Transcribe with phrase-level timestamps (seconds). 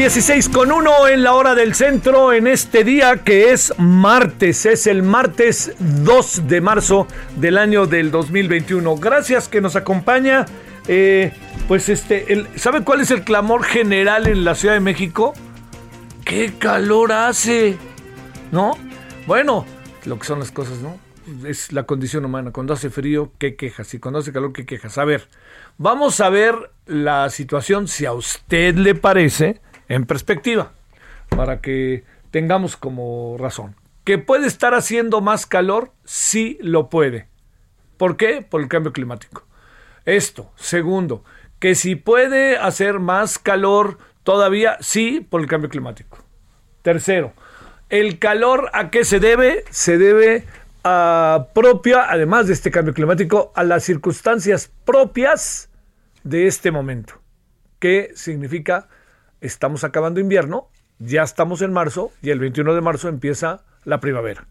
[0.00, 4.86] 16 con 1 en la hora del centro en este día que es martes, es
[4.86, 7.06] el martes 2 de marzo
[7.36, 8.96] del año del 2021.
[8.96, 10.46] Gracias que nos acompaña.
[10.88, 11.34] Eh,
[11.68, 15.34] pues este, el, ¿sabe cuál es el clamor general en la Ciudad de México?
[16.24, 17.76] ¡Qué calor hace!
[18.52, 18.78] ¿No?
[19.26, 19.66] Bueno,
[20.06, 20.98] lo que son las cosas, ¿no?
[21.46, 22.52] Es la condición humana.
[22.52, 23.92] Cuando hace frío, ¿qué quejas?
[23.92, 24.96] Y cuando hace calor, ¿qué quejas?
[24.96, 25.28] A ver,
[25.76, 26.54] vamos a ver
[26.86, 30.72] la situación, si a usted le parece, en perspectiva,
[31.28, 33.74] para que tengamos como razón.
[34.04, 35.92] ¿Que puede estar haciendo más calor?
[36.04, 37.28] Sí lo puede.
[37.96, 38.40] ¿Por qué?
[38.40, 39.46] Por el cambio climático.
[40.04, 40.52] Esto.
[40.54, 41.24] Segundo,
[41.58, 46.18] que si puede hacer más calor todavía, sí, por el cambio climático.
[46.82, 47.32] Tercero,
[47.88, 49.64] el calor a qué se debe?
[49.70, 50.44] Se debe
[50.84, 55.68] a propia, además de este cambio climático, a las circunstancias propias
[56.22, 57.20] de este momento.
[57.80, 58.88] ¿Qué significa?
[59.40, 60.68] Estamos acabando invierno,
[60.98, 64.46] ya estamos en marzo y el 21 de marzo empieza la primavera.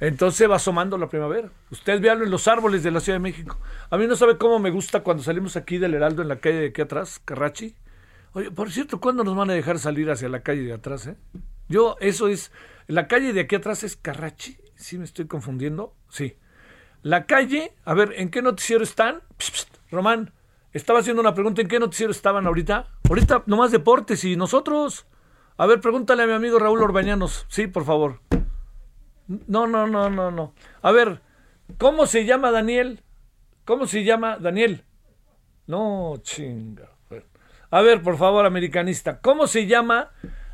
[0.00, 1.50] Entonces va asomando la primavera.
[1.70, 3.58] Usted véalo en los árboles de la Ciudad de México.
[3.90, 6.60] A mí no sabe cómo me gusta cuando salimos aquí del Heraldo en la calle
[6.60, 7.74] de aquí atrás, Carrachi.
[8.32, 11.08] Oye, por cierto, ¿cuándo nos van a dejar salir hacia la calle de atrás?
[11.08, 11.16] Eh?
[11.68, 12.52] Yo, eso es.
[12.86, 14.56] La calle de aquí atrás es Carrachi.
[14.76, 15.94] ¿Sí me estoy confundiendo?
[16.08, 16.36] Sí.
[17.02, 19.22] La calle, a ver, ¿en qué noticiero están?
[19.38, 20.32] Psst, Román,
[20.72, 21.60] estaba haciendo una pregunta.
[21.60, 22.88] ¿En qué noticiero estaban ahorita?
[23.08, 25.06] Ahorita nomás deportes y nosotros.
[25.56, 27.46] A ver, pregúntale a mi amigo Raúl Orbañanos.
[27.48, 28.20] Sí, por favor.
[29.26, 30.54] No, no, no, no, no.
[30.82, 31.20] A ver,
[31.78, 33.02] ¿cómo se llama Daniel?
[33.64, 34.84] ¿Cómo se llama Daniel?
[35.66, 36.90] No, chinga.
[37.70, 40.10] A ver, por favor, americanista, ¿cómo se llama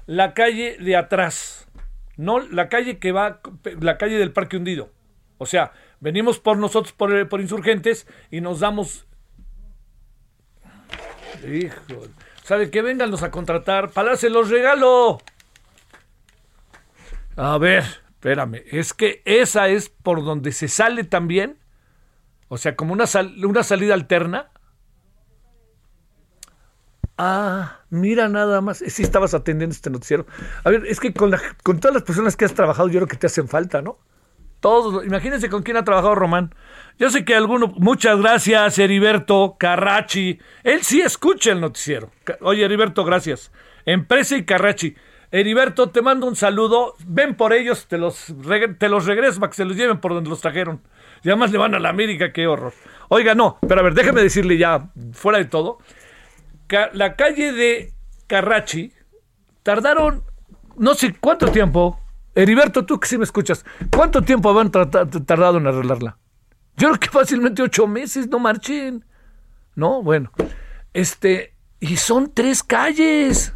[0.07, 1.69] la calle de atrás?
[2.17, 3.41] No, la calle que va,
[3.81, 4.91] la calle del Parque Hundido.
[5.39, 9.07] O sea, venimos por nosotros, por, por insurgentes, y nos damos.
[11.47, 11.77] Hijo,
[12.45, 15.19] ¿sabe que Vénganlos a contratar, se los regalo.
[17.37, 21.59] A ver, espérame, es que esa es por donde se sale también,
[22.49, 24.51] o sea, como una, sal, una salida alterna.
[27.17, 28.79] Ah, mira nada más.
[28.79, 30.27] Sí estabas atendiendo este noticiero.
[30.63, 33.09] A ver, es que con, la, con todas las personas que has trabajado, yo creo
[33.09, 33.99] que te hacen falta, ¿no?
[34.65, 35.05] Todos.
[35.05, 36.55] Imagínense con quién ha trabajado Román.
[36.99, 37.69] Yo sé que alguno.
[37.77, 40.39] Muchas gracias, Heriberto, Carrachi.
[40.63, 42.11] Él sí escucha el noticiero.
[42.41, 43.53] Oye, Heriberto, gracias.
[43.85, 44.95] Empresa y Carrachi.
[45.31, 46.95] Heriberto, te mando un saludo.
[47.07, 48.33] Ven por ellos, te los,
[48.79, 50.81] te los regreso para que se los lleven por donde los trajeron.
[51.23, 52.73] Y además le van a la América, qué horror.
[53.09, 55.79] Oiga, no, pero a ver, déjeme decirle ya, fuera de todo
[56.93, 57.93] la calle de
[58.27, 58.93] Carrachi
[59.63, 60.23] tardaron
[60.77, 62.01] no sé cuánto tiempo.
[62.35, 63.65] Heriberto, tú que sí me escuchas,
[63.95, 66.19] ¿cuánto tiempo habían tardado en arreglarla?
[66.77, 69.05] Yo creo que fácilmente ocho meses, no marchen.
[69.77, 70.33] No, bueno.
[70.93, 73.53] Este, y son tres calles.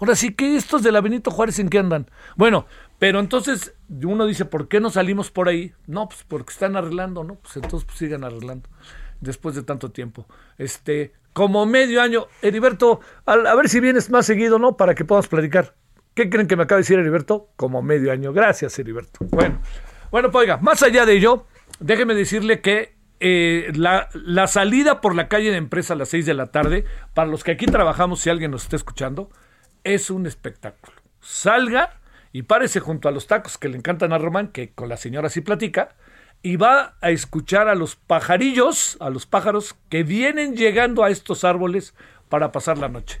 [0.00, 2.10] Ahora sí que estos de la Juárez en qué andan.
[2.36, 2.66] Bueno,
[2.98, 5.72] pero entonces uno dice, ¿por qué no salimos por ahí?
[5.86, 7.36] No, pues porque están arreglando, ¿no?
[7.36, 8.68] Pues entonces pues, sigan arreglando
[9.20, 10.26] después de tanto tiempo.
[10.58, 12.26] Este, como medio año.
[12.42, 14.76] Heriberto, a, a, ver si vienes más seguido, ¿no?
[14.76, 15.74] Para que podamos platicar.
[16.16, 17.50] ¿Qué creen que me acaba de decir Heriberto?
[17.56, 18.32] Como medio año.
[18.32, 19.18] Gracias, Heriberto.
[19.26, 19.60] Bueno,
[20.10, 21.44] bueno, pues oiga, más allá de ello,
[21.78, 26.24] déjeme decirle que eh, la, la, salida por la calle de empresa a las 6
[26.24, 29.28] de la tarde, para los que aquí trabajamos, si alguien nos está escuchando,
[29.84, 30.96] es un espectáculo.
[31.20, 32.00] Salga
[32.32, 35.28] y párese junto a los tacos que le encantan a Román, que con la señora
[35.28, 35.96] sí platica,
[36.40, 41.44] y va a escuchar a los pajarillos, a los pájaros que vienen llegando a estos
[41.44, 41.94] árboles
[42.30, 43.20] para pasar la noche.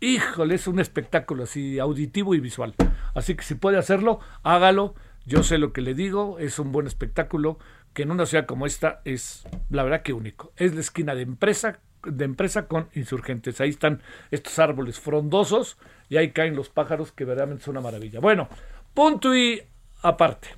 [0.00, 2.74] Híjole, es un espectáculo así auditivo y visual.
[3.14, 4.94] Así que si puede hacerlo, hágalo.
[5.24, 7.58] Yo sé lo que le digo, es un buen espectáculo
[7.94, 10.52] que en una ciudad como esta es la verdad que único.
[10.56, 13.60] Es la esquina de empresa de empresa con insurgentes.
[13.60, 15.76] Ahí están estos árboles frondosos
[16.08, 18.20] y ahí caen los pájaros que verdaderamente son una maravilla.
[18.20, 18.48] Bueno,
[18.94, 19.62] punto y
[20.02, 20.48] aparte.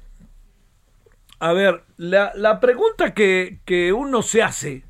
[1.40, 4.84] A ver, la, pregunta que, uno se hace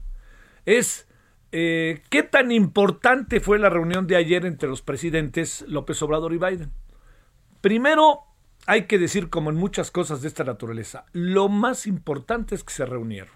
[0.64, 1.06] es
[1.52, 6.38] eh, ¿qué tan importante fue la reunión de ayer entre los presidentes López Obrador y
[6.38, 6.72] Biden?
[7.60, 8.24] Primero,
[8.66, 12.74] hay que decir, como en muchas cosas de esta naturaleza, lo más importante es que
[12.74, 13.34] se reunieron.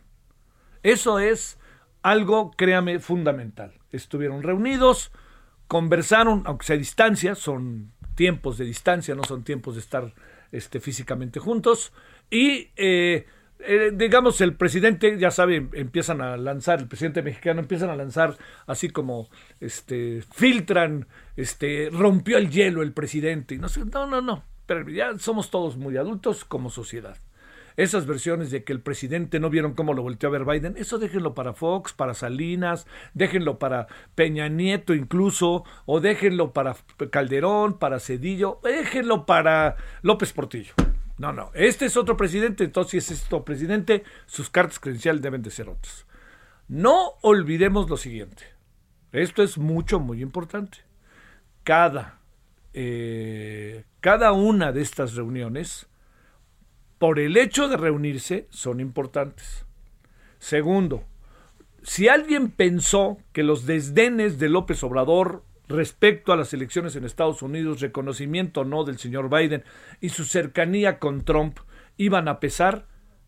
[0.83, 1.59] Eso es
[2.03, 3.73] algo, créame, fundamental.
[3.91, 5.11] Estuvieron reunidos,
[5.69, 10.15] conversaron, aunque sea a distancia, son tiempos de distancia, no son tiempos de estar
[10.51, 11.93] este, físicamente juntos,
[12.31, 13.27] y eh,
[13.65, 18.37] eh, digamos, el presidente, ya sabe, empiezan a lanzar, el presidente mexicano empiezan a lanzar
[18.67, 19.29] así como,
[19.61, 21.07] este, filtran,
[21.37, 25.77] este, rompió el hielo el presidente, y no no, no, no, pero ya somos todos
[25.77, 27.17] muy adultos como sociedad.
[27.77, 30.99] Esas versiones de que el presidente no vieron cómo lo volteó a ver Biden, eso
[30.99, 36.77] déjenlo para Fox, para Salinas, déjenlo para Peña Nieto incluso, o déjenlo para
[37.11, 40.75] Calderón, para Cedillo, déjenlo para López Portillo.
[41.23, 45.41] No, no, este es otro presidente, entonces si es otro presidente, sus cartas credenciales deben
[45.41, 46.05] de ser otras.
[46.67, 48.43] No olvidemos lo siguiente,
[49.13, 50.79] esto es mucho, muy importante.
[51.63, 52.19] Cada,
[52.73, 55.87] eh, cada una de estas reuniones
[56.99, 59.65] por el hecho de reunirse son importantes.
[60.41, 61.05] Segundo,
[61.85, 67.43] si alguien pensó que los desdenes de López Obrador respecto a las elecciones en Estados
[67.43, 69.65] Unidos, reconocimiento o no del señor Biden
[70.01, 71.59] y su cercanía con Trump
[71.97, 72.87] iban a pesar,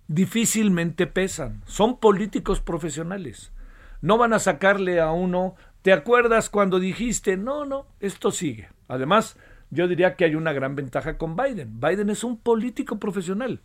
[0.08, 1.62] difícilmente pesan.
[1.66, 3.52] Son políticos profesionales.
[4.00, 7.36] No van a sacarle a uno, ¿te acuerdas cuando dijiste?
[7.36, 8.69] No, no, esto sigue.
[8.88, 9.36] Además,
[9.70, 11.81] yo diría que hay una gran ventaja con Biden.
[11.81, 13.60] Biden es un político profesional,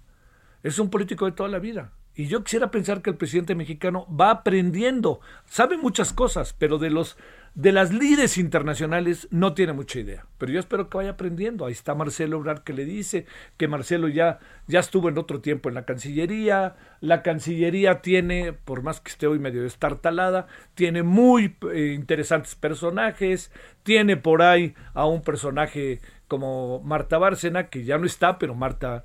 [0.63, 1.91] es un político de toda la vida.
[2.15, 6.89] Y yo quisiera pensar que el presidente mexicano va aprendiendo, sabe muchas cosas, pero de
[6.89, 7.17] los
[7.55, 11.65] de las líderes internacionales no tiene mucha idea, pero yo espero que vaya aprendiendo.
[11.65, 13.25] Ahí está Marcelo Obrar que le dice
[13.57, 16.75] que Marcelo ya, ya estuvo en otro tiempo en la Cancillería.
[17.01, 23.51] La Cancillería tiene, por más que esté hoy medio estartalada, tiene muy eh, interesantes personajes.
[23.83, 25.99] Tiene por ahí a un personaje
[26.29, 29.03] como Marta Bárcena, que ya no está, pero Marta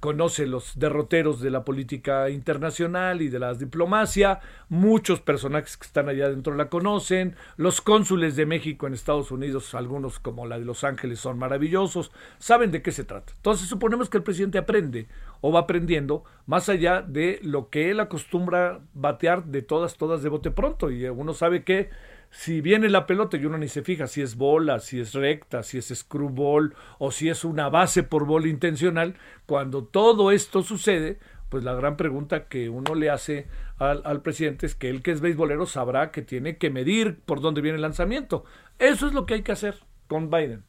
[0.00, 6.08] conoce los derroteros de la política internacional y de la diplomacia, muchos personajes que están
[6.08, 10.64] allá adentro la conocen, los cónsules de México en Estados Unidos, algunos como la de
[10.64, 13.32] Los Ángeles son maravillosos, saben de qué se trata.
[13.36, 15.06] Entonces suponemos que el presidente aprende
[15.40, 20.28] o va aprendiendo más allá de lo que él acostumbra batear de todas, todas de
[20.28, 21.90] bote pronto, y uno sabe que
[22.32, 25.62] si viene la pelota y uno ni se fija si es bola, si es recta,
[25.62, 31.18] si es screwball o si es una base por bola intencional, cuando todo esto sucede,
[31.50, 35.10] pues la gran pregunta que uno le hace al, al, presidente es que él que
[35.10, 38.46] es beisbolero sabrá que tiene que medir por dónde viene el lanzamiento.
[38.78, 40.64] Eso es lo que hay que hacer con Biden.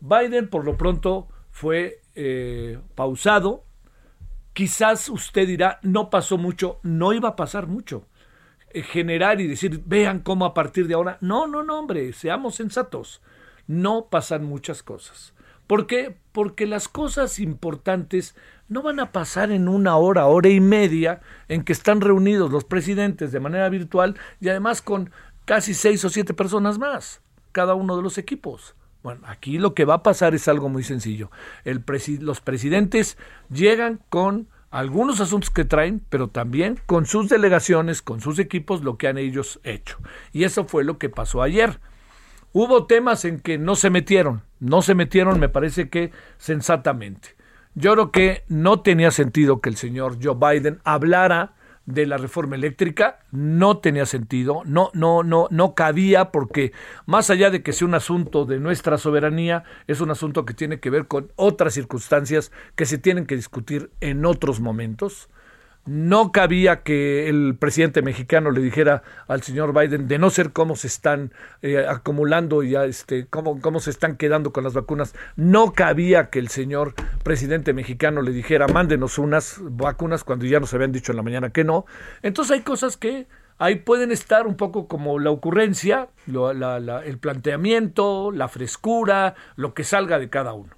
[0.00, 3.64] Biden por lo pronto fue eh, pausado.
[4.52, 8.08] Quizás usted dirá, no pasó mucho, no iba a pasar mucho
[8.82, 11.18] generar y decir, vean cómo a partir de ahora.
[11.20, 13.22] No, no, no, hombre, seamos sensatos.
[13.66, 15.34] No pasan muchas cosas.
[15.66, 16.16] ¿Por qué?
[16.32, 18.34] Porque las cosas importantes
[18.68, 22.64] no van a pasar en una hora, hora y media en que están reunidos los
[22.64, 25.10] presidentes de manera virtual y además con
[25.44, 28.74] casi seis o siete personas más, cada uno de los equipos.
[29.02, 31.30] Bueno, aquí lo que va a pasar es algo muy sencillo.
[31.64, 31.84] El
[32.20, 33.18] los presidentes
[33.50, 38.98] llegan con algunos asuntos que traen, pero también con sus delegaciones, con sus equipos, lo
[38.98, 39.98] que han ellos hecho.
[40.32, 41.78] Y eso fue lo que pasó ayer.
[42.52, 47.36] Hubo temas en que no se metieron, no se metieron, me parece que sensatamente.
[47.76, 51.54] Yo creo que no tenía sentido que el señor Joe Biden hablara
[51.86, 56.72] de la reforma eléctrica no tenía sentido, no, no, no, no cabía porque
[57.06, 60.80] más allá de que sea un asunto de nuestra soberanía, es un asunto que tiene
[60.80, 65.28] que ver con otras circunstancias que se tienen que discutir en otros momentos
[65.86, 70.76] no cabía que el presidente mexicano le dijera al señor Biden de no ser cómo
[70.76, 75.72] se están eh, acumulando y este cómo, cómo se están quedando con las vacunas, no
[75.72, 80.92] cabía que el señor presidente mexicano le dijera mándenos unas vacunas cuando ya nos habían
[80.92, 81.86] dicho en la mañana que no.
[82.22, 83.26] Entonces hay cosas que
[83.58, 90.18] ahí pueden estar un poco como la ocurrencia, el planteamiento, la frescura, lo que salga
[90.18, 90.74] de cada uno.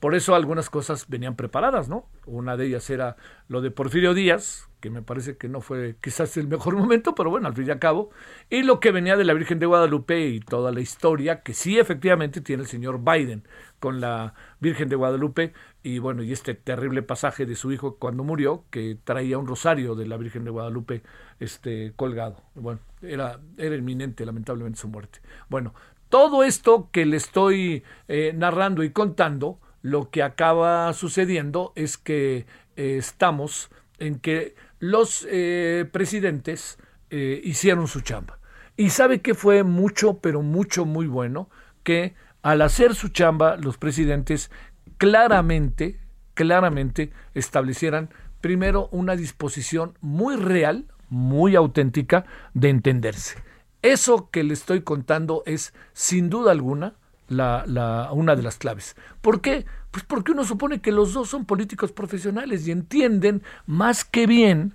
[0.00, 2.06] Por eso algunas cosas venían preparadas, ¿no?
[2.26, 3.16] Una de ellas era
[3.48, 7.30] lo de Porfirio Díaz, que me parece que no fue quizás el mejor momento, pero
[7.30, 8.10] bueno, al fin y al cabo,
[8.50, 11.78] y lo que venía de la Virgen de Guadalupe y toda la historia que sí
[11.78, 13.44] efectivamente tiene el señor Biden
[13.80, 18.22] con la Virgen de Guadalupe y bueno, y este terrible pasaje de su hijo cuando
[18.24, 21.02] murió, que traía un rosario de la Virgen de Guadalupe
[21.40, 22.42] este colgado.
[22.54, 25.20] Bueno, era, era inminente lamentablemente su muerte.
[25.48, 25.74] Bueno,
[26.08, 32.44] todo esto que le estoy eh, narrando y contando, lo que acaba sucediendo es que
[32.74, 36.76] eh, estamos en que los eh, presidentes
[37.10, 38.40] eh, hicieron su chamba.
[38.76, 41.48] Y sabe que fue mucho, pero mucho, muy bueno,
[41.84, 44.50] que al hacer su chamba los presidentes
[44.98, 46.00] claramente,
[46.34, 53.38] claramente establecieran primero una disposición muy real, muy auténtica de entenderse.
[53.82, 56.96] Eso que le estoy contando es, sin duda alguna,
[57.28, 58.96] la, una de las claves.
[59.20, 59.66] ¿Por qué?
[59.90, 64.74] Pues porque uno supone que los dos son políticos profesionales y entienden más que bien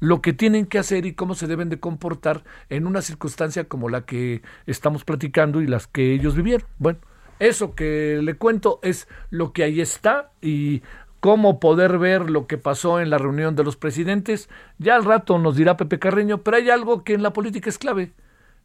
[0.00, 3.88] lo que tienen que hacer y cómo se deben de comportar en una circunstancia como
[3.88, 6.66] la que estamos platicando y las que ellos vivieron.
[6.78, 6.98] Bueno,
[7.38, 10.82] eso que le cuento es lo que ahí está y
[11.20, 14.48] cómo poder ver lo que pasó en la reunión de los presidentes.
[14.78, 17.78] Ya al rato nos dirá Pepe Carreño, pero hay algo que en la política es
[17.78, 18.12] clave.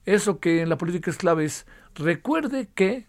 [0.05, 3.07] Eso que en la política es clave es recuerde que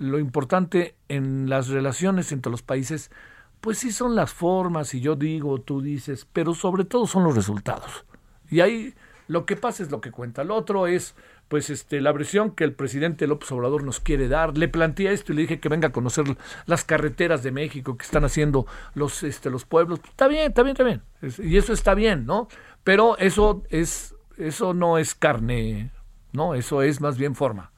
[0.00, 3.10] lo importante en las relaciones entre los países,
[3.60, 7.36] pues sí son las formas, y yo digo, tú dices, pero sobre todo son los
[7.36, 8.06] resultados.
[8.50, 8.94] Y ahí
[9.28, 10.42] lo que pasa es lo que cuenta.
[10.42, 11.14] Lo otro es,
[11.48, 14.56] pues, este, la versión que el presidente López Obrador nos quiere dar.
[14.56, 16.24] Le planteé esto y le dije que venga a conocer
[16.64, 20.00] las carreteras de México que están haciendo los, este, los pueblos.
[20.08, 21.02] Está bien, está bien, está bien.
[21.46, 22.48] y eso está bien, ¿no?
[22.84, 25.90] Pero eso es, eso no es carne,
[26.32, 26.54] ¿no?
[26.54, 27.70] Eso es más bien forma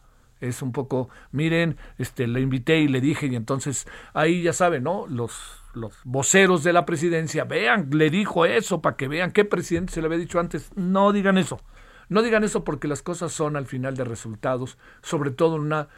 [0.43, 4.83] es un poco, miren, este, le invité y le dije, y entonces ahí ya saben,
[4.83, 5.07] ¿no?
[5.07, 9.93] Los, los voceros de la presidencia, vean, le dijo eso para que vean qué presidente
[9.93, 10.71] se le había dicho antes.
[10.75, 11.61] No digan eso.
[12.09, 15.89] No digan eso porque las cosas son al final de resultados, sobre todo en una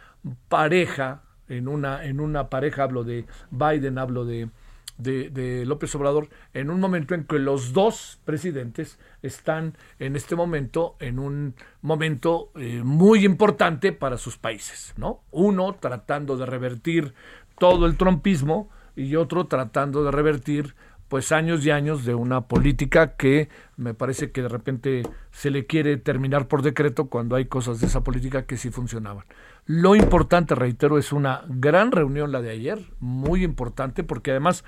[0.48, 4.50] pareja, en una, en una pareja, hablo de Biden, hablo de,
[4.98, 10.96] de, López Obrador en un momento en que los dos presidentes están en este momento
[11.00, 15.22] en un momento eh, muy importante para sus países, ¿no?
[15.30, 17.14] Uno tratando de revertir
[17.58, 20.74] todo el trompismo y otro tratando de revertir
[21.08, 25.66] pues años y años de una política que me parece que de repente se le
[25.66, 29.24] quiere terminar por decreto cuando hay cosas de esa política que sí funcionaban.
[29.66, 34.64] Lo importante, reitero, es una gran reunión la de ayer, muy importante, porque además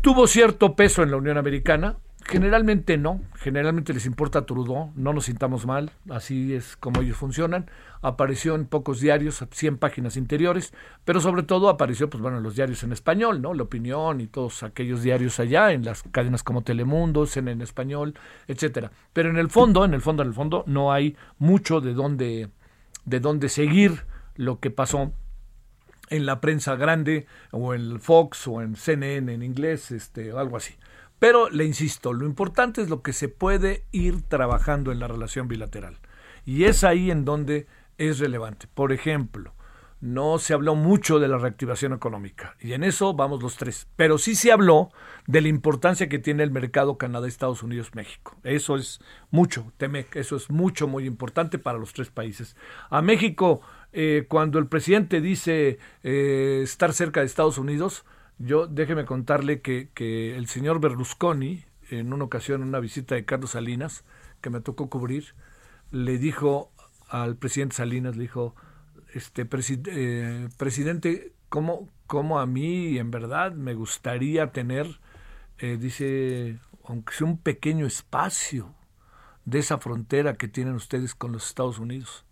[0.00, 1.96] tuvo cierto peso en la Unión Americana.
[2.26, 7.70] Generalmente no, generalmente les importa Trudeau, no nos sintamos mal, así es como ellos funcionan.
[8.02, 10.72] Apareció en pocos diarios, 100 páginas interiores,
[11.04, 13.52] pero sobre todo apareció pues bueno, en los diarios en español, ¿no?
[13.54, 18.14] La Opinión y todos aquellos diarios allá, en las cadenas como Telemundo, en, en español,
[18.46, 18.92] etcétera.
[19.12, 22.50] Pero en el fondo, en el fondo, en el fondo, no hay mucho de dónde
[23.04, 24.04] de dónde seguir
[24.36, 25.12] lo que pasó
[26.10, 30.56] en la prensa grande o en Fox o en CNN en inglés, este, o algo
[30.56, 30.74] así.
[31.20, 35.46] Pero le insisto, lo importante es lo que se puede ir trabajando en la relación
[35.46, 35.98] bilateral.
[36.44, 38.66] Y es ahí en donde es relevante.
[38.72, 39.54] Por ejemplo,
[40.00, 44.16] no se habló mucho de la reactivación económica y en eso vamos los tres, pero
[44.16, 44.90] sí se habló
[45.26, 48.38] de la importancia que tiene el mercado Canadá, Estados Unidos, México.
[48.42, 49.00] Eso es
[49.30, 52.56] mucho, Temec, eso es mucho, muy importante para los tres países.
[52.88, 53.60] A México,
[53.92, 58.06] eh, cuando el presidente dice eh, estar cerca de Estados Unidos,
[58.40, 63.26] yo déjeme contarle que, que el señor Berlusconi, en una ocasión, en una visita de
[63.26, 64.02] Carlos Salinas,
[64.40, 65.34] que me tocó cubrir,
[65.90, 66.72] le dijo
[67.08, 68.54] al presidente Salinas, le dijo,
[69.12, 69.46] este
[69.88, 75.00] eh, presidente, ¿cómo, ¿cómo, a mí en verdad me gustaría tener,
[75.58, 78.74] eh, dice, aunque sea un pequeño espacio
[79.44, 82.24] de esa frontera que tienen ustedes con los Estados Unidos?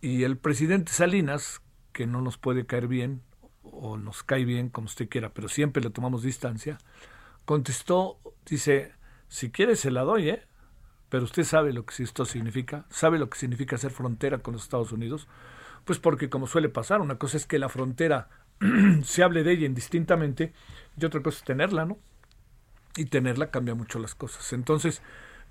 [0.00, 1.60] Y el presidente Salinas,
[1.92, 3.22] que no nos puede caer bien,
[3.64, 6.78] o nos cae bien, como usted quiera, pero siempre le tomamos distancia,
[7.44, 8.92] contestó, dice,
[9.28, 10.46] si quiere se la doy, ¿eh?
[11.08, 14.64] Pero usted sabe lo que esto significa, sabe lo que significa hacer frontera con los
[14.64, 15.28] Estados Unidos.
[15.84, 18.28] Pues porque como suele pasar, una cosa es que la frontera
[19.04, 20.52] se hable de ella indistintamente
[20.96, 21.98] y otra cosa es tenerla, ¿no?
[22.96, 24.52] Y tenerla cambia mucho las cosas.
[24.52, 25.02] Entonces,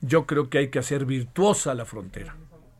[0.01, 2.36] yo creo que hay que hacer virtuosa la frontera.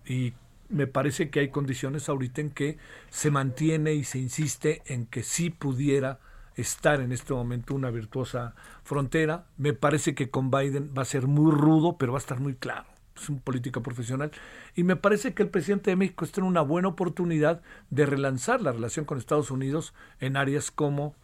[0.06, 0.34] Y
[0.70, 2.78] me parece que hay condiciones ahorita en que
[3.10, 6.20] se mantiene y se insiste en que sí pudiera
[6.56, 9.46] estar en este momento una virtuosa frontera.
[9.58, 12.56] Me parece que con Biden va a ser muy rudo, pero va a estar muy
[12.56, 12.86] claro.
[13.16, 14.32] es un político profesional,
[14.76, 18.62] y me parece que el presidente de México está en una buena oportunidad de relanzar
[18.62, 21.16] la relación con Estados Unidos en áreas como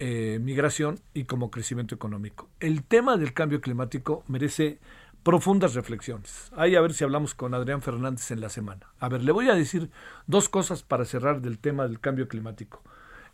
[0.00, 2.48] eh, migración y como crecimiento económico.
[2.60, 4.78] El tema del cambio climático merece
[5.22, 6.50] profundas reflexiones.
[6.56, 8.92] Ahí a ver si hablamos con Adrián Fernández en la semana.
[8.98, 9.90] A ver, le voy a decir
[10.26, 12.82] dos cosas para cerrar del tema del cambio climático.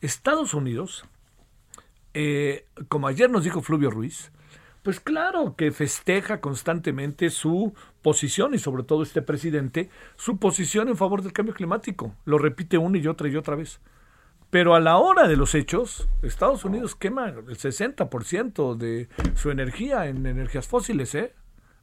[0.01, 1.05] Estados Unidos,
[2.15, 4.33] eh, como ayer nos dijo Fluvio Ruiz,
[4.83, 7.73] pues claro que festeja constantemente su
[8.03, 12.15] posición y sobre todo este presidente, su posición en favor del cambio climático.
[12.27, 13.81] Lo repite una y otra y otra vez.
[14.51, 20.07] Pero a la hora de los hechos, Estados Unidos quema el 60% de su energía
[20.07, 21.35] en energías fósiles, ¿eh?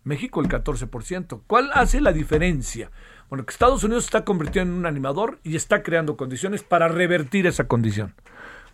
[0.04, 1.42] México el 14%.
[1.48, 2.92] ¿Cuál hace la diferencia?
[3.30, 7.48] Bueno, que Estados Unidos está convirtiendo en un animador y está creando condiciones para revertir
[7.48, 8.14] esa condición.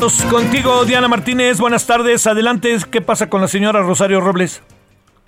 [0.00, 1.60] Contigo, Diana Martínez.
[1.60, 2.26] Buenas tardes.
[2.26, 2.74] Adelante.
[2.90, 4.62] ¿Qué pasa con la señora Rosario Robles?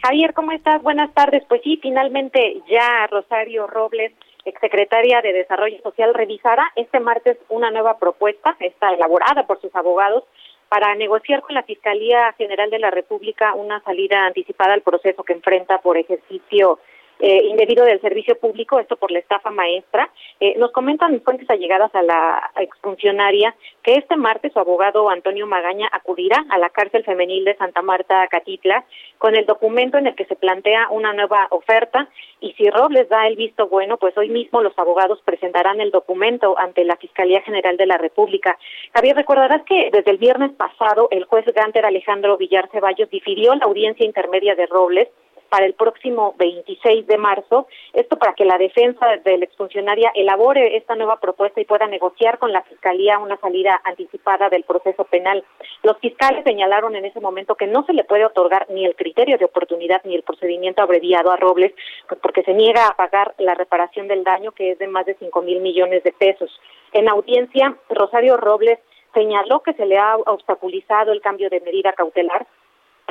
[0.02, 0.82] Javier, ¿cómo estás?
[0.82, 1.42] Buenas tardes.
[1.46, 4.12] Pues sí, finalmente ya Rosario Robles,
[4.46, 10.24] exsecretaria de Desarrollo Social, revisará este martes una nueva propuesta, está elaborada por sus abogados,
[10.70, 15.34] para negociar con la Fiscalía General de la República una salida anticipada al proceso que
[15.34, 16.78] enfrenta por ejercicio
[17.22, 20.10] eh, indebido del servicio público, esto por la estafa maestra.
[20.40, 23.54] Eh, nos comentan fuentes allegadas a la exfuncionaria
[23.84, 28.26] que este martes su abogado Antonio Magaña acudirá a la cárcel femenil de Santa Marta,
[28.26, 28.84] Catitla,
[29.18, 32.08] con el documento en el que se plantea una nueva oferta
[32.40, 36.58] y si Robles da el visto bueno, pues hoy mismo los abogados presentarán el documento
[36.58, 38.58] ante la Fiscalía General de la República.
[38.94, 43.66] Javier, recordarás que desde el viernes pasado el juez Ganter Alejandro Villar Ceballos difirió la
[43.66, 45.08] audiencia intermedia de Robles
[45.52, 50.78] para el próximo 26 de marzo, esto para que la defensa de la exfuncionaria elabore
[50.78, 55.44] esta nueva propuesta y pueda negociar con la Fiscalía una salida anticipada del proceso penal.
[55.82, 59.36] Los fiscales señalaron en ese momento que no se le puede otorgar ni el criterio
[59.36, 61.74] de oportunidad ni el procedimiento abreviado a Robles,
[62.08, 65.16] pues porque se niega a pagar la reparación del daño, que es de más de
[65.16, 66.50] cinco mil millones de pesos.
[66.94, 68.78] En audiencia, Rosario Robles
[69.12, 72.46] señaló que se le ha obstaculizado el cambio de medida cautelar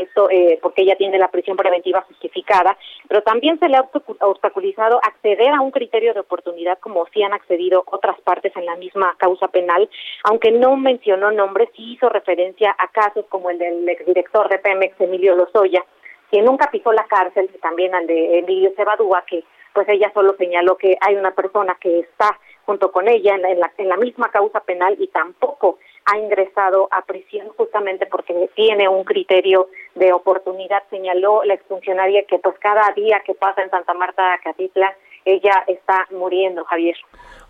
[0.02, 5.00] esto eh, porque ella tiene la prisión preventiva justificada, pero también se le ha obstaculizado
[5.04, 9.16] acceder a un criterio de oportunidad como si han accedido otras partes en la misma
[9.18, 9.90] causa penal,
[10.24, 15.00] aunque no mencionó nombres, sí hizo referencia a casos como el del exdirector de Pemex,
[15.00, 15.84] Emilio Lozoya,
[16.32, 20.36] que nunca pisó la cárcel, y también al de Emilio Cebadúa, que pues ella solo
[20.38, 24.30] señaló que hay una persona que está junto con ella en la, en la misma
[24.30, 30.84] causa penal y tampoco ha ingresado a prisión justamente porque tiene un criterio de oportunidad.
[30.90, 36.08] Señaló la exfuncionaria que pues cada día que pasa en Santa Marta, Catitla, ella está
[36.12, 36.96] muriendo, Javier.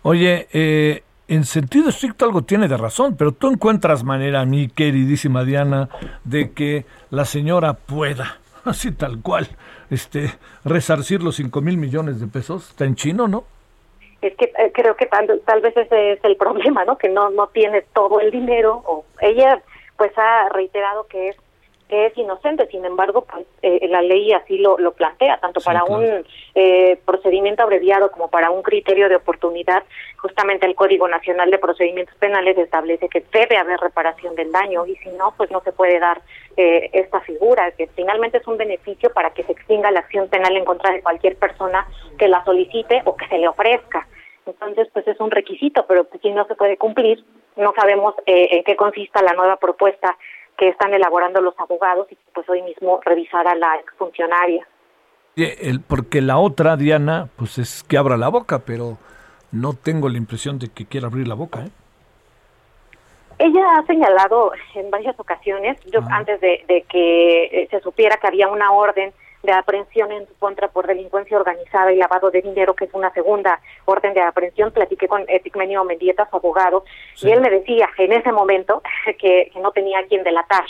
[0.02, 5.44] Oye, eh, en sentido estricto algo tiene de razón, pero tú encuentras manera, mi queridísima
[5.44, 5.88] Diana,
[6.24, 9.48] de que la señora pueda Así tal cual.
[9.90, 10.32] Este,
[10.64, 12.70] resarcir los 5 mil millones de pesos.
[12.70, 13.44] Está en chino, ¿no?
[14.22, 16.96] Es que eh, creo que tal, tal vez ese es el problema, ¿no?
[16.96, 18.82] Que no, no tiene todo el dinero.
[18.86, 19.60] o Ella
[19.96, 21.36] pues ha reiterado que es
[21.92, 25.84] que es inocente, sin embargo, pues, eh, la ley así lo, lo plantea, tanto para
[25.84, 29.82] un eh, procedimiento abreviado como para un criterio de oportunidad.
[30.16, 34.96] Justamente el Código Nacional de Procedimientos Penales establece que debe haber reparación del daño y
[34.96, 36.22] si no, pues no se puede dar
[36.56, 40.56] eh, esta figura, que finalmente es un beneficio para que se extinga la acción penal
[40.56, 41.86] en contra de cualquier persona
[42.18, 44.08] que la solicite o que se le ofrezca.
[44.46, 47.24] Entonces, pues es un requisito, pero pues, si no se puede cumplir,
[47.56, 50.16] no sabemos en qué consista la nueva propuesta
[50.56, 54.66] que están elaborando los abogados y pues hoy mismo revisará la exfuncionaria.
[55.88, 58.98] Porque la otra, Diana, pues es que abra la boca, pero
[59.50, 61.64] no tengo la impresión de que quiera abrir la boca.
[61.64, 61.70] ¿eh?
[63.38, 66.16] Ella ha señalado en varias ocasiones, yo ah.
[66.16, 70.34] antes de, de que eh, se supiera que había una orden de aprehensión en su
[70.34, 74.70] contra por delincuencia organizada y lavado de dinero, que es una segunda orden de aprehensión.
[74.70, 76.84] Platiqué con Eticmenio Mendieta, su abogado,
[77.20, 78.82] y él me decía en ese momento
[79.18, 80.64] que, que no tenía quien delatar.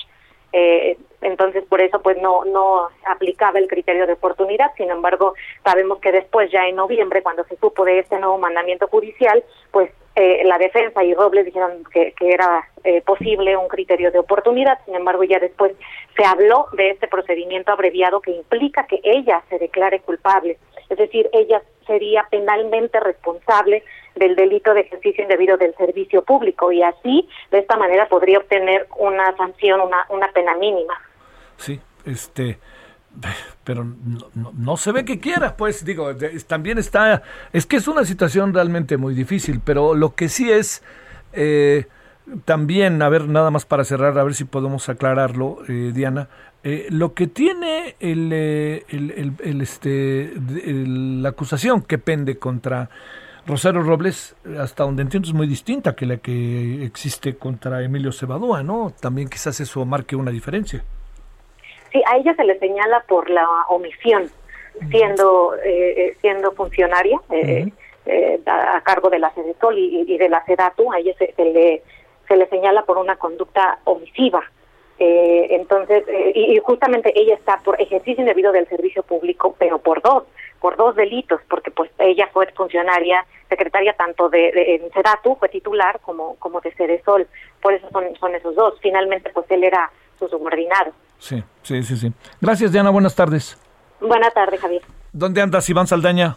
[0.52, 4.72] Eh, entonces por eso pues no no aplicaba el criterio de oportunidad.
[4.76, 5.34] Sin embargo
[5.64, 9.90] sabemos que después ya en noviembre cuando se supo de este nuevo mandamiento judicial pues
[10.14, 14.78] eh, la defensa y Robles dijeron que, que era eh, posible un criterio de oportunidad,
[14.84, 15.72] sin embargo ya después
[16.14, 20.58] se habló de este procedimiento abreviado que implica que ella se declare culpable,
[20.90, 23.82] es decir, ella sería penalmente responsable
[24.14, 28.86] del delito de ejercicio indebido del servicio público y así de esta manera podría obtener
[28.98, 30.94] una sanción, una, una pena mínima.
[31.56, 32.58] Sí, este
[33.64, 33.86] pero
[34.34, 36.10] no, se ve que quiera, pues digo,
[36.46, 37.22] también está,
[37.52, 40.82] es que es una situación realmente muy difícil, pero lo que sí es,
[41.32, 41.86] eh,
[42.44, 46.28] también, a ver, nada más para cerrar, a ver si podemos aclararlo, eh, Diana,
[46.64, 52.88] eh, lo que tiene el, el, el, este, la acusación que pende contra
[53.46, 58.62] Rosario Robles, hasta donde entiendo, es muy distinta que la que existe contra Emilio Cebadúa,
[58.62, 58.92] ¿no?
[59.00, 60.84] También quizás eso marque una diferencia.
[61.90, 64.30] Sí, a ella se le señala por la omisión,
[64.90, 67.70] siendo eh, eh, siendo funcionaria eh,
[68.46, 71.82] a, cargo de la Sedesol y, de la Sedatu, a ella se, le
[72.28, 74.42] se le señala por una conducta omisiva.
[74.98, 80.24] entonces, y, justamente ella está por ejercicio indebido del servicio público, pero por dos,
[80.62, 85.98] por dos delitos, porque pues ella fue funcionaria, secretaria tanto de, de Sedatu, fue titular,
[86.00, 87.26] como como de Sedesol,
[87.60, 88.78] por eso son, son esos dos.
[88.80, 90.92] Finalmente, pues él era su subordinado.
[91.18, 92.12] Sí, sí, sí, sí.
[92.40, 92.90] Gracias, Diana.
[92.90, 93.58] Buenas tardes.
[94.00, 94.82] Buenas tardes, Javier.
[95.12, 96.36] ¿Dónde andas, Iván Saldaña?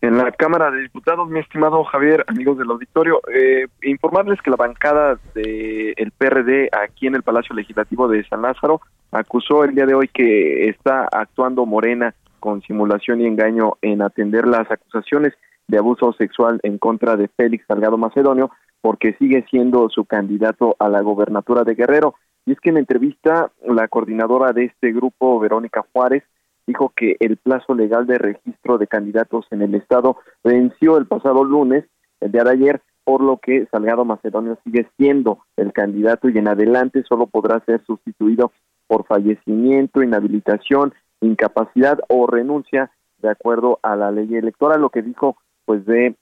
[0.00, 4.56] En la Cámara de Diputados, mi estimado Javier, amigos del auditorio, eh, informarles que la
[4.56, 9.86] bancada del el PRD aquí en el Palacio Legislativo de San Lázaro acusó el día
[9.86, 12.14] de hoy que está actuando Morena
[12.46, 15.34] con simulación y engaño en atender las acusaciones
[15.66, 20.88] de abuso sexual en contra de Félix Salgado Macedonio, porque sigue siendo su candidato a
[20.88, 22.14] la gobernatura de Guerrero.
[22.44, 26.22] Y es que en entrevista la coordinadora de este grupo, Verónica Juárez,
[26.68, 31.42] dijo que el plazo legal de registro de candidatos en el estado venció el pasado
[31.42, 31.84] lunes,
[32.20, 36.46] el día de ayer, por lo que Salgado Macedonio sigue siendo el candidato y en
[36.46, 38.52] adelante solo podrá ser sustituido
[38.86, 45.36] por fallecimiento, inhabilitación, incapacidad o renuncia de acuerdo a la ley electoral, lo que dijo
[45.64, 46.14] pues de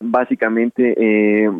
[0.00, 1.50] básicamente eh,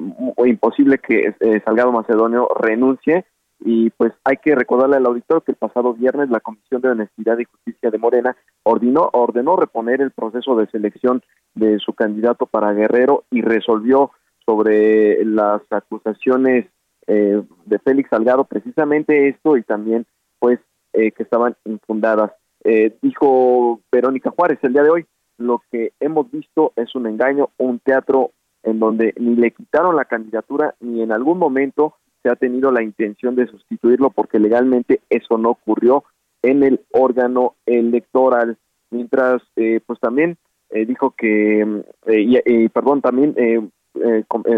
[0.47, 3.25] imposible que eh, Salgado Macedonio renuncie
[3.61, 7.39] y pues hay que recordarle al auditor que el pasado viernes la Comisión de Honestidad
[7.39, 11.23] y Justicia de Morena ordenó, ordenó reponer el proceso de selección
[11.55, 14.13] de su candidato para Guerrero y resolvió
[14.47, 16.67] sobre las acusaciones
[17.07, 20.07] eh, de Félix Salgado precisamente esto y también
[20.39, 20.61] pues
[20.93, 22.33] eh, que estaban infundadas.
[22.71, 25.07] Eh, dijo Verónica Juárez el día de hoy,
[25.39, 30.05] lo que hemos visto es un engaño, un teatro en donde ni le quitaron la
[30.05, 35.39] candidatura ni en algún momento se ha tenido la intención de sustituirlo porque legalmente eso
[35.39, 36.05] no ocurrió
[36.43, 38.59] en el órgano electoral.
[38.91, 40.37] Mientras, eh, pues también
[40.69, 41.63] eh, dijo que,
[42.05, 43.35] eh, y, perdón, también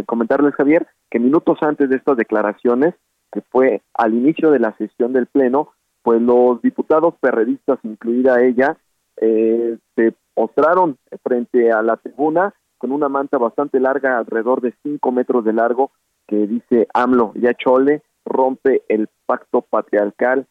[0.07, 2.95] comentarles, Javier, que minutos antes de estas declaraciones,
[3.31, 5.69] que fue al inicio de la sesión del Pleno,
[6.03, 8.77] pues los diputados perredistas, incluida ella,
[9.17, 15.45] se mostraron frente a la tribuna con una manta bastante larga, alrededor de cinco metros
[15.45, 15.91] de largo,
[16.27, 20.47] que dice AMLO, ya chole, rompe el pacto patriarcal,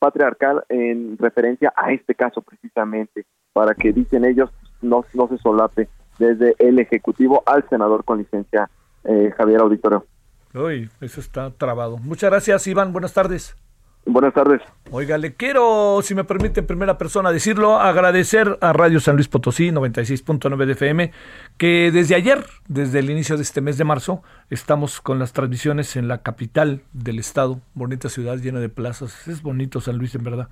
[0.00, 4.50] patriarcal en referencia a este caso precisamente, para que dicen ellos
[4.82, 8.68] no, no se solape desde el Ejecutivo al senador con licencia
[9.04, 10.04] eh, Javier Auditorio.
[10.54, 11.98] Uy, eso está trabado.
[11.98, 12.92] Muchas gracias, Iván.
[12.92, 13.54] Buenas tardes.
[14.06, 14.62] Buenas tardes.
[14.92, 19.26] Oiga, le quiero, si me permite en primera persona decirlo, agradecer a Radio San Luis
[19.26, 21.10] Potosí 96.9 de FM,
[21.58, 25.96] que desde ayer, desde el inicio de este mes de marzo, estamos con las transmisiones
[25.96, 30.24] en la capital del estado, bonita ciudad llena de plazas, es bonito San Luis en
[30.24, 30.48] verdad.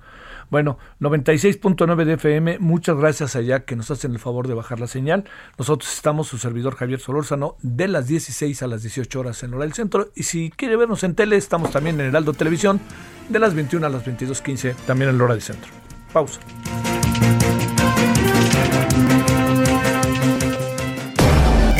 [0.49, 4.87] Bueno, 96.9 de FM, muchas gracias allá que nos hacen el favor de bajar la
[4.87, 5.25] señal.
[5.57, 9.63] Nosotros estamos, su servidor Javier Solórzano, de las 16 a las 18 horas en hora
[9.63, 12.79] del centro, y si quiere vernos en tele, estamos también en Heraldo Televisión,
[13.29, 15.71] de las 21 a las 22.15, también en hora del centro.
[16.11, 16.39] Pausa.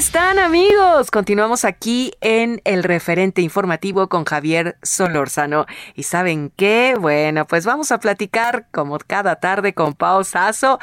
[0.00, 1.10] ¿Cómo están amigos?
[1.10, 5.66] Continuamos aquí en el referente informativo con Javier Solórzano.
[5.94, 6.96] ¿Y saben qué?
[6.98, 10.78] Bueno, pues vamos a platicar como cada tarde con Pao Sasso.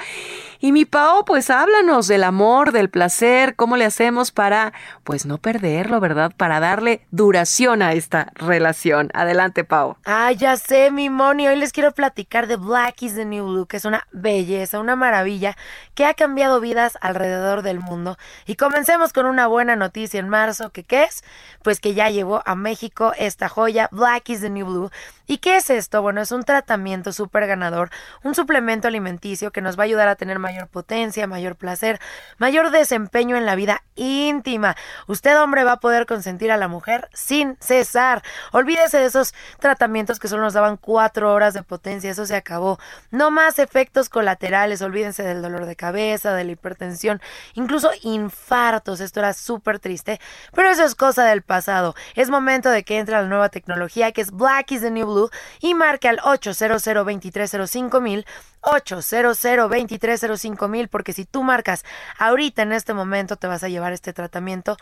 [0.59, 5.39] Y mi Pao, pues háblanos del amor, del placer, cómo le hacemos para, pues no
[5.39, 6.31] perderlo, ¿verdad?
[6.37, 9.09] Para darle duración a esta relación.
[9.15, 9.97] Adelante, Pao.
[10.05, 11.47] Ah, ya sé, mi Moni.
[11.47, 14.95] Hoy les quiero platicar de Black is the New Blue, que es una belleza, una
[14.95, 15.57] maravilla
[15.95, 18.17] que ha cambiado vidas alrededor del mundo.
[18.45, 21.23] Y comencemos con una buena noticia en marzo, que qué es?
[21.63, 24.91] Pues que ya llegó a México esta joya Black is the New Blue.
[25.29, 26.01] ¿Y qué es esto?
[26.01, 27.89] Bueno, es un tratamiento súper ganador,
[28.23, 31.99] un suplemento alimenticio que nos va a ayudar a tener mayor potencia, mayor placer,
[32.37, 34.77] mayor desempeño en la vida íntima.
[35.05, 38.23] Usted, hombre, va a poder consentir a la mujer sin cesar.
[38.53, 42.79] Olvídese de esos tratamientos que solo nos daban cuatro horas de potencia, eso se acabó.
[43.11, 47.21] No más efectos colaterales, olvídense del dolor de cabeza, de la hipertensión,
[47.53, 50.21] incluso infartos, esto era súper triste,
[50.53, 51.95] pero eso es cosa del pasado.
[52.15, 55.16] Es momento de que entre la nueva tecnología que es Black is the New Blue
[55.59, 58.25] y marque al 800 2305 mil
[58.61, 61.83] 800 2305 mil porque si tú marcas
[62.17, 64.77] ahorita en este momento te vas a llevar este tratamiento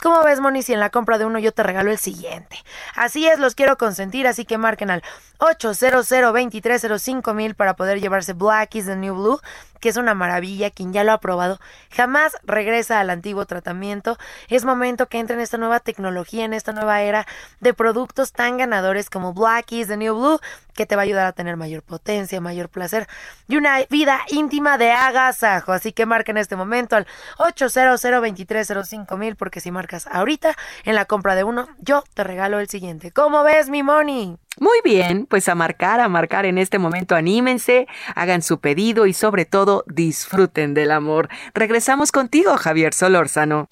[0.00, 0.62] ¿Cómo ves, Moni?
[0.62, 2.56] Si en la compra de uno yo te regalo el siguiente.
[2.94, 5.02] Así es, los quiero consentir, así que marquen al
[5.38, 9.40] 800 2305 mil para poder llevarse Black is the New Blue,
[9.80, 10.70] que es una maravilla.
[10.70, 11.58] Quien ya lo ha probado
[11.90, 14.18] jamás regresa al antiguo tratamiento.
[14.48, 17.26] Es momento que entre en esta nueva tecnología, en esta nueva era
[17.60, 20.40] de productos tan ganadores como Black is the New Blue,
[20.74, 23.08] que te va a ayudar a tener mayor potencia, mayor placer
[23.48, 25.72] y una vida íntima de agasajo.
[25.72, 27.06] Así que marquen en este momento al
[27.38, 32.60] 800 2305 mil, porque si marcas ahorita en la compra de uno, yo te regalo
[32.60, 33.10] el siguiente.
[33.10, 34.38] ¿Cómo ves, mi Moni?
[34.60, 39.12] Muy bien, pues a marcar, a marcar en este momento, anímense, hagan su pedido y
[39.12, 41.28] sobre todo disfruten del amor.
[41.54, 43.66] Regresamos contigo, Javier Solórzano.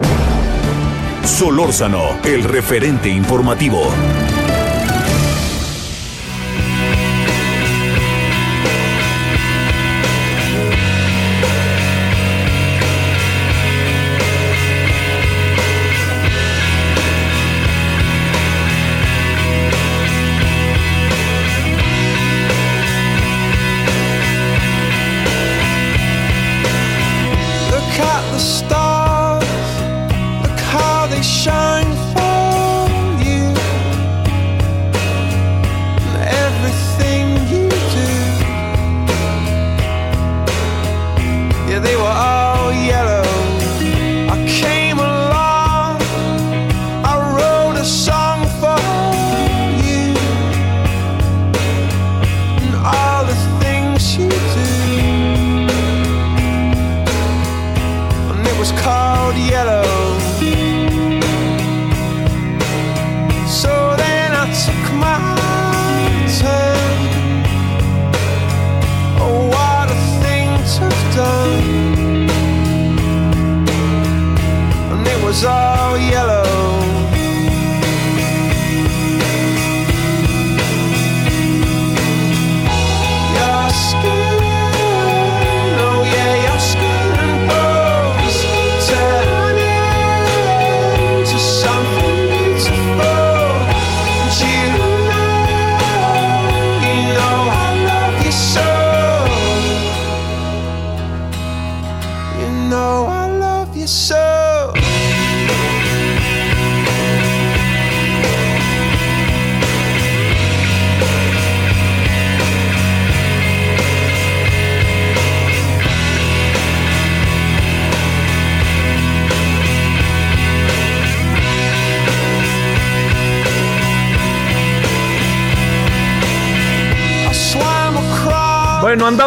[1.23, 3.91] Solórzano, el referente informativo.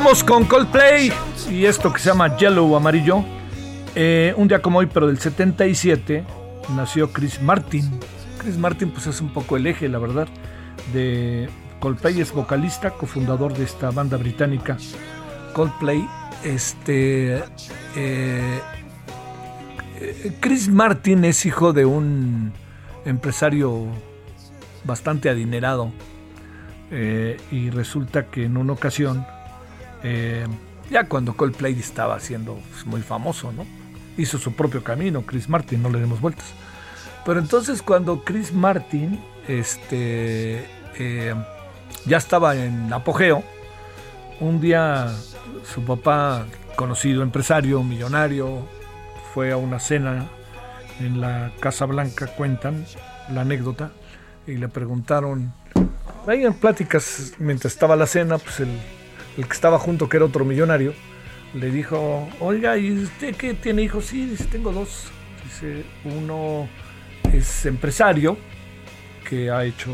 [0.01, 1.13] Andamos con Coldplay
[1.51, 3.23] y esto que se llama Yellow Amarillo.
[3.95, 6.25] Eh, un día como hoy, pero del 77,
[6.75, 8.01] nació Chris Martin.
[8.39, 10.27] Chris Martin pues es un poco el eje, la verdad,
[10.95, 12.19] de Coldplay.
[12.19, 14.79] Es vocalista, cofundador de esta banda británica
[15.53, 16.03] Coldplay.
[16.45, 17.45] Este...
[17.95, 18.61] Eh,
[20.41, 22.55] Chris Martin es hijo de un
[23.05, 23.85] empresario
[24.85, 25.93] bastante adinerado
[26.91, 29.27] eh, y resulta que en una ocasión
[30.03, 30.47] eh,
[30.91, 33.67] ya cuando Coldplay estaba siendo pues, muy famoso, ¿no?
[34.17, 36.47] Hizo su propio camino, Chris Martin, no le demos vueltas.
[37.25, 40.67] Pero entonces cuando Chris Martin este,
[40.99, 41.35] eh,
[42.07, 43.43] ya estaba en apogeo,
[44.41, 45.09] un día
[45.73, 48.67] su papá, conocido empresario, millonario,
[49.35, 50.29] fue a una cena
[50.99, 52.85] en la Casa Blanca, cuentan
[53.33, 53.91] la anécdota,
[54.47, 55.53] y le preguntaron,
[56.27, 58.71] ahí en pláticas mientras estaba la cena, pues el
[59.41, 60.93] el que estaba junto, que era otro millonario,
[61.55, 64.07] le dijo, oiga, ¿y usted qué tiene hijos?
[64.07, 65.09] Sí, dice, tengo dos.
[65.45, 66.69] Dice, uno
[67.33, 68.37] es empresario,
[69.29, 69.91] que ha hecho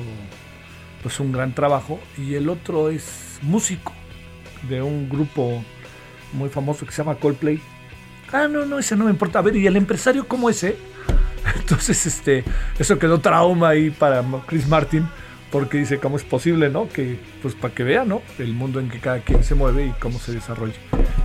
[1.03, 3.93] pues un gran trabajo, y el otro es músico
[4.69, 5.63] de un grupo
[6.33, 7.61] muy famoso que se llama Coldplay.
[8.33, 9.39] Ah, no, no, ese no me importa.
[9.39, 10.77] A ver, ¿y el empresario cómo es, eh?
[11.55, 12.43] Entonces, este,
[12.77, 15.07] eso quedó trauma ahí para Chris Martin
[15.51, 16.89] porque dice cómo es posible, ¿no?
[16.89, 18.23] Que pues para que vea, ¿no?
[18.39, 20.75] El mundo en que cada quien se mueve y cómo se desarrolla.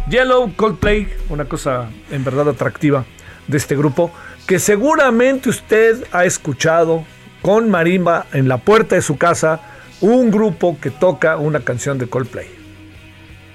[0.10, 3.05] Yellow Coldplay, una cosa en verdad atractiva
[3.47, 4.12] de este grupo
[4.47, 7.05] que seguramente usted ha escuchado
[7.41, 9.62] con marimba en la puerta de su casa
[10.01, 12.47] un grupo que toca una canción de Coldplay.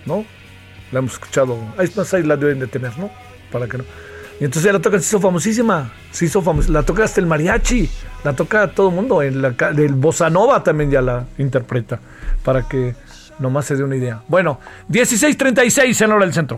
[0.05, 0.24] ¿No?
[0.92, 1.59] La hemos escuchado.
[1.79, 3.11] Es más, ahí la deben de tener, ¿no?
[3.50, 3.85] Para que no.
[4.40, 7.88] Y entonces la toca, se hizo famosísima, se hizo famosa, la toca hasta el mariachi,
[8.22, 12.01] la toca todo el mundo, en la, del bossa nova también ya la interpreta,
[12.44, 12.94] para que
[13.38, 14.22] nomás se dé una idea.
[14.29, 16.57] Bueno, 16.36 en hora del centro.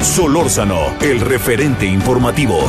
[0.00, 2.68] Solórzano, el referente informativo.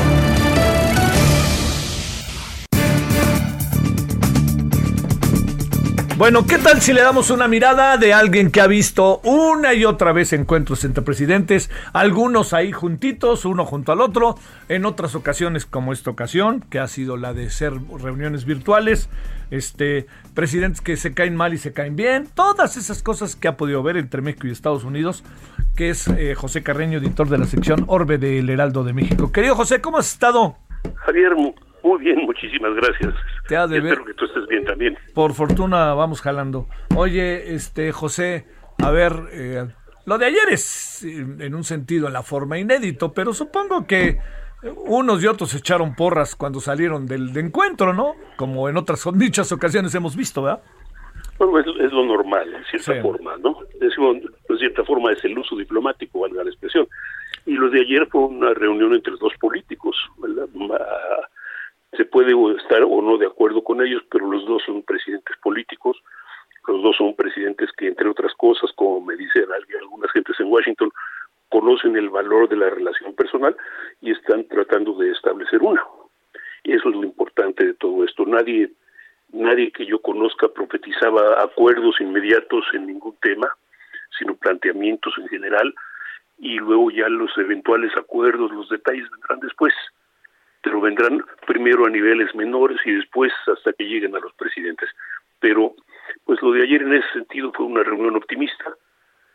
[6.15, 9.83] Bueno, ¿qué tal si le damos una mirada de alguien que ha visto una y
[9.83, 14.35] otra vez encuentros entre presidentes, algunos ahí juntitos, uno junto al otro,
[14.69, 19.09] en otras ocasiones como esta ocasión, que ha sido la de ser reuniones virtuales,
[19.49, 23.57] este, presidentes que se caen mal y se caen bien, todas esas cosas que ha
[23.57, 25.23] podido ver entre México y Estados Unidos,
[25.75, 29.31] que es eh, José Carreño, editor de la sección Orbe del Heraldo de México.
[29.31, 30.57] Querido José, ¿cómo has estado?
[30.95, 31.33] Javier,
[31.83, 33.13] muy bien, muchísimas gracias.
[33.47, 34.97] Te ha de Espero que tú estés bien también.
[35.13, 36.67] Por fortuna vamos jalando.
[36.95, 38.45] Oye, este José,
[38.83, 39.67] a ver, eh,
[40.05, 44.17] lo de ayer es en un sentido en la forma inédito, pero supongo que
[44.85, 48.15] unos y otros echaron porras cuando salieron del encuentro, ¿no?
[48.37, 50.63] Como en otras dichas ocasiones hemos visto, ¿verdad?
[51.37, 53.57] Bueno, es, lo normal, en cierta forma, ¿no?
[53.79, 54.17] Decimos,
[54.49, 56.87] en cierta forma es el uso diplomático, valga la expresión.
[57.45, 60.47] Y lo de ayer fue una reunión entre dos políticos, ¿verdad?
[61.97, 66.01] Se puede estar o no de acuerdo con ellos, pero los dos son presidentes políticos,
[66.67, 69.45] los dos son presidentes que, entre otras cosas, como me dicen
[69.81, 70.91] algunas gentes en Washington,
[71.49, 73.55] conocen el valor de la relación personal
[74.01, 75.83] y están tratando de establecer una.
[76.63, 78.25] Eso es lo importante de todo esto.
[78.25, 78.71] Nadie,
[79.33, 83.49] nadie que yo conozca profetizaba acuerdos inmediatos en ningún tema,
[84.17, 85.73] sino planteamientos en general,
[86.39, 89.73] y luego ya los eventuales acuerdos, los detalles vendrán después
[90.63, 94.89] pero vendrán primero a niveles menores y después hasta que lleguen a los presidentes.
[95.39, 95.75] Pero,
[96.25, 98.75] pues lo de ayer en ese sentido fue una reunión optimista.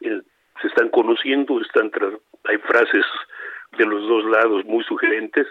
[0.01, 1.91] se están conociendo, están
[2.45, 3.05] hay frases
[3.77, 5.47] de los dos lados muy sugerentes,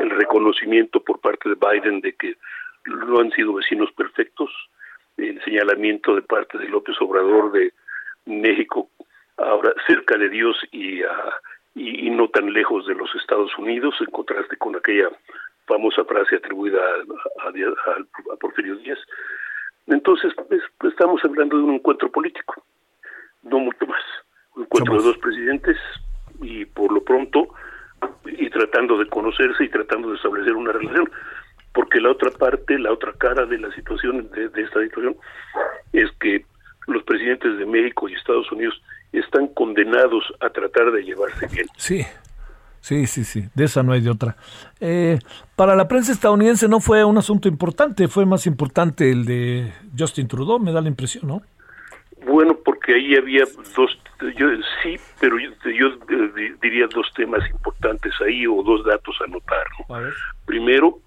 [0.00, 2.36] el reconocimiento por parte de Biden de que
[2.84, 4.50] no han sido vecinos perfectos,
[5.16, 7.72] el señalamiento de parte de López Obrador de
[8.26, 8.90] México
[9.38, 11.32] ahora cerca de Dios y a
[11.74, 15.08] y, no tan lejos de los Estados Unidos, en contraste con aquella
[15.66, 18.98] famosa frase atribuida a, a, Porfirio Díaz.
[19.86, 22.62] Entonces, pues, pues, estamos hablando de un encuentro político,
[23.42, 24.02] no mucho más.
[24.56, 25.76] Un encuentro de dos presidentes
[26.42, 27.48] y por lo pronto,
[28.26, 31.10] y tratando de conocerse y tratando de establecer una relación,
[31.72, 35.16] porque la otra parte, la otra cara de la situación, de esta situación,
[35.92, 36.44] es que
[36.86, 38.80] los presidentes de México y Estados Unidos
[39.12, 41.66] están condenados a tratar de llevarse bien.
[41.76, 42.04] Sí.
[42.80, 44.36] Sí, sí, sí, de esa no hay de otra.
[44.80, 45.18] Eh,
[45.56, 50.28] para la prensa estadounidense no fue un asunto importante, fue más importante el de Justin
[50.28, 51.42] Trudeau, me da la impresión, ¿no?
[52.24, 53.44] Bueno, porque ahí había
[53.76, 53.98] dos,
[54.36, 54.46] yo,
[54.82, 59.66] sí, pero yo, eh, diría dos temas importantes ahí o dos datos a notar.
[60.46, 61.00] Primero,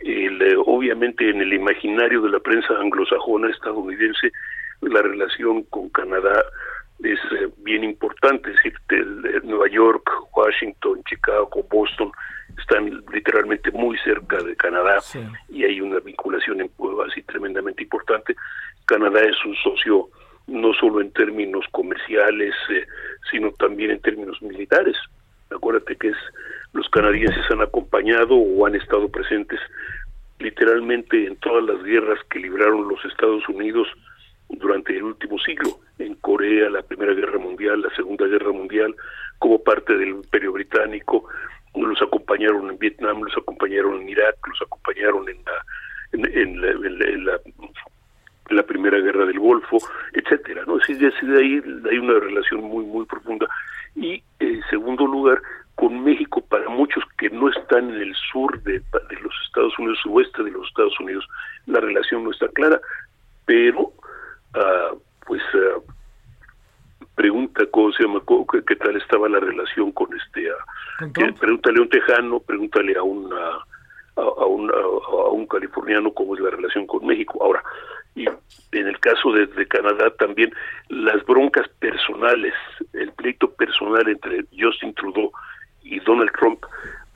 [0.00, 4.32] El, obviamente en el imaginario de la prensa anglosajona estadounidense,
[4.80, 6.44] la relación con Canadá
[7.02, 12.12] es eh, bien importante, es decir, Nueva York, Washington, Chicago, Boston
[12.58, 14.98] están literalmente muy cerca de Canadá
[15.48, 16.70] y hay una vinculación en
[17.08, 18.36] así tremendamente importante.
[18.86, 20.08] Canadá es un socio
[20.46, 22.86] no solo en términos comerciales, eh,
[23.30, 24.96] sino también en términos militares.
[25.50, 26.16] Acuérdate que es
[26.72, 29.60] los canadienses han acompañado o han estado presentes
[30.38, 33.86] literalmente en todas las guerras que libraron los Estados Unidos
[34.58, 38.94] durante el último siglo, en Corea, la Primera Guerra Mundial, la Segunda Guerra Mundial,
[39.38, 41.28] como parte del Imperio Británico,
[41.74, 47.26] los acompañaron en Vietnam, los acompañaron en Irak, los acompañaron en la, en,
[48.50, 49.78] la, Primera Guerra del Golfo,
[50.12, 50.76] etcétera, ¿no?
[50.76, 53.46] Así de, ahí hay una relación muy, muy profunda.
[53.94, 55.40] Y en segundo lugar,
[55.74, 59.98] con México, para muchos que no están en el sur de, de los Estados Unidos,
[60.06, 61.26] oeste de los Estados Unidos,
[61.66, 62.80] la relación no está clara,
[63.46, 63.92] pero
[64.54, 65.82] uh, pues uh,
[67.14, 68.22] pregunta cómo se llama
[68.66, 70.48] qué, tal estaba la relación con este
[71.38, 73.58] pregúntale a un tejano pregúntale a una
[74.16, 77.38] a, un, a, un californiano cómo es la relación con México.
[77.42, 77.62] Ahora
[78.14, 80.52] y en el caso de, de, Canadá también
[80.88, 82.52] las broncas personales
[82.92, 85.32] el pleito personal entre Justin Trudeau
[85.82, 86.62] y Donald Trump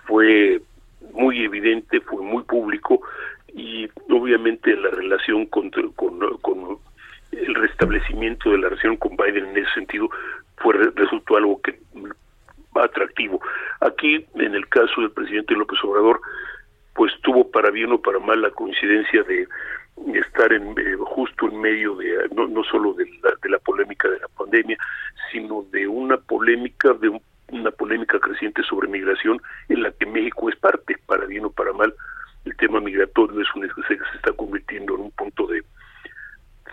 [0.07, 0.61] fue
[1.13, 3.01] muy evidente fue muy público
[3.53, 6.79] y obviamente la relación con, con, con
[7.33, 10.09] el restablecimiento de la relación con Biden en ese sentido
[10.57, 11.79] fue resultó algo que
[12.75, 13.41] atractivo.
[13.81, 16.21] Aquí, en el caso del presidente López Obrador,
[16.95, 19.47] pues tuvo para bien o para mal la coincidencia de,
[20.15, 24.09] estar en eh, justo en medio de no, no solo de la, de la polémica
[24.09, 24.77] de la pandemia,
[25.33, 27.19] sino de una polémica de
[27.53, 31.73] una polémica creciente sobre migración en la que México es parte, para bien o para
[31.73, 31.95] mal.
[32.45, 35.63] El tema migratorio es un, se está convirtiendo en un punto de,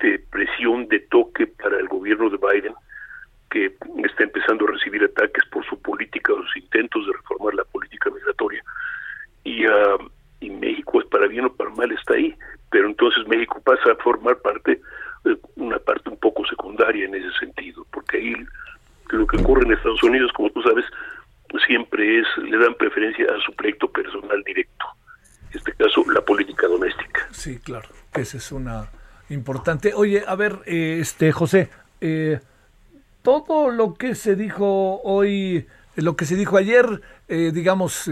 [0.02, 2.74] de presión, de toque para el gobierno de Biden,
[3.50, 8.10] que está empezando a recibir ataques por su política sus intentos de reformar la política
[8.10, 8.64] migratoria.
[9.44, 12.36] Y, uh, y México, es para bien o para mal, está ahí.
[12.72, 14.82] Pero entonces México pasa a formar parte,
[15.26, 18.36] eh, una parte un poco secundaria en ese sentido, porque ahí
[19.10, 20.86] lo que ocurre en Estados Unidos, como tú sabes,
[21.68, 24.86] siempre es, le dan preferencia a su proyecto personal directo.
[25.52, 27.28] En este caso, la política doméstica.
[27.32, 28.90] Sí, claro, esa es una
[29.34, 29.94] importante.
[29.94, 31.70] Oye, a ver, eh, este José,
[32.02, 32.40] eh,
[33.22, 38.10] todo lo que se dijo hoy, lo que se dijo ayer, eh, digamos,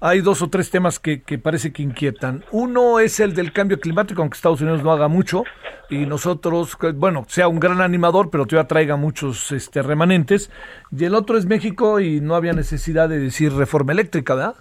[0.00, 2.44] hay dos o tres temas que, que, parece que inquietan.
[2.52, 5.44] Uno es el del cambio climático, aunque Estados Unidos no haga mucho,
[5.90, 10.50] y nosotros, bueno, sea un gran animador, pero todavía traiga muchos este, remanentes.
[10.90, 14.54] Y el otro es México y no había necesidad de decir reforma eléctrica, ¿verdad?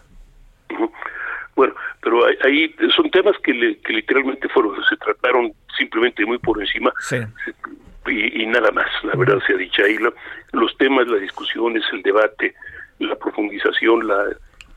[1.57, 6.93] Bueno, pero ahí son temas que, literalmente fueron se trataron simplemente muy por encima.
[8.05, 9.97] Y, nada más la verdad se ha dicho ahí
[10.53, 12.53] los temas las discusiones el debate
[12.99, 14.23] la profundización la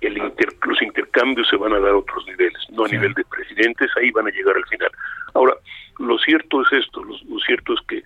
[0.00, 3.88] el los intercambios se van a dar a otros niveles no a nivel de presidentes
[3.96, 4.90] ahí van a llegar al final.
[5.34, 5.54] Ahora
[5.98, 7.14] lo cierto es esto lo,
[7.46, 8.02] cierto es que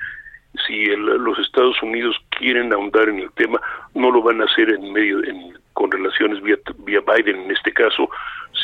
[0.67, 3.61] si los Estados Unidos quieren ahondar en el tema
[3.95, 7.73] no lo van a hacer en medio en, con relaciones vía, vía Biden en este
[7.73, 8.09] caso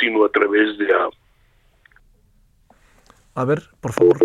[0.01, 0.89] sino a través de...
[3.35, 4.17] A ver, por favor.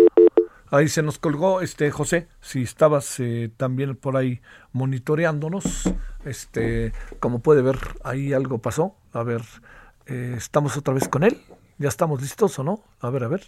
[0.70, 4.40] Ahí se nos colgó, este José, si estabas eh, también por ahí
[4.72, 5.92] monitoreándonos,
[6.24, 8.96] este, como puede ver, ahí algo pasó.
[9.12, 9.42] A ver,
[10.06, 11.40] eh, estamos otra vez con él.
[11.78, 12.82] Ya estamos listos o no?
[13.00, 13.42] A ver, a ver.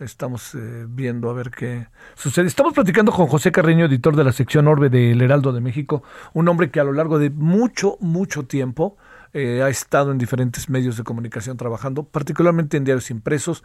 [0.00, 2.46] Estamos eh, viendo a ver qué sucede.
[2.46, 6.46] Estamos platicando con José Carreño, editor de la sección Orbe del Heraldo de México, un
[6.46, 8.96] hombre que a lo largo de mucho, mucho tiempo
[9.34, 13.64] eh, ha estado en diferentes medios de comunicación trabajando, particularmente en diarios impresos.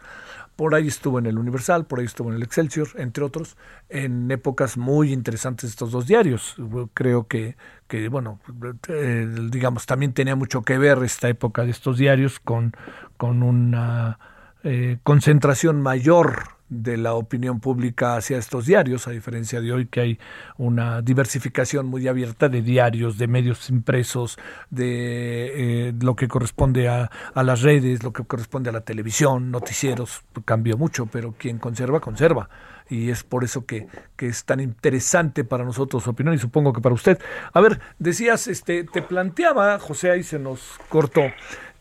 [0.56, 3.56] Por ahí estuvo en el Universal, por ahí estuvo en el Excelsior, entre otros,
[3.88, 6.56] en épocas muy interesantes estos dos diarios.
[6.94, 7.56] Creo que,
[7.86, 8.40] que bueno,
[8.88, 12.72] eh, digamos, también tenía mucho que ver esta época de estos diarios con,
[13.16, 14.18] con una
[14.64, 20.00] eh, concentración mayor de la opinión pública hacia estos diarios, a diferencia de hoy que
[20.00, 20.18] hay
[20.56, 24.38] una diversificación muy abierta de diarios, de medios impresos,
[24.70, 29.50] de eh, lo que corresponde a, a, las redes, lo que corresponde a la televisión,
[29.50, 32.48] noticieros, cambió mucho, pero quien conserva, conserva.
[32.88, 33.86] Y es por eso que,
[34.16, 37.18] que es tan interesante para nosotros su opinión y supongo que para usted.
[37.52, 41.22] A ver, decías, este, te planteaba, José, ahí se nos cortó,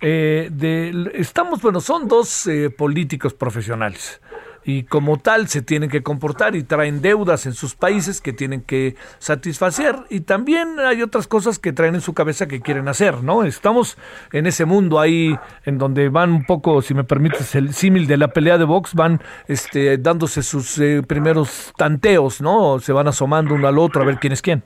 [0.05, 4.21] eh, de, estamos, bueno, son dos eh, políticos profesionales
[4.65, 8.63] y como tal se tienen que comportar y traen deudas en sus países que tienen
[8.63, 13.23] que satisfacer y también hay otras cosas que traen en su cabeza que quieren hacer,
[13.23, 13.45] ¿no?
[13.45, 13.97] Estamos
[14.33, 18.17] en ese mundo ahí en donde van un poco, si me permites el símil de
[18.17, 22.77] la pelea de box, van este, dándose sus eh, primeros tanteos, ¿no?
[22.79, 24.63] Se van asomando uno al otro a ver quién es quién.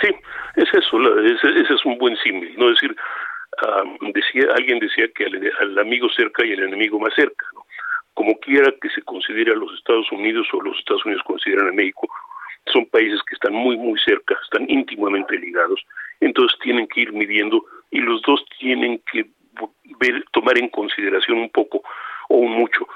[0.00, 0.08] Sí,
[0.56, 2.68] es eso, ese, es un buen símil, ¿no?
[2.68, 2.96] Es decir,
[4.12, 5.26] decía, alguien decía que
[5.60, 7.46] al, amigo cerca y al enemigo más cerca.
[8.14, 11.72] Como quiera que se considere a los Estados Unidos o los Estados Unidos consideran a
[11.72, 12.08] México,
[12.72, 15.80] son países que están muy, muy cerca, están íntimamente ligados,
[16.20, 19.26] entonces tienen que ir midiendo y los dos tienen que
[19.98, 21.82] ver, tomar en consideración un poco
[22.28, 22.86] o mucho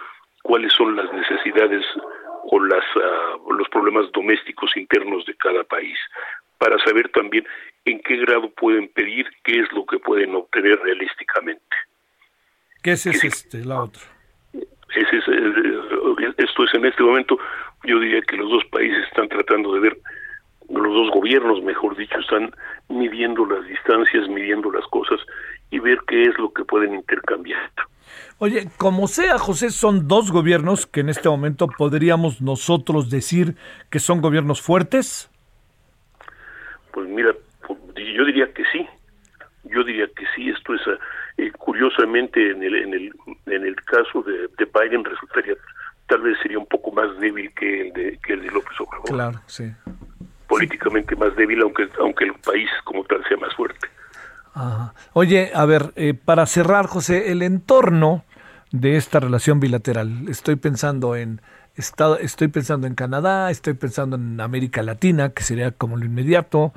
[0.42, 1.84] cuáles son las necesidades
[2.50, 5.98] o las, ah, los problemas domésticos internos de cada país,
[6.64, 7.44] para saber también
[7.84, 11.76] en qué grado pueden pedir, qué es lo que pueden obtener realísticamente.
[12.82, 14.00] ¿Qué es, este, la otra?
[14.54, 17.38] Es, eh, esto es en este momento,
[17.84, 19.98] yo diría que los dos países están tratando de ver,
[20.70, 22.50] los dos gobiernos, mejor dicho, están
[22.88, 25.20] midiendo las distancias, midiendo las cosas
[25.70, 27.70] y ver qué es lo que pueden intercambiar.
[28.38, 33.54] Oye, como sea, José, son dos gobiernos que en este momento podríamos nosotros decir
[33.90, 35.30] que son gobiernos fuertes.
[36.94, 37.32] Pues mira,
[37.96, 38.86] yo diría que sí.
[39.64, 40.48] Yo diría que sí.
[40.48, 40.82] Esto es
[41.38, 43.12] eh, curiosamente en el en el
[43.46, 45.54] en el caso de, Biden resultaría
[46.06, 49.08] tal vez sería un poco más débil que el de que el de López Obrador.
[49.08, 49.72] Claro, sí.
[50.46, 53.88] Políticamente más débil, aunque aunque el país como tal sea más fuerte.
[55.14, 58.24] Oye, a ver, eh, para cerrar, José, el entorno
[58.70, 60.28] de esta relación bilateral.
[60.28, 61.40] Estoy pensando en
[61.76, 66.72] estoy pensando en Canadá, estoy pensando en América Latina, que sería como lo inmediato,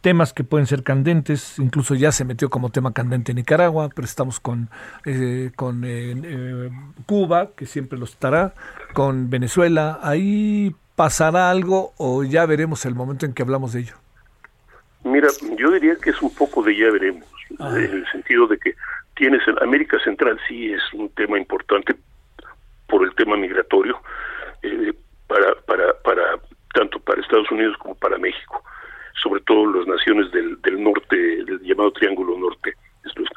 [0.00, 4.40] temas que pueden ser candentes, incluso ya se metió como tema candente Nicaragua, pero estamos
[4.40, 4.70] con,
[5.04, 6.70] eh, con eh,
[7.06, 8.54] Cuba, que siempre lo estará,
[8.94, 13.94] con Venezuela, ahí pasará algo o ya veremos el momento en que hablamos de ello.
[15.04, 17.26] Mira, yo diría que es un poco de ya veremos,
[17.58, 17.72] ah.
[17.76, 18.74] en el sentido de que
[19.16, 21.94] tienes en América Central sí es un tema importante
[22.86, 24.00] por el tema migratorio
[24.62, 24.92] eh,
[25.26, 26.38] para para para
[26.74, 28.62] tanto para Estados Unidos como para México,
[29.22, 33.28] sobre todo las naciones del, del norte, del llamado Triángulo Norte, esto es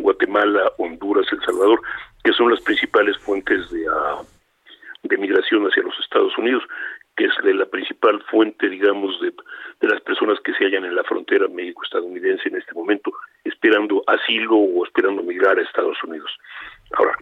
[0.00, 1.82] Guatemala, Honduras, El Salvador,
[2.24, 4.24] que son las principales fuentes de, uh,
[5.02, 6.62] de migración hacia los Estados Unidos
[7.16, 9.32] que es la principal fuente, digamos, de,
[9.80, 13.12] de las personas que se hallan en la frontera México-estadounidense en este momento,
[13.44, 16.30] esperando asilo o esperando migrar a Estados Unidos.
[16.92, 17.16] Ahora,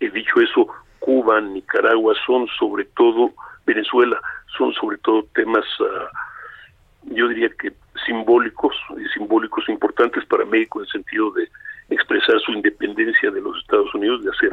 [0.00, 0.68] he dicho eso,
[1.00, 3.32] Cuba, Nicaragua son sobre todo,
[3.66, 4.20] Venezuela,
[4.56, 7.72] son sobre todo temas, uh, yo diría que
[8.06, 11.48] simbólicos, y simbólicos importantes para México en el sentido de
[11.90, 14.52] expresar su independencia de los Estados Unidos, de hacer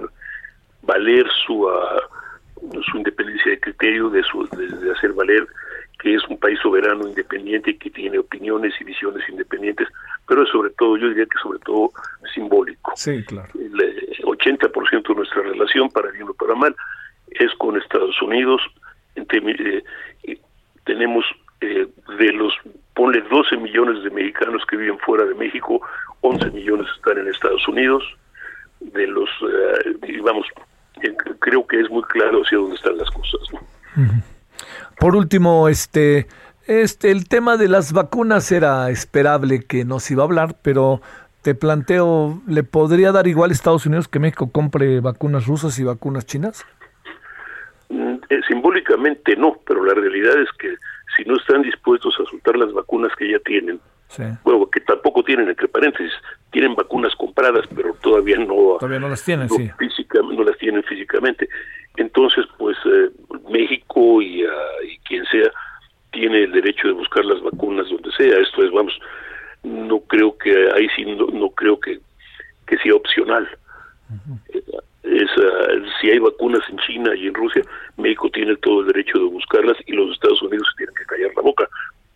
[0.83, 1.63] valer su...
[1.63, 1.71] Uh,
[2.91, 5.47] su independencia de criterio, de, su, de, hacer valer
[5.99, 9.87] que es un país soberano, independiente, y que tiene opiniones y visiones independientes,
[10.27, 11.91] pero sobre todo, yo diría que sobre todo
[12.33, 12.91] simbólico.
[12.95, 13.49] Sí, claro.
[13.55, 13.73] El
[14.23, 16.75] 80% eh, de nuestra relación, para bien o para mal,
[17.31, 18.61] es con Estados Unidos.
[19.15, 20.39] Eh,
[20.83, 21.25] tenemos
[21.61, 21.87] eh,
[22.19, 22.53] de los,
[22.93, 25.81] ponle 12 millones de mexicanos que viven fuera de México,
[26.21, 28.03] 11 millones están en Estados Unidos.
[28.79, 29.27] De los,
[30.03, 30.45] digamos,
[31.39, 33.41] creo que es muy claro hacia dónde están las cosas.
[34.99, 36.27] Por último, este,
[36.67, 41.01] este, el tema de las vacunas era esperable que nos iba a hablar, pero
[41.41, 45.83] te planteo, ¿le podría dar igual a Estados Unidos que México compre vacunas rusas y
[45.83, 46.65] vacunas chinas?
[47.89, 50.75] Mm, eh, simbólicamente no, pero la realidad es que
[51.15, 53.79] si no están dispuestos a soltar las vacunas que ya tienen,
[54.43, 56.11] bueno, que tampoco tienen, entre paréntesis,
[56.51, 59.69] tienen vacunas compradas, pero todavía no, todavía no las tienen, sí.
[60.13, 61.47] no las tienen físicamente.
[61.97, 63.09] Entonces, pues eh,
[63.49, 64.49] México y, uh,
[64.87, 65.51] y, quien sea
[66.11, 68.37] tiene el derecho de buscar las vacunas donde sea.
[68.39, 68.97] Esto es, vamos,
[69.63, 71.99] no creo que ahí sí, no, creo que,
[72.67, 73.47] que sea opcional.
[75.03, 77.63] es, uh, si hay vacunas en China y en Rusia,
[77.97, 81.41] México tiene todo el derecho de buscarlas y los Estados Unidos tienen que callar la
[81.41, 81.67] boca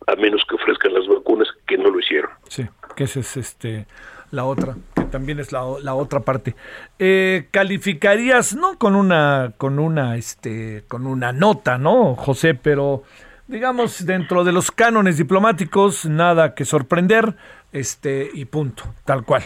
[0.08, 2.30] a menos que ofrezcan las vacunas, que no lo hicieron.
[2.50, 3.86] Sí, que esa es este
[4.32, 6.56] la otra, que también es la, la otra parte.
[7.00, 12.56] Eh, calificarías, no con una, con una, este, con una nota, ¿no, José?
[12.56, 13.04] Pero
[13.48, 17.36] digamos dentro de los cánones diplomáticos, nada que sorprender,
[17.72, 19.44] este, y punto, tal cual.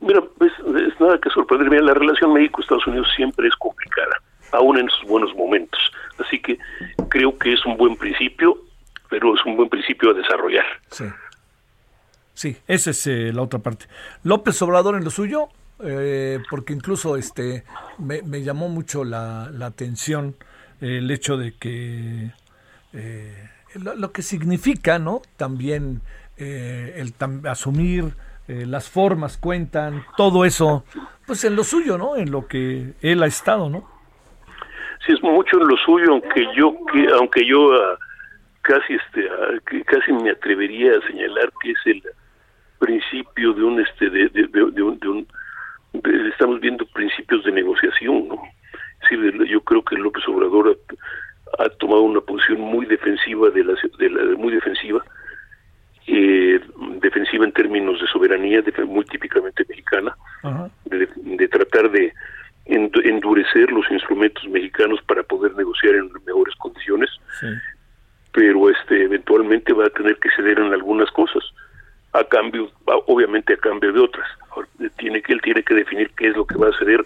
[0.00, 1.70] Mira, es, es nada que sorprender.
[1.70, 4.20] Mira, la relación México-Estados Unidos siempre es complicada,
[4.52, 5.80] aún en sus buenos momentos.
[6.18, 6.58] Así que
[7.08, 8.58] creo que es un buen principio
[9.12, 10.64] pero es un buen principio a desarrollar.
[10.88, 11.04] Sí.
[12.34, 13.86] Sí, esa es eh, la otra parte.
[14.24, 15.48] López Obrador en lo suyo,
[15.84, 17.64] eh, porque incluso este
[17.98, 20.36] me, llamó mucho la, atención
[20.80, 22.30] el hecho de que
[22.92, 25.22] eh, lo, que significa, ¿no?
[25.36, 26.00] También
[26.36, 27.14] eh, el
[27.48, 28.14] asumir
[28.48, 30.84] las formas cuentan, todo eso,
[31.26, 32.16] pues en lo suyo, ¿no?
[32.16, 33.88] En lo que él ha estado, ¿no?
[35.06, 37.98] Sí, es mucho en lo suyo, aunque yo, que, aunque yo ah,
[38.60, 42.02] casi, este, ah, casi me atrevería a señalar que es el
[42.82, 45.26] principio de un, este, de, de, de un
[46.30, 48.42] estamos viendo principios de negociación, ¿no?
[49.02, 50.76] Es decir, yo creo que López Obrador
[51.58, 55.04] ha, tomado una posición muy defensiva de la, de la muy defensiva,
[56.08, 56.60] eh,
[57.00, 60.16] defensiva en términos de soberanía, muy típicamente mexicana,
[60.86, 62.12] de, tratar de
[62.64, 67.10] endurecer los instrumentos mexicanos para poder negociar en mejores condiciones,
[68.32, 71.44] pero este eventualmente va a tener que ceder en algunas cosas
[72.12, 72.70] a cambio,
[73.06, 74.28] obviamente a cambio de otras.
[74.98, 77.04] Tiene que él tiene que definir qué es lo que va a ceder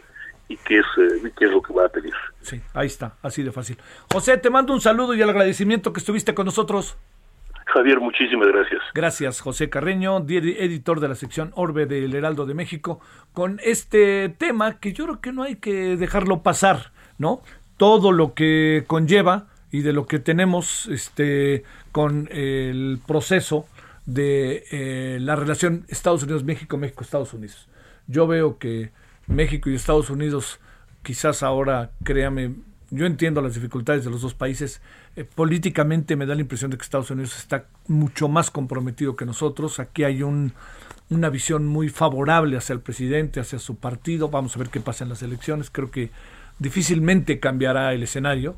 [0.48, 2.14] y qué es eh, qué es lo que va a pedir.
[2.40, 3.78] Sí, ahí está, así de fácil.
[4.12, 6.96] José, te mando un saludo y el agradecimiento que estuviste con nosotros.
[7.66, 8.80] Javier, muchísimas gracias.
[8.94, 13.00] Gracias, José Carreño, editor de la sección Orbe del Heraldo de México,
[13.32, 17.42] con este tema que yo creo que no hay que dejarlo pasar, ¿no?
[17.76, 23.66] Todo lo que conlleva y de lo que tenemos este con el proceso
[24.06, 27.68] de eh, la relación Estados Unidos-México, México-Estados Unidos.
[28.06, 28.92] Yo veo que
[29.26, 30.60] México y Estados Unidos,
[31.02, 32.54] quizás ahora, créame,
[32.90, 34.80] yo entiendo las dificultades de los dos países.
[35.16, 39.26] Eh, políticamente me da la impresión de que Estados Unidos está mucho más comprometido que
[39.26, 39.80] nosotros.
[39.80, 40.52] Aquí hay un,
[41.10, 44.28] una visión muy favorable hacia el presidente, hacia su partido.
[44.28, 45.70] Vamos a ver qué pasa en las elecciones.
[45.70, 46.10] Creo que
[46.60, 48.56] difícilmente cambiará el escenario.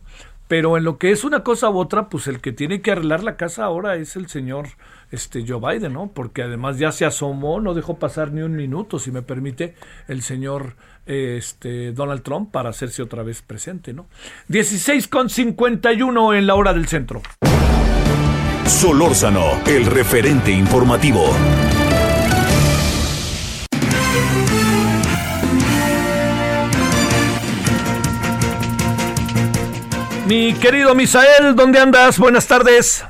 [0.48, 3.22] Pero en lo que es una cosa u otra, pues el que tiene que arreglar
[3.22, 4.68] la casa ahora es el señor
[5.10, 6.10] este Joe Biden, ¿no?
[6.12, 9.74] Porque además ya se asomó, no dejó pasar ni un minuto, si me permite,
[10.08, 10.76] el señor
[11.06, 14.06] este Donald Trump para hacerse otra vez presente, ¿no?
[14.48, 17.22] 16 con 51 en la hora del centro.
[18.66, 21.30] Solórzano, el referente informativo.
[30.28, 32.18] Mi querido Misael, ¿dónde andas?
[32.18, 33.02] Buenas tardes.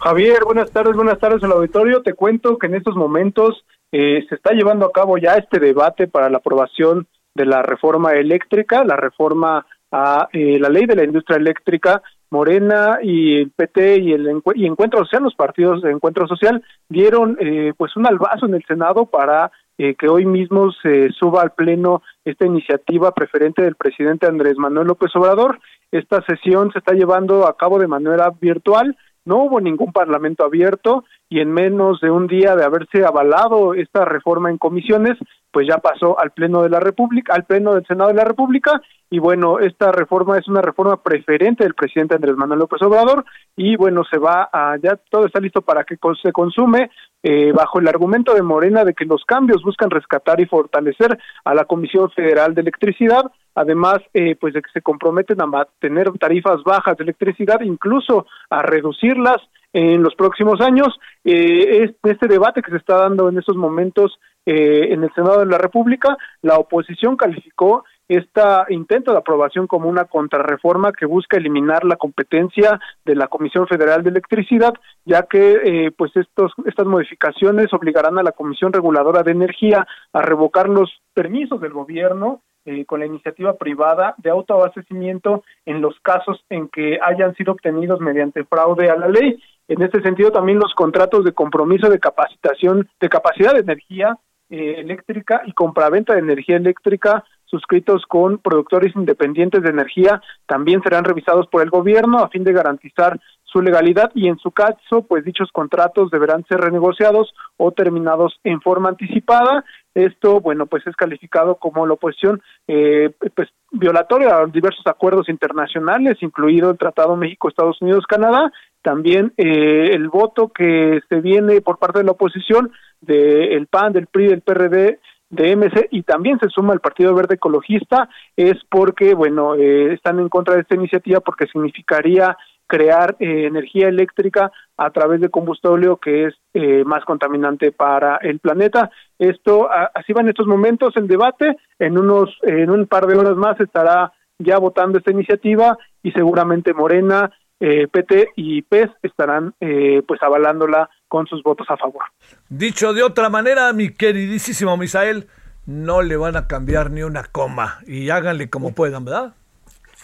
[0.00, 2.02] Javier, buenas tardes, buenas tardes al auditorio.
[2.02, 6.08] Te cuento que en estos momentos eh, se está llevando a cabo ya este debate
[6.08, 11.04] para la aprobación de la reforma eléctrica, la reforma a eh, la ley de la
[11.04, 12.02] industria eléctrica.
[12.32, 17.36] Morena y el PT y el y Encuentro Social, los partidos de Encuentro Social, dieron
[17.40, 19.52] eh, pues un albazo en el Senado para
[19.98, 25.10] que hoy mismo se suba al Pleno esta iniciativa preferente del presidente Andrés Manuel López
[25.16, 25.58] Obrador.
[25.92, 28.96] Esta sesión se está llevando a cabo de manera virtual.
[29.24, 34.04] No hubo ningún parlamento abierto y en menos de un día de haberse avalado esta
[34.04, 35.18] reforma en comisiones,
[35.52, 38.80] pues ya pasó al Pleno de la República, al Pleno del Senado de la República
[39.12, 43.24] y bueno, esta reforma es una reforma preferente del presidente Andrés Manuel López Obrador
[43.56, 46.90] y bueno, se va a, ya todo está listo para que se consume
[47.22, 51.54] eh, bajo el argumento de Morena de que los cambios buscan rescatar y fortalecer a
[51.54, 53.24] la Comisión Federal de Electricidad,
[53.56, 58.62] además eh, pues de que se comprometen a mantener tarifas bajas de electricidad, incluso a
[58.62, 59.38] reducirlas
[59.72, 60.88] en los próximos años.
[61.24, 65.46] Eh, este debate que se está dando en estos momentos eh, en el Senado de
[65.46, 71.84] la República, la oposición calificó este intento de aprobación como una contrarreforma que busca eliminar
[71.84, 74.74] la competencia de la Comisión Federal de Electricidad,
[75.04, 80.22] ya que eh, pues estos estas modificaciones obligarán a la Comisión Reguladora de Energía a
[80.22, 86.44] revocar los permisos del gobierno eh, con la iniciativa privada de autoabastecimiento en los casos
[86.50, 89.40] en que hayan sido obtenidos mediante fraude a la ley.
[89.68, 94.18] En este sentido, también los contratos de compromiso de capacitación, de capacidad de energía
[94.50, 101.04] eh, eléctrica y compraventa de energía eléctrica suscritos con productores independientes de energía también serán
[101.04, 105.24] revisados por el gobierno a fin de garantizar su legalidad y en su caso, pues
[105.24, 109.64] dichos contratos deberán ser renegociados o terminados en forma anticipada.
[109.92, 116.18] Esto, bueno, pues es calificado como la oposición eh, pues violatoria a diversos acuerdos internacionales,
[116.20, 118.52] incluido el Tratado México-Estados Unidos-Canadá.
[118.82, 124.06] También eh, el voto que se viene por parte de la oposición del PAN, del
[124.06, 124.98] PRI, del PRD
[125.30, 130.18] de MC y también se suma el Partido Verde Ecologista es porque, bueno, eh, están
[130.18, 135.96] en contra de esta iniciativa porque significaría crear eh, energía eléctrica a través de combustible
[136.02, 138.90] que es eh, más contaminante para el planeta.
[139.18, 141.56] Esto así va en estos momentos el debate.
[141.78, 146.72] En unos en un par de horas más estará ya votando esta iniciativa y seguramente
[146.72, 147.30] Morena,
[147.60, 152.02] eh, PT y PES estarán pues avalándola con sus votos a favor.
[152.48, 155.28] Dicho de otra manera, mi queridísimo Misael,
[155.66, 159.34] no le van a cambiar ni una coma y háganle como puedan, ¿verdad?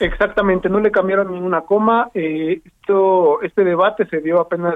[0.00, 2.10] Exactamente, no le cambiaron ni una coma.
[2.14, 4.74] Eh, esto, este debate se dio apenas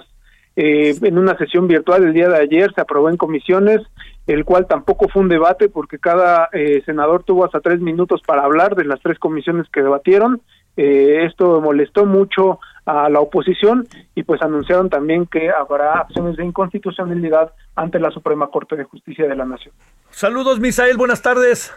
[0.57, 3.81] eh, en una sesión virtual el día de ayer, se aprobó en comisiones,
[4.26, 8.43] el cual tampoco fue un debate porque cada eh, senador tuvo hasta tres minutos para
[8.43, 10.41] hablar de las tres comisiones que debatieron.
[10.77, 16.45] Eh, esto molestó mucho a la oposición y pues anunciaron también que habrá acciones de
[16.45, 19.75] inconstitucionalidad ante la Suprema Corte de Justicia de la Nación.
[20.11, 21.73] Saludos, Misael, buenas tardes.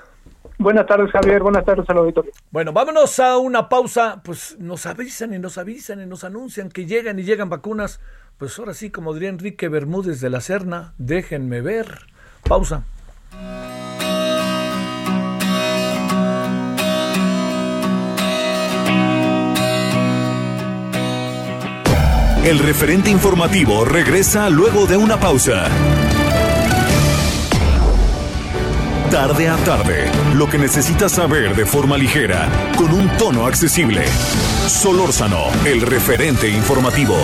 [0.57, 1.41] Buenas tardes, Javier.
[1.41, 2.31] Buenas tardes al auditorio.
[2.51, 4.21] Bueno, vámonos a una pausa.
[4.23, 7.99] Pues nos avisan y nos avisan y nos anuncian que llegan y llegan vacunas.
[8.37, 11.87] Pues ahora sí, como diría Enrique Bermúdez de la Serna, déjenme ver.
[12.47, 12.83] Pausa.
[22.43, 25.69] El referente informativo regresa luego de una pausa.
[29.09, 34.03] Tarde a tarde, lo que necesitas saber de forma ligera, con un tono accesible.
[34.67, 37.15] Solórzano, el referente informativo.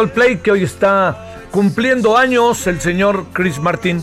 [0.00, 2.66] Coldplay, que hoy está cumpliendo años.
[2.66, 4.02] El señor Chris Martin,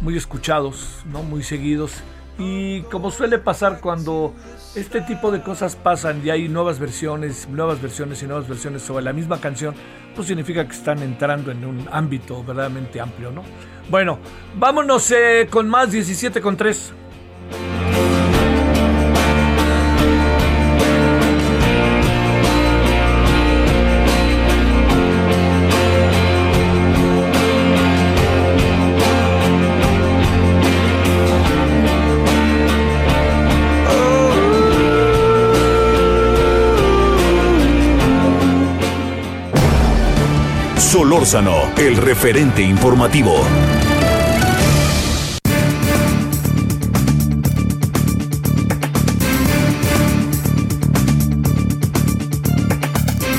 [0.00, 1.22] muy escuchados, ¿no?
[1.22, 1.92] muy seguidos.
[2.36, 4.34] Y como suele pasar cuando
[4.74, 9.04] este tipo de cosas pasan y hay nuevas versiones, nuevas versiones y nuevas versiones sobre
[9.04, 9.74] la misma canción,
[10.14, 13.42] pues significa que están entrando en un ámbito verdaderamente amplio, ¿no?
[13.88, 14.18] Bueno,
[14.54, 16.94] vámonos eh, con más 17 con 3.
[41.76, 43.34] El referente informativo.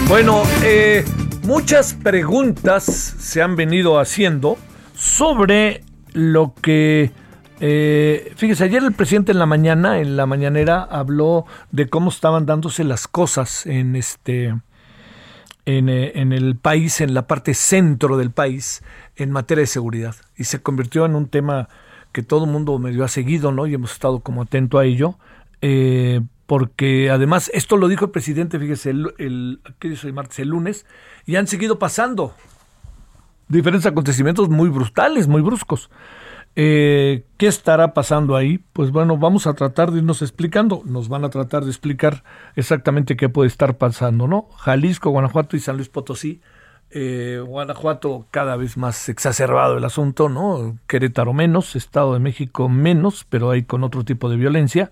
[0.08, 1.04] Bueno, eh,
[1.42, 4.60] muchas preguntas se han venido haciendo
[4.94, 7.12] sobre lo que...
[7.60, 12.46] eh, fíjese, ayer el presidente en la mañana, en la mañanera, habló de cómo estaban
[12.46, 14.54] dándose las cosas en este...
[15.66, 18.84] En, eh, en el país, en la parte centro del país,
[19.16, 20.16] en materia de seguridad.
[20.36, 21.70] Y se convirtió en un tema
[22.12, 23.68] que todo el mundo medio ha seguido, ¿no?
[23.68, 25.16] Y hemos estado como atento a ello.
[25.62, 30.38] eh, porque además, esto lo dijo el presidente, fíjese, el, el, ¿qué hoy martes?
[30.40, 30.86] El lunes,
[31.26, 32.34] y han seguido pasando
[33.48, 35.90] diferentes acontecimientos muy brutales, muy bruscos.
[36.56, 38.60] Eh, ¿Qué estará pasando ahí?
[38.74, 40.82] Pues bueno, vamos a tratar de irnos explicando.
[40.86, 42.24] Nos van a tratar de explicar
[42.56, 44.50] exactamente qué puede estar pasando, ¿no?
[44.58, 46.42] Jalisco, Guanajuato y San Luis Potosí.
[46.94, 50.78] Eh, Guanajuato cada vez más exacerbado el asunto, ¿no?
[50.88, 54.92] Querétaro menos, Estado de México menos, pero ahí con otro tipo de violencia.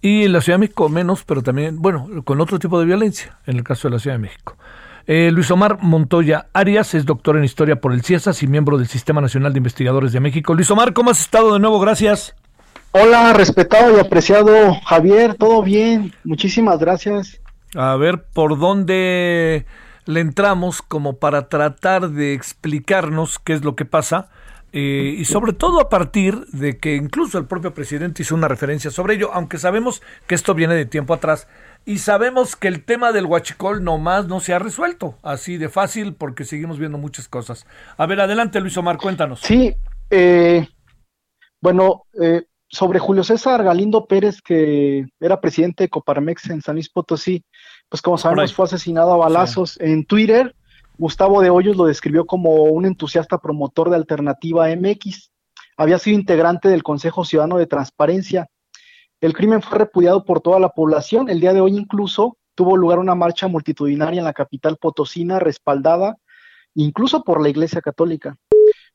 [0.00, 3.56] Y la Ciudad de México menos, pero también, bueno, con otro tipo de violencia, en
[3.56, 4.56] el caso de la Ciudad de México.
[5.06, 8.86] Eh, Luis Omar Montoya Arias es doctor en historia por el CIESAS y miembro del
[8.86, 10.54] Sistema Nacional de Investigadores de México.
[10.54, 11.80] Luis Omar, ¿cómo has estado de nuevo?
[11.80, 12.36] Gracias.
[12.92, 17.40] Hola, respetado y apreciado Javier, todo bien, muchísimas gracias.
[17.74, 19.64] A ver, ¿por dónde
[20.04, 24.28] le entramos como para tratar de explicarnos qué es lo que pasa?
[24.74, 28.90] Eh, y sobre todo a partir de que incluso el propio presidente hizo una referencia
[28.90, 31.46] sobre ello, aunque sabemos que esto viene de tiempo atrás
[31.84, 36.14] y sabemos que el tema del huachicol nomás no se ha resuelto así de fácil
[36.14, 37.66] porque seguimos viendo muchas cosas.
[37.96, 39.40] A ver, adelante Luis Omar, cuéntanos.
[39.40, 39.74] Sí,
[40.10, 40.66] eh,
[41.60, 46.88] bueno, eh, sobre Julio César Galindo Pérez, que era presidente de Coparmex en San Luis
[46.88, 47.44] Potosí,
[47.88, 50.54] pues como sabemos fue asesinado a balazos en Twitter.
[50.98, 55.30] Gustavo de Hoyos lo describió como un entusiasta promotor de Alternativa MX.
[55.76, 58.48] Había sido integrante del Consejo Ciudadano de Transparencia.
[59.22, 61.30] El crimen fue repudiado por toda la población.
[61.30, 66.16] El día de hoy incluso tuvo lugar una marcha multitudinaria en la capital potosina, respaldada
[66.74, 68.36] incluso por la Iglesia Católica.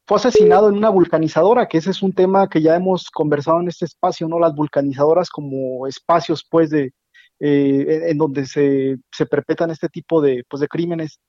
[0.05, 3.69] Fue asesinado en una vulcanizadora, que ese es un tema que ya hemos conversado en
[3.69, 4.38] este espacio, ¿no?
[4.38, 6.91] Las vulcanizadoras como espacios, pues, de,
[7.39, 11.19] eh, en, donde se, se perpetran este tipo de, pues, de crímenes.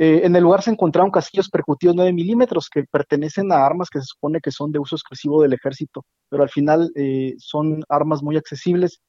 [0.00, 3.98] Eh, en el lugar se encontraron casquillos percutidos 9 milímetros que pertenecen a armas que
[3.98, 8.22] se supone que son de uso exclusivo del ejército, pero al final eh, son armas
[8.22, 9.00] muy accesibles.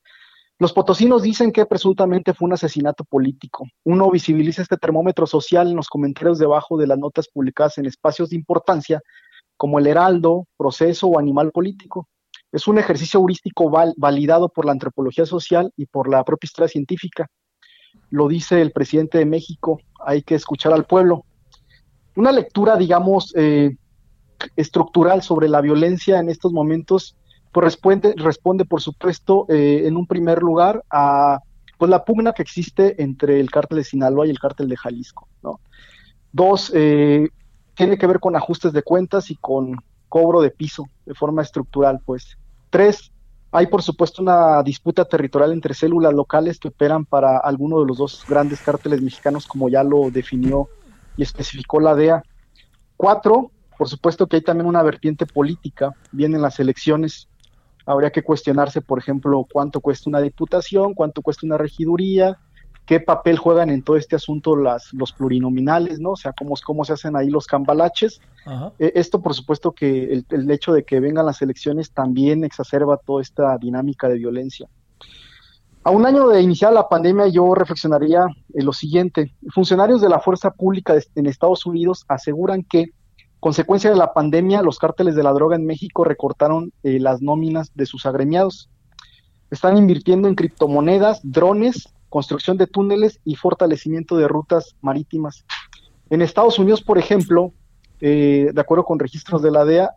[0.58, 3.66] Los potosinos dicen que presuntamente fue un asesinato político.
[3.86, 8.32] Uno visibiliza este termómetro social en los comentarios debajo de las notas publicadas en espacios
[8.32, 9.00] de importancia
[9.58, 12.08] como el Heraldo, Proceso o Animal Político.
[12.52, 16.68] Es un ejercicio heurístico val validado por la antropología social y por la propia historia
[16.68, 17.28] científica.
[18.10, 21.26] Lo dice el presidente de México, hay que escuchar al pueblo.
[22.16, 23.76] Una lectura, digamos, eh,
[24.56, 27.16] estructural sobre la violencia en estos momentos
[27.52, 27.80] pues
[28.18, 31.39] responde, por supuesto, eh, en un primer lugar a
[31.78, 35.28] pues, la pugna que existe entre el cártel de Sinaloa y el cártel de Jalisco.
[35.41, 35.60] ¿no?
[36.32, 37.30] Dos, eh,
[37.74, 39.78] tiene que ver con ajustes de cuentas y con
[40.10, 42.00] cobro de piso de forma estructural.
[42.06, 42.38] Pues.
[42.70, 43.12] Tres,
[43.52, 47.97] hay por supuesto una disputa territorial entre células locales que operan para alguno de los
[47.97, 50.70] dos grandes cárteles mexicanos, como ya lo definió
[51.18, 52.24] y especificó la DEA.
[52.95, 57.28] Cuatro, por supuesto que hay también una vertiente política, vienen las elecciones,
[57.86, 62.38] habría que cuestionarse, por ejemplo, cuánto cuesta una diputación, cuánto cuesta una regiduría,
[62.90, 66.14] qué papel juegan en todo este asunto las, los plurinominales, ¿no?
[66.14, 68.20] O sea, cómo, cómo se hacen ahí los cambalaches.
[68.80, 72.98] Eh, esto, por supuesto, que el, el hecho de que vengan las elecciones también exacerba
[72.98, 74.68] toda esta dinámica de violencia.
[75.84, 78.26] A un año de iniciar la pandemia, yo reflexionaría
[78.56, 79.36] en lo siguiente.
[79.54, 82.88] Funcionarios de la fuerza pública de- en Estados Unidos aseguran que,
[83.40, 87.70] consecuencia de la pandemia, los cárteles de la droga en México recortaron eh, las nóminas
[87.76, 88.68] de sus agremiados.
[89.52, 95.45] Están invirtiendo en criptomonedas, drones, construcción de túneles y fortalecimiento de rutas marítimas.
[96.10, 97.53] En Estados Unidos, por ejemplo,
[98.01, 99.91] eh, de acuerdo con registros de la DEA,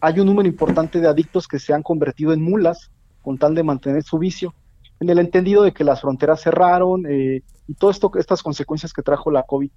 [0.00, 2.90] hay un número importante de adictos que se han convertido en mulas
[3.22, 4.54] con tal de mantener su vicio,
[4.98, 9.30] en el entendido de que las fronteras cerraron eh, y todas estas consecuencias que trajo
[9.30, 9.70] la COVID.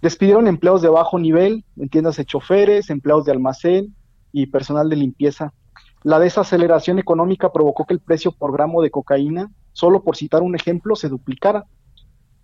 [0.00, 3.94] Despidieron empleados de bajo nivel, entiéndase choferes, empleados de almacén
[4.32, 5.52] y personal de limpieza.
[6.02, 10.54] La desaceleración económica provocó que el precio por gramo de cocaína, solo por citar un
[10.54, 11.66] ejemplo, se duplicara.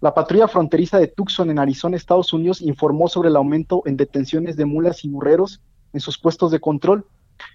[0.01, 4.57] La patrulla fronteriza de Tucson en Arizona, Estados Unidos, informó sobre el aumento en detenciones
[4.57, 5.61] de mulas y burreros
[5.93, 7.07] en sus puestos de control.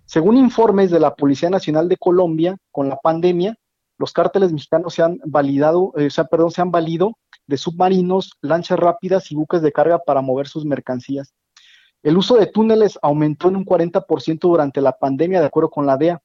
[0.05, 3.57] Según informes de la Policía Nacional de Colombia, con la pandemia,
[3.97, 7.17] los cárteles mexicanos se han validado, eh, o sea, perdón, se han valido
[7.47, 11.34] de submarinos, lanchas rápidas y buques de carga para mover sus mercancías.
[12.01, 15.97] El uso de túneles aumentó en un 40% durante la pandemia, de acuerdo con la
[15.97, 16.21] DEA.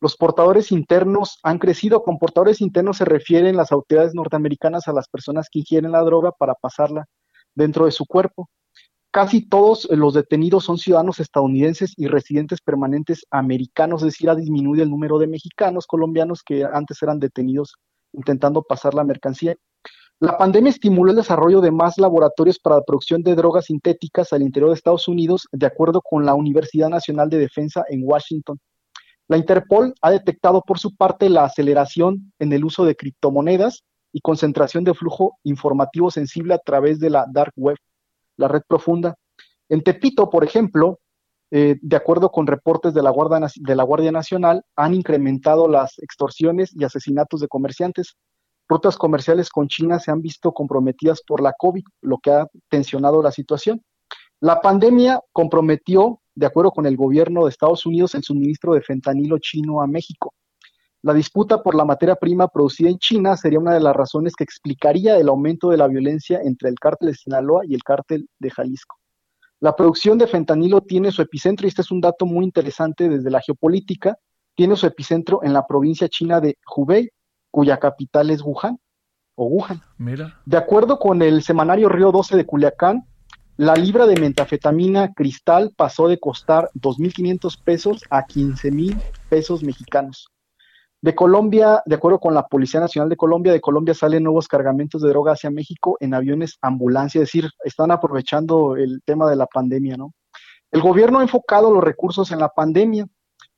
[0.00, 2.02] Los portadores internos han crecido.
[2.02, 6.32] Con portadores internos se refieren las autoridades norteamericanas a las personas que ingieren la droga
[6.32, 7.06] para pasarla
[7.54, 8.48] dentro de su cuerpo.
[9.10, 14.84] Casi todos los detenidos son ciudadanos estadounidenses y residentes permanentes americanos, es decir, ha disminuido
[14.84, 17.74] el número de mexicanos, colombianos que antes eran detenidos
[18.12, 19.56] intentando pasar la mercancía.
[20.20, 24.42] La pandemia estimuló el desarrollo de más laboratorios para la producción de drogas sintéticas al
[24.42, 28.58] interior de Estados Unidos, de acuerdo con la Universidad Nacional de Defensa en Washington.
[29.28, 34.22] La Interpol ha detectado por su parte la aceleración en el uso de criptomonedas y
[34.22, 37.76] concentración de flujo informativo sensible a través de la dark web,
[38.38, 39.14] la red profunda.
[39.68, 40.98] En Tepito, por ejemplo,
[41.50, 45.98] eh, de acuerdo con reportes de la, Guardia, de la Guardia Nacional, han incrementado las
[45.98, 48.16] extorsiones y asesinatos de comerciantes.
[48.66, 53.22] Rutas comerciales con China se han visto comprometidas por la COVID, lo que ha tensionado
[53.22, 53.82] la situación.
[54.40, 59.38] La pandemia comprometió, de acuerdo con el gobierno de Estados Unidos, el suministro de fentanilo
[59.38, 60.32] chino a México.
[61.02, 64.44] La disputa por la materia prima producida en China sería una de las razones que
[64.44, 68.50] explicaría el aumento de la violencia entre el cártel de Sinaloa y el cártel de
[68.50, 68.96] Jalisco.
[69.60, 73.30] La producción de fentanilo tiene su epicentro, y este es un dato muy interesante desde
[73.30, 74.16] la geopolítica,
[74.54, 77.10] tiene su epicentro en la provincia china de Hubei,
[77.50, 78.78] cuya capital es Wuhan,
[79.34, 79.82] o Wuhan.
[79.98, 80.40] Mira.
[80.46, 83.04] De acuerdo con el semanario Río 12 de Culiacán,
[83.58, 88.96] la libra de metafetamina cristal pasó de costar 2.500 pesos a 15.000
[89.28, 90.28] pesos mexicanos.
[91.02, 95.02] De Colombia, de acuerdo con la Policía Nacional de Colombia, de Colombia salen nuevos cargamentos
[95.02, 99.46] de droga hacia México en aviones ambulancia, es decir, están aprovechando el tema de la
[99.46, 100.14] pandemia, ¿no?
[100.70, 103.08] El gobierno ha enfocado los recursos en la pandemia,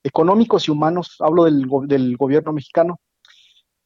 [0.02, 3.00] económicos y humanos, hablo del, del gobierno mexicano,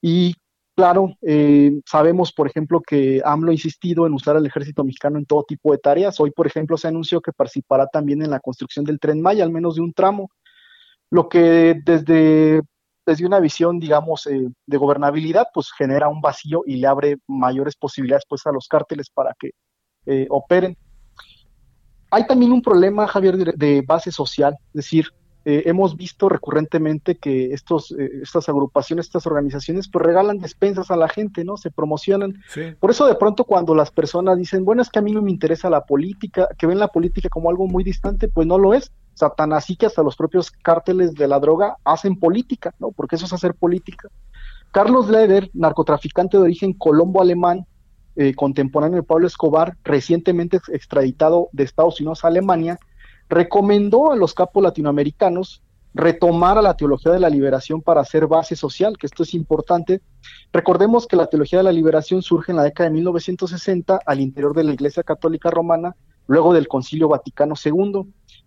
[0.00, 0.36] y
[0.74, 5.26] claro, eh, sabemos, por ejemplo, que AMLO ha insistido en usar al ejército mexicano en
[5.26, 6.18] todo tipo de tareas.
[6.20, 9.50] Hoy, por ejemplo, se anunció que participará también en la construcción del tren Maya, al
[9.50, 10.30] menos de un tramo,
[11.10, 12.62] lo que desde,
[13.06, 17.76] desde una visión, digamos, eh, de gobernabilidad, pues genera un vacío y le abre mayores
[17.76, 19.50] posibilidades pues a los cárteles para que
[20.06, 20.76] eh, operen.
[22.10, 25.08] Hay también un problema, Javier, de, de base social, es decir,
[25.44, 30.96] eh, hemos visto recurrentemente que estos, eh, estas agrupaciones, estas organizaciones, pues regalan despensas a
[30.96, 31.56] la gente, ¿no?
[31.56, 32.42] Se promocionan.
[32.48, 32.62] Sí.
[32.80, 35.30] Por eso de pronto cuando las personas dicen, bueno, es que a mí no me
[35.30, 38.90] interesa la política, que ven la política como algo muy distante, pues no lo es.
[39.14, 42.90] O sea, tan así que hasta los propios cárteles de la droga hacen política, ¿no?
[42.90, 44.08] Porque eso es hacer política.
[44.72, 47.64] Carlos Leder, narcotraficante de origen colombo-alemán,
[48.16, 52.78] eh, contemporáneo de Pablo Escobar, recientemente ex- extraditado de Estados Unidos a Alemania,
[53.28, 55.62] recomendó a los capos latinoamericanos
[55.94, 60.00] retomar a la teología de la liberación para hacer base social, que esto es importante.
[60.52, 64.54] Recordemos que la teología de la liberación surge en la década de 1960 al interior
[64.56, 65.94] de la Iglesia Católica Romana,
[66.26, 68.02] luego del Concilio Vaticano II.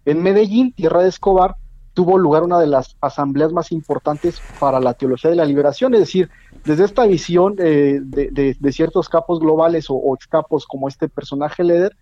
[0.05, 1.55] En Medellín, tierra de Escobar,
[1.93, 6.01] tuvo lugar una de las asambleas más importantes para la teología de la liberación, es
[6.01, 6.29] decir,
[6.65, 11.63] desde esta visión eh, de, de- ciertos capos globales o, o excapos como este personaje
[11.63, 11.95] Leder,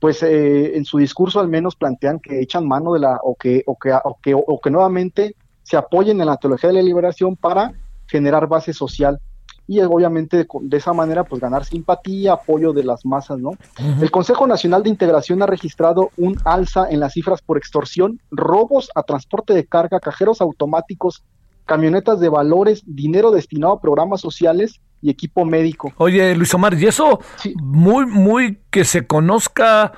[0.00, 3.62] pues eh, en su discurso al menos plantean que echan mano de la, o que,
[3.66, 7.36] o que, o que, o que nuevamente se apoyen en la teología de la liberación
[7.36, 7.72] para
[8.06, 9.20] generar base social
[9.68, 13.52] y obviamente de, de esa manera pues ganar simpatía, apoyo de las masas, ¿no?
[14.00, 18.90] El Consejo Nacional de Integración ha registrado un alza en las cifras por extorsión, robos
[18.96, 21.22] a transporte de carga, cajeros automáticos,
[21.66, 25.92] camionetas de valores, dinero destinado a programas sociales y equipo médico.
[25.96, 27.20] Oye, Luis Omar, y eso
[27.62, 29.92] muy, muy que se conozca,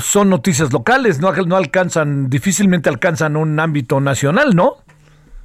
[0.00, 4.74] son noticias locales, no, no alcanzan, difícilmente alcanzan un ámbito nacional, ¿no?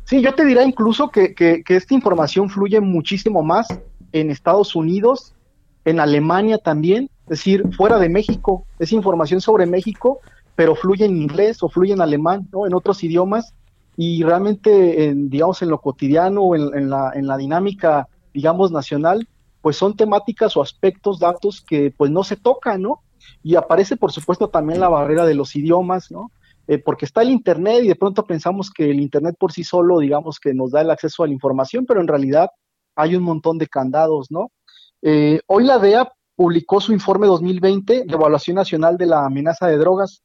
[0.06, 3.68] Sí, yo te diría incluso que, que, que esta información fluye muchísimo más
[4.12, 5.34] en Estados Unidos,
[5.86, 8.66] en Alemania también, es decir, fuera de México.
[8.80, 10.20] Es información sobre México,
[10.56, 12.68] pero fluye en inglés o fluye en alemán, ¿no?
[12.68, 13.54] En otros idiomas.
[13.96, 19.28] Y realmente, en, digamos, en lo cotidiano, en, la, en la dinámica, digamos, nacional,
[19.62, 23.02] pues son temáticas o aspectos, datos que pues no se tocan, ¿no?
[23.42, 26.32] Y aparece, por supuesto, también la barrera de los idiomas, ¿no?
[26.68, 30.00] Eh, porque está el Internet y de pronto pensamos que el Internet por sí solo,
[30.00, 32.50] digamos, que nos da el acceso a la información, pero en realidad
[32.96, 34.52] hay un montón de candados, ¿no?
[35.02, 39.78] Eh, hoy la DEA publicó su informe 2020 de evaluación nacional de la amenaza de
[39.78, 40.24] drogas.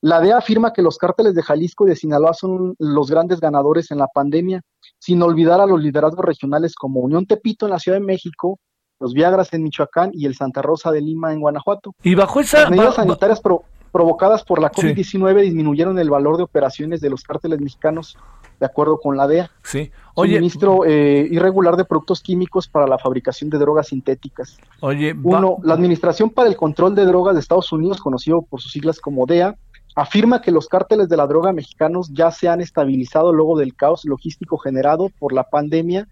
[0.00, 3.90] La DEA afirma que los cárteles de Jalisco y de Sinaloa son los grandes ganadores
[3.90, 4.62] en la pandemia,
[5.04, 8.58] sin olvidar a los liderazgos regionales como Unión Tepito en la Ciudad de México,
[8.98, 11.94] los Viagras en Michoacán y el Santa Rosa de Lima en Guanajuato.
[12.02, 12.62] Y bajo esa...
[12.62, 15.44] Las medidas sanitarias pro provocadas por la COVID-19 sí.
[15.44, 18.16] disminuyeron el valor de operaciones de los cárteles mexicanos,
[18.58, 19.50] de acuerdo con la DEA.
[19.62, 19.92] Sí.
[20.14, 24.58] Oye, Suministro eh, irregular de productos químicos para la fabricación de drogas sintéticas.
[24.80, 28.72] Oye, Uno, la Administración para el Control de Drogas de Estados Unidos, conocido por sus
[28.72, 29.54] siglas como DEA,
[29.94, 34.04] afirma que los cárteles de la droga mexicanos ya se han estabilizado luego del caos
[34.04, 36.08] logístico generado por la pandemia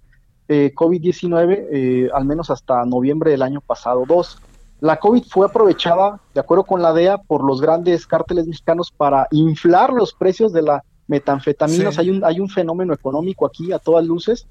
[0.49, 4.05] eh, COVID-19, eh, al menos hasta noviembre del año pasado.
[4.07, 4.39] Dos,
[4.81, 9.27] la COVID fue aprovechada, de acuerdo con la DEA, por los grandes cárteles mexicanos para
[9.31, 11.93] inflar los precios de la metanfetamina.
[11.93, 12.01] Sí.
[12.01, 14.47] Hay, un, hay un fenómeno económico aquí a todas luces.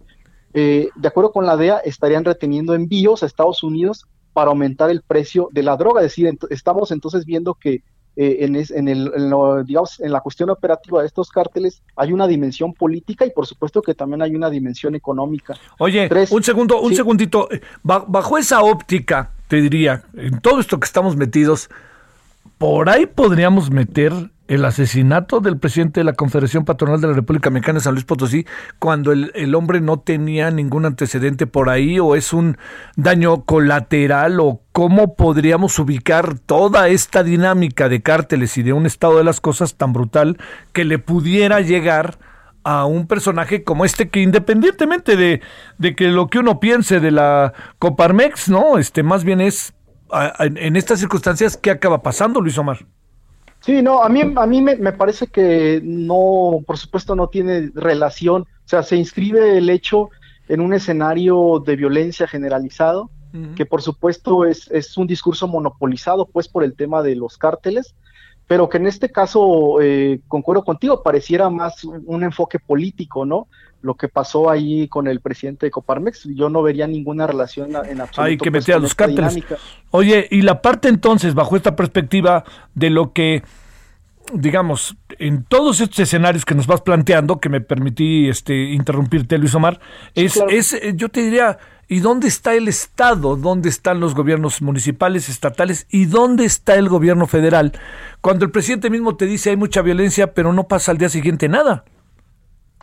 [0.53, 5.01] Eh, de acuerdo con la DEA, estarían reteniendo envíos a Estados Unidos para aumentar el
[5.01, 6.01] precio de la droga.
[6.01, 7.83] Es decir, ent- estamos entonces viendo que
[8.15, 11.81] eh, en, es- en el, en lo, digamos, en la cuestión operativa de estos cárteles
[11.95, 15.53] hay una dimensión política y por supuesto que también hay una dimensión económica.
[15.79, 16.31] Oye, Tres.
[16.31, 16.95] un segundo, un Sí.
[16.97, 17.49] segundito.
[17.51, 21.69] Eh, ba- Bajo esa óptica, te diría, en todo esto que estamos metidos,
[22.61, 24.13] por ahí podríamos meter
[24.47, 28.45] el asesinato del presidente de la Confederación Patronal de la República Mexicana San Luis Potosí,
[28.77, 32.59] cuando el, el hombre no tenía ningún antecedente por ahí, o es un
[32.95, 39.17] daño colateral, o cómo podríamos ubicar toda esta dinámica de cárteles y de un estado
[39.17, 40.37] de las cosas tan brutal
[40.71, 42.19] que le pudiera llegar
[42.63, 45.41] a un personaje como este que independientemente de,
[45.79, 48.77] de que lo que uno piense de la Coparmex, ¿no?
[48.77, 49.73] Este más bien es
[50.39, 52.85] en estas circunstancias qué acaba pasando, Luis Omar.
[53.61, 57.71] Sí, no, a mí, a mí me, me parece que no, por supuesto no tiene
[57.75, 60.09] relación, o sea, se inscribe el hecho
[60.47, 63.09] en un escenario de violencia generalizado,
[63.55, 67.95] que por supuesto es, es un discurso monopolizado pues por el tema de los cárteles,
[68.45, 73.47] pero que en este caso, eh, concuerdo contigo, pareciera más un, un enfoque político, ¿no?
[73.81, 78.01] Lo que pasó ahí con el presidente de Coparmex, yo no vería ninguna relación en
[78.01, 78.21] absoluto.
[78.21, 79.35] Hay que pues, meter a los cárteles.
[79.35, 79.57] dinámica.
[79.91, 82.43] Oye, y la parte entonces, bajo esta perspectiva
[82.75, 83.43] de lo que,
[84.33, 89.55] digamos, en todos estos escenarios que nos vas planteando, que me permití este, interrumpirte, Luis
[89.55, 89.79] Omar,
[90.15, 90.49] es, claro.
[90.51, 91.57] es, eh, yo te diría,
[91.87, 93.35] ¿y dónde está el Estado?
[93.35, 95.87] ¿Dónde están los gobiernos municipales, estatales?
[95.89, 97.73] ¿Y dónde está el gobierno federal?
[98.21, 101.49] Cuando el presidente mismo te dice hay mucha violencia, pero no pasa al día siguiente
[101.49, 101.83] nada.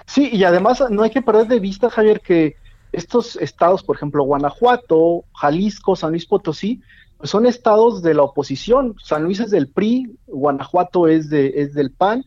[0.09, 2.56] Sí, y además no hay que perder de vista, Javier, que
[2.92, 6.80] estos estados, por ejemplo, Guanajuato, Jalisco, San Luis Potosí,
[7.18, 8.94] pues son estados de la oposición.
[9.02, 12.24] San Luis es del PRI, Guanajuato es, de, es del PAN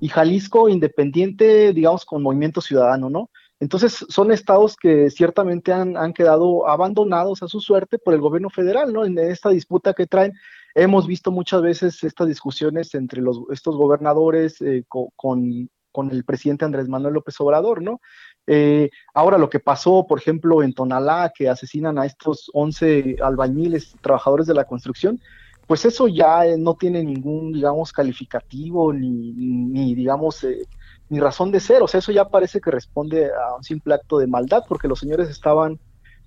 [0.00, 3.30] y Jalisco independiente, digamos, con movimiento ciudadano, ¿no?
[3.60, 8.50] Entonces son estados que ciertamente han, han quedado abandonados a su suerte por el gobierno
[8.50, 9.04] federal, ¿no?
[9.04, 10.32] En esta disputa que traen,
[10.74, 16.24] hemos visto muchas veces estas discusiones entre los, estos gobernadores eh, co- con, con el
[16.24, 18.00] presidente Andrés Manuel López Obrador, ¿no?
[18.46, 23.94] Eh, ahora lo que pasó, por ejemplo, en Tonalá, que asesinan a estos 11 albañiles,
[24.00, 25.20] trabajadores de la construcción,
[25.66, 30.66] pues eso ya eh, no tiene ningún, digamos, calificativo ni, ni digamos, eh,
[31.08, 31.82] ni razón de ser.
[31.82, 34.98] O sea, eso ya parece que responde a un simple acto de maldad, porque los
[34.98, 35.78] señores estaban,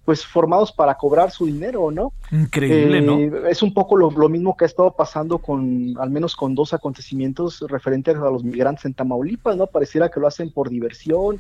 [0.06, 2.14] pues, formados para cobrar su dinero, ¿no?
[2.32, 3.18] Increíble, ¿no?
[3.18, 6.56] Eh, Es un poco lo, lo mismo que ha estado pasando con, al menos con
[6.56, 9.68] dos acontecimientos referentes a los migrantes en Tamaulipas, ¿no?
[9.68, 11.40] Pareciera que lo hacen por diversión.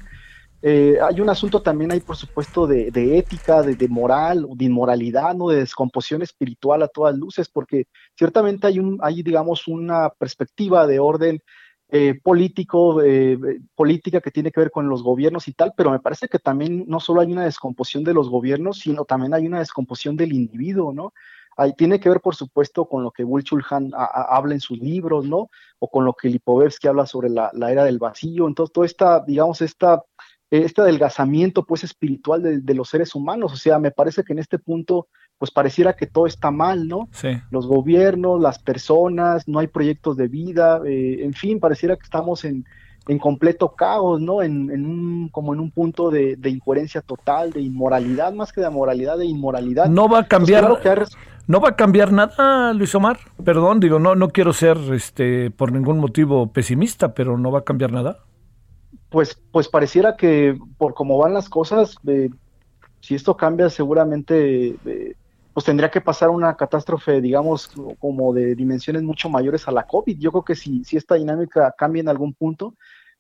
[0.66, 4.64] Eh, hay un asunto también ahí, por supuesto, de, de ética, de, de moral, de
[4.64, 5.50] inmoralidad, ¿no?
[5.50, 7.88] De descomposición espiritual a todas luces, porque
[8.18, 11.42] ciertamente hay, un, hay digamos, una perspectiva de orden
[11.96, 15.92] eh, político, eh, eh, política que tiene que ver con los gobiernos y tal, pero
[15.92, 19.46] me parece que también no solo hay una descomposición de los gobiernos, sino también hay
[19.46, 21.14] una descomposición del individuo, ¿no?
[21.78, 25.52] Tiene que ver, por supuesto, con lo que Bulchulhan habla en sus libros, ¿no?
[25.78, 28.48] O con lo que Lipovetsky habla sobre la, la era del vacío.
[28.48, 30.02] Entonces, toda esta, digamos, esta,
[30.50, 33.54] este adelgazamiento, pues, espiritual de, de los seres humanos.
[33.54, 35.10] O sea, me parece que en este punto,
[35.44, 37.10] pues, pareciera que todo está mal, ¿no?
[37.12, 37.30] Sí.
[37.50, 42.46] los gobiernos, las personas, no hay proyectos de vida, eh, en fin, pareciera que estamos
[42.46, 42.64] en,
[43.08, 44.42] en completo caos, ¿no?
[44.42, 48.62] En, en un, como en un punto de, de incoherencia total, de inmoralidad, más que
[48.62, 49.92] de moralidad, de inmoralidad.
[49.92, 50.62] No va a Pues cambiar.
[50.62, 50.90] claro que
[51.48, 53.20] No va a cambiar nada, Luis Omar.
[53.44, 57.64] Perdón, digo, no, no quiero ser este por ningún motivo pesimista, pero no va a
[57.66, 58.26] cambiar nada.
[59.10, 62.30] pues, pues pareciera que por cómo van las cosas, eh,
[63.02, 65.16] si esto cambia, seguramente eh,
[65.54, 67.70] pues tendría que pasar una catástrofe, digamos,
[68.00, 70.18] como de dimensiones mucho mayores a la COVID.
[70.18, 72.76] Yo creo que si, si esta dinámica cambia en algún punto,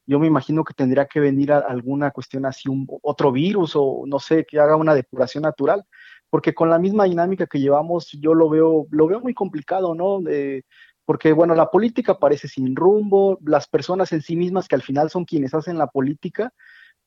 [0.05, 4.03] yo me imagino que tendría que venir a alguna cuestión así, un, otro virus o
[4.07, 5.85] no sé, que haga una depuración natural,
[6.29, 10.19] porque con la misma dinámica que llevamos, yo lo veo, lo veo muy complicado, ¿no?
[10.27, 10.63] Eh,
[11.05, 15.09] porque bueno, la política parece sin rumbo, las personas en sí mismas que al final
[15.09, 16.53] son quienes hacen la política,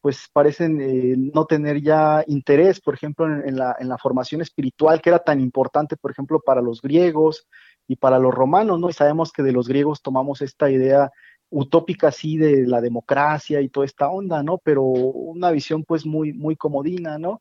[0.01, 4.41] pues parecen eh, no tener ya interés, por ejemplo, en, en, la, en, la, formación
[4.41, 7.47] espiritual que era tan importante, por ejemplo, para los griegos
[7.89, 8.89] y para los romanos, ¿no?
[8.89, 11.11] Y sabemos que de los griegos tomamos esta idea
[11.51, 14.59] utópica así de la democracia y toda esta onda, ¿no?
[14.59, 17.41] Pero una visión pues muy, muy comodina, ¿no?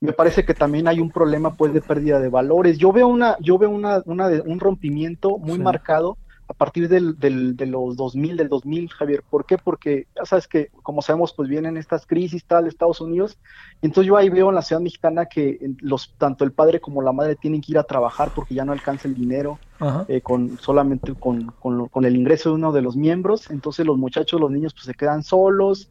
[0.00, 2.76] Me parece que también hay un problema pues de pérdida de valores.
[2.76, 5.62] Yo veo una, yo veo una, una de, un rompimiento muy sí.
[5.62, 9.24] marcado a partir del, del, de los 2000, del 2000, Javier.
[9.28, 9.58] ¿Por qué?
[9.58, 13.38] Porque ya sabes que, como sabemos, pues vienen estas crisis tal de Estados Unidos.
[13.80, 17.02] Y entonces yo ahí veo en la ciudad mexicana que los, tanto el padre como
[17.02, 19.60] la madre tienen que ir a trabajar porque ya no alcanza el dinero
[20.06, 23.50] eh, con solamente con, con, lo- con el ingreso de uno de los miembros.
[23.50, 25.90] Entonces los muchachos, los niños, pues se quedan solos.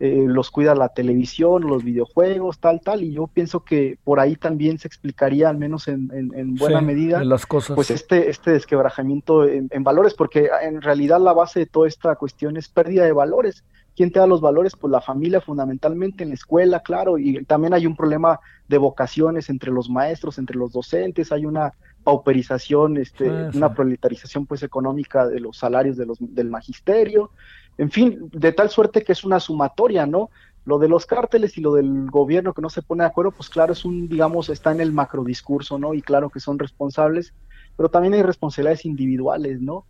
[0.00, 4.36] Eh, los cuida la televisión, los videojuegos, tal, tal, y yo pienso que por ahí
[4.36, 7.74] también se explicaría, al menos en, en- en buena Sí, medida, en las cosas.
[7.74, 12.14] pues este, este desquebrajamiento en, en valores, porque en realidad la base de toda esta
[12.16, 13.64] cuestión es pérdida de valores.
[13.96, 14.76] ¿Quién te da los valores?
[14.76, 19.48] Pues la familia fundamentalmente, en la escuela, claro, y también hay un problema de vocaciones
[19.48, 21.72] entre los maestros, entre los docentes, hay una
[22.04, 23.56] pauperización, este, Sí, sí.
[23.58, 27.30] una proletarización pues económica de los salarios de los, del magisterio,
[27.78, 30.30] en fin, de tal suerte que es una sumatoria, ¿no?
[30.64, 33.48] Lo de los cárteles y lo del gobierno que no se pone de acuerdo, pues
[33.48, 35.94] claro, es un, digamos, está en el macrodiscurso, ¿no?
[35.94, 37.34] Y claro que son responsables,
[37.76, 39.86] pero también hay responsabilidades individuales, ¿no?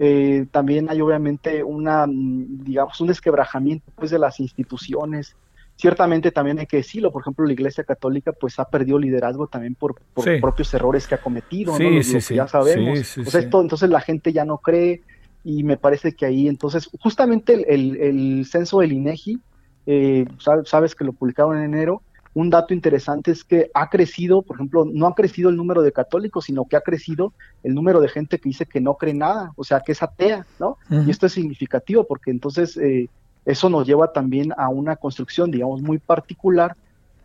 [0.00, 5.36] Eh, también hay obviamente una, mm, digamos, un desquebrajamiento pues de las instituciones.
[5.76, 9.76] Ciertamente también hay que decirlo, por ejemplo, la Iglesia Católica pues ha perdido liderazgo también
[9.76, 10.40] por, por Sí.
[10.40, 11.88] propios errores que ha cometido, Sí, ¿no?
[11.90, 12.34] Lo- lo sí, que sí.
[12.34, 13.16] ya sabemos.
[13.26, 15.02] O sea, esto, entonces la gente ya no cree
[15.42, 19.42] y me parece que ahí entonces justamente el, el- el censo del INEGI,
[19.86, 22.02] eh, sab- sabes que lo publicaron en enero,
[22.34, 25.92] un dato interesante es que ha crecido, por ejemplo, no ha crecido el número de
[25.92, 29.52] católicos, sino que ha crecido el número de gente que dice que no cree nada,
[29.56, 30.78] o sea, que es atea, ¿no?
[31.02, 33.10] Y esto es significativo porque entonces eh,
[33.44, 36.76] eso nos lleva también a una construcción, digamos, muy particular,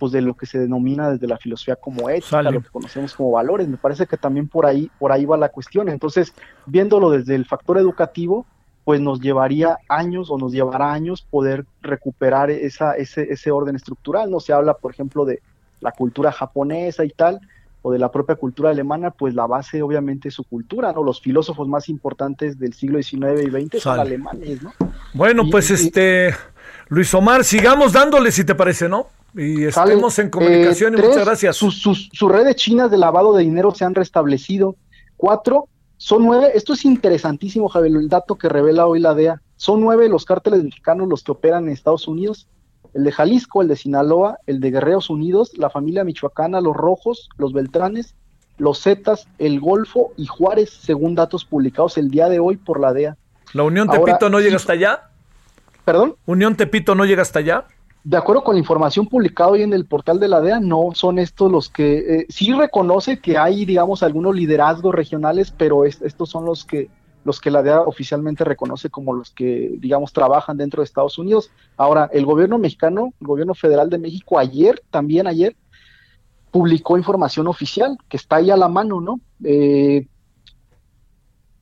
[0.04, 2.52] pues de lo que se denomina desde la filosofía como ética, Sale.
[2.52, 3.70] lo que conocemos como valores.
[3.70, 5.88] Me parece que también por ahí, por ahí va la cuestión.
[5.88, 6.34] Entonces,
[6.66, 8.46] viéndolo desde el factor educativo,
[8.84, 14.30] pues nos llevaría años o nos llevará años poder recuperar esa, ese, ese orden estructural.
[14.30, 15.42] No se habla, por ejemplo, de
[15.80, 17.40] la cultura japonesa y tal,
[17.82, 21.02] o de la propia cultura alemana, pues la base obviamente es su cultura, ¿no?
[21.02, 24.02] Los filósofos más importantes del siglo XIX y XX son Sale.
[24.02, 24.74] alemanes, ¿no?
[25.14, 26.34] Bueno, Y- pues y- este,
[26.90, 29.08] Luis Omar, sigamos dándole si te parece, ¿no?
[29.36, 29.92] Y Sale.
[29.94, 31.56] estemos en comunicación Eh, y tres, muchas gracias.
[31.58, 34.76] Sus, sus, sus redes chinas de lavado de dinero se han restablecido.
[35.18, 36.52] Cuatro, son nueve.
[36.56, 39.42] Esto es interesantísimo, Javier, el dato que revela hoy la DEA.
[39.56, 42.48] Son nueve los cárteles mexicanos los que operan en Estados Unidos.
[42.94, 47.30] El de Jalisco, el de Sinaloa, el de Guerreros Unidos, la familia michoacana, los Rojos,
[47.38, 48.14] los Beltranes,
[48.60, 52.94] los Zetas, el Golfo y Juárez, según datos publicados el día de hoy por la
[52.94, 53.18] DEA.
[53.54, 55.10] ¿La Unión Ahora, Tepito no llega hasta allá?
[55.86, 56.16] ¿Perdón?
[56.28, 57.66] ¿Unión Tepito no llega hasta allá?
[58.04, 61.20] De acuerdo con la información publicada hoy en el portal de la DEA, no son
[61.20, 66.30] estos los que eh, sí reconoce que hay, digamos, algunos liderazgos regionales, pero es- estos
[66.30, 66.92] son los que
[67.26, 71.54] los que la DEA oficialmente reconoce como los que, digamos, trabajan dentro de Estados Unidos.
[71.78, 75.56] Ahora, el gobierno mexicano, el gobierno federal de México, ayer, también ayer,
[76.52, 79.22] publicó información oficial que está ahí a la mano, ¿no?
[79.44, 80.08] Eh,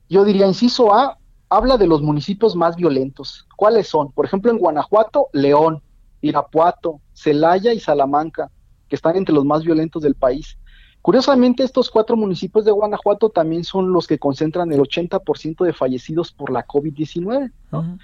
[0.09, 1.17] yo diría, inciso A,
[1.49, 3.47] habla de los municipios más violentos.
[3.55, 4.11] ¿Cuáles son?
[4.11, 5.81] Por ejemplo, en Guanajuato, León,
[6.21, 8.49] Irapuato, Celaya y Salamanca,
[8.87, 10.57] que están entre los más violentos del país.
[11.01, 16.31] Curiosamente, estos cuatro municipios de Guanajuato también son los que concentran el 80% de fallecidos
[16.31, 17.51] por la COVID-19.
[17.71, 17.97] ¿no?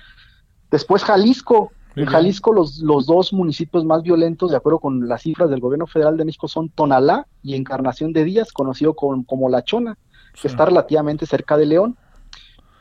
[0.72, 1.72] Después Jalisco.
[1.96, 2.10] Muy En.
[2.10, 6.16] Jalisco los, los dos municipios más violentos, de acuerdo con las cifras del gobierno federal
[6.16, 9.98] de México, son Tonalá y Encarnación de Díaz, conocido con- como La Chona,
[10.34, 10.48] que Sí.
[10.48, 11.98] está relativamente cerca de León.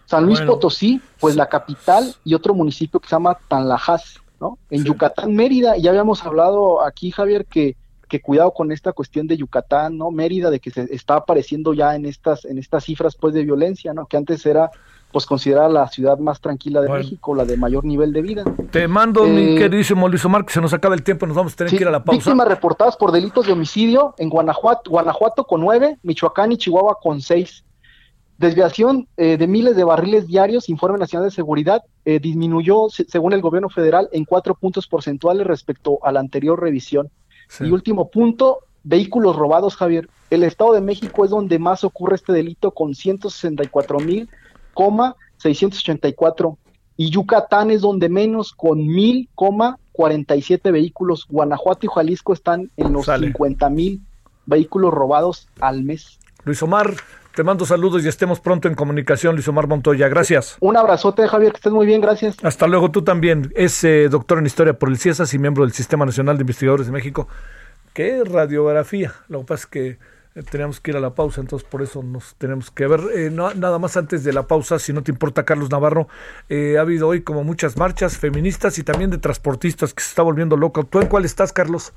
[0.05, 0.53] San Luis Bueno.
[0.53, 4.59] Potosí, pues la capital y otro municipio que se llama Tanlajas, ¿no?
[4.71, 4.87] En Sí.
[4.87, 7.77] Yucatán, Mérida, y ya habíamos hablado aquí, Javier, que,
[8.09, 10.11] que cuidado con esta cuestión de Yucatán, ¿no?
[10.11, 13.93] Mérida, de que se está apareciendo ya en estas, en estas cifras, pues, de violencia,
[13.95, 14.07] ¿no?
[14.07, 14.71] Que antes era,
[15.11, 17.03] pues, considerada la ciudad más tranquila de Bueno.
[17.03, 18.45] México, la de mayor nivel de vida.
[18.71, 21.55] Te mando, mi Eh, queridísimo Luis Omar, que se nos acaba el tiempo, nos vamos
[21.55, 22.17] a tener Sí, que ir a la pausa.
[22.19, 27.21] Víctimas reportadas por delitos de homicidio en Guanajuato, Guanajuato con nueve, Michoacán y Chihuahua con
[27.21, 27.65] seis.
[28.39, 33.33] Desviación eh, de miles de barriles diarios, Informe Nacional de Seguridad, eh, disminuyó, se- según
[33.33, 37.09] el gobierno federal, en cuatro puntos porcentuales respecto a la anterior revisión.
[37.49, 37.65] Sí.
[37.65, 40.09] Y último punto, vehículos robados, Javier.
[40.29, 44.29] El Estado de México es donde más ocurre este delito con 164 mil,
[44.75, 46.59] coma 684.
[46.99, 51.27] Y Yucatán es donde menos con mil, coma 47 vehículos.
[51.29, 53.29] Guanajuato y Jalisco están en los Sale.
[53.29, 54.01] 50 mil
[54.47, 56.19] vehículos robados al mes.
[56.45, 56.95] Luis Omar,
[57.37, 60.09] te mando saludos y estemos pronto en comunicación, Luis Omar Montoya.
[60.09, 60.57] Gracias.
[60.61, 62.35] Un abrazote, Javier, que estés muy bien, gracias.
[62.43, 63.53] Hasta luego, tú también.
[63.55, 66.87] Es eh, doctor en Historia por el CIESAS y miembro del Sistema Nacional de Investigadores
[66.87, 67.29] de México.
[67.93, 69.13] ¿Qué radiografía?
[69.29, 69.87] Lo que pasa es que
[70.35, 73.01] eh, teníamos que ir a la pausa, entonces por eso nos tenemos que ver.
[73.15, 76.09] Eh, no- nada más antes de la pausa, si no te importa, Carlos Navarro,
[76.49, 80.23] eh, ha habido hoy como muchas marchas feministas y también de transportistas que se está
[80.23, 80.85] volviendo loco.
[80.85, 81.93] ¿Tú en cuál estás, Carlos?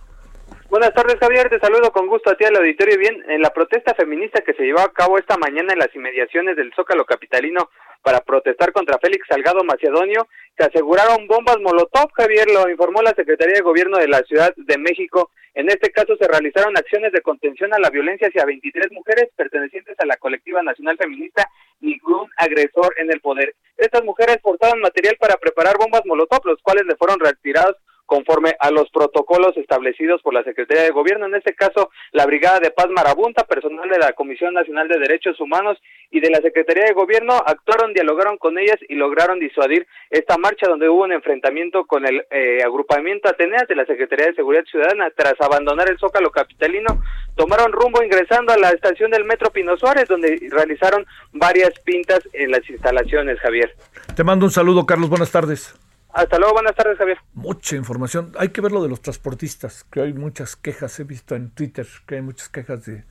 [0.70, 1.50] Buenas tardes, Javier.
[1.50, 3.00] Te saludo con gusto a ti al auditorio.
[3.00, 6.56] Bien, en la protesta feminista que se llevó a cabo esta mañana en las inmediaciones
[6.56, 7.72] del Zócalo Capitalino,
[8.04, 13.56] para protestar contra Félix Salgado Macedonio, se aseguraron bombas Molotov, Javier, lo informó la Secretaría
[13.56, 15.32] de Gobierno de la Ciudad de México.
[15.56, 19.96] En este caso se realizaron acciones de contención a la violencia hacia 23 mujeres pertenecientes
[20.00, 21.50] a la colectiva nacional feminista
[21.82, 23.56] Ningún agresor en el poder.
[23.76, 27.76] Estas mujeres portaban material para preparar bombas Molotov, los cuales le fueron retirados
[28.10, 32.60] conforme a los protocolos establecidos por la Secretaría de Gobierno, en este caso la Brigada
[32.60, 35.78] de Paz Marabunta, personal de la Comisión Nacional de Derechos Humanos
[36.10, 40.68] y de la Secretaría de Gobierno actuaron, dialogaron con ellas y lograron disuadir esta marcha
[40.68, 45.12] donde hubo un enfrentamiento con el eh, agrupamiento Ateneas de la Secretaría de Seguridad Ciudadana
[45.16, 47.04] tras abandonar el Zócalo Capitalino,
[47.36, 52.50] tomaron rumbo ingresando a la estación del Metro Pino Suárez donde realizaron varias pintas en
[52.50, 53.76] las instalaciones, Javier.
[54.16, 55.10] Te mando un saludo, Carlos.
[55.10, 55.76] Buenas tardes.
[56.12, 57.18] Hasta luego, buenas tardes, Javier.
[57.34, 58.32] Mucha información.
[58.38, 61.00] Hay que ver lo de los transportistas, que hay muchas quejas.
[61.00, 63.04] He visto en Twitter que hay muchas quejas de,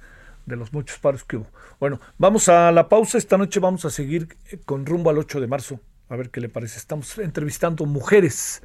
[0.47, 1.47] de los muchos paros que hubo.
[1.79, 3.19] Bueno, vamos a la pausa.
[3.19, 5.81] Esta noche vamos a seguir eh, con rumbo al 8 de marzo.
[6.09, 6.79] A ver qué le parece.
[6.79, 8.63] Estamos entrevistando mujeres,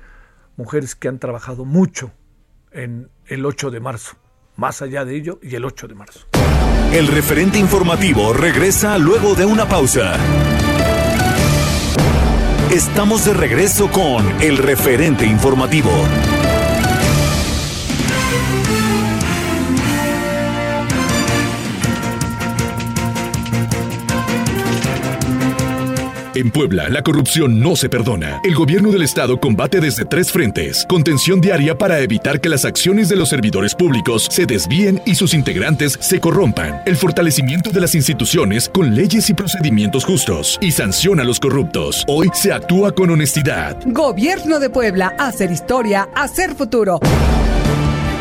[0.58, 2.12] mujeres que han trabajado mucho
[2.72, 4.18] en el 8 de marzo.
[4.56, 6.28] Más allá de ello, y el 8 de marzo.
[6.92, 10.16] El referente informativo regresa luego de una pausa.
[12.74, 15.92] Estamos de regreso con el referente informativo.
[26.36, 28.42] En Puebla, la corrupción no se perdona.
[28.44, 30.84] El gobierno del estado combate desde tres frentes.
[30.90, 35.36] Contención diaria para evitar que las acciones de los servidores públicos se desvíen y sus
[35.36, 36.82] integrantes se corrompan.
[36.88, 40.58] El fortalecimiento de las instituciones con leyes y procedimientos justos.
[40.60, 42.04] Y sanciona a los corruptos.
[42.08, 43.78] Hoy se actúa con honestidad.
[43.86, 47.00] Gobierno de Puebla, hacer historia, hacer futuro.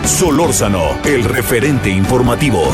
[0.05, 2.73] Solórzano, el referente informativo.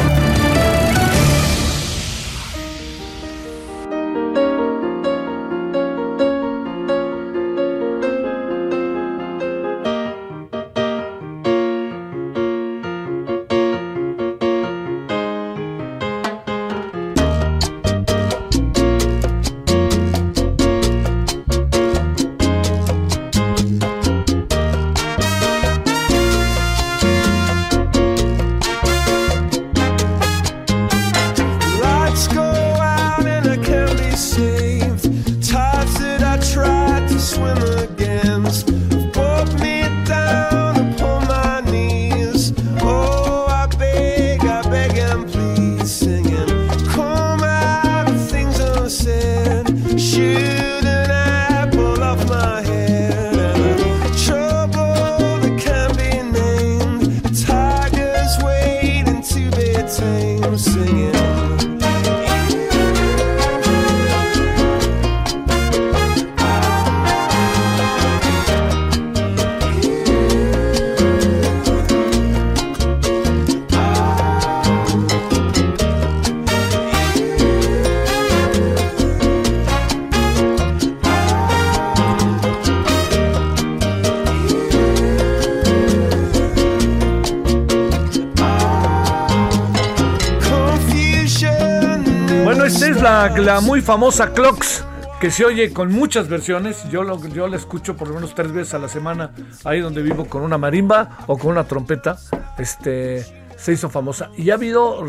[93.88, 94.84] Famosa Clocks,
[95.18, 96.84] que se oye con muchas versiones.
[96.90, 99.30] Yo, lo, yo la escucho por lo menos tres veces a la semana,
[99.64, 102.18] ahí donde vivo, con una marimba o con una trompeta.
[102.58, 103.24] Este,
[103.56, 104.28] se hizo famosa.
[104.36, 105.06] Y ha habido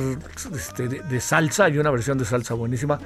[0.55, 3.01] este, de, salsa, hay una versión de salsa buenísima.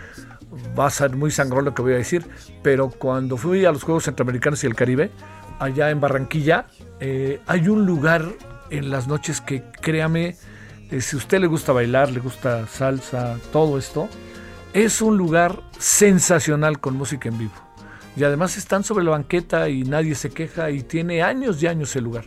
[0.77, 2.23] Va a ser muy sangrón lo que voy a decir,
[2.61, 5.09] pero cuando fui a los Juegos Centroamericanos y el Caribe,
[5.57, 6.67] allá en Barranquilla,
[6.99, 8.27] eh, hay un lugar
[8.69, 10.35] en las noches que, créame,
[10.91, 14.07] eh, si a usted le gusta bailar, le gusta salsa, todo esto,
[14.73, 17.53] es un lugar sensacional con música en vivo.
[18.15, 21.95] Y además están sobre la banqueta y nadie se queja y tiene años y años
[21.95, 22.25] el lugar.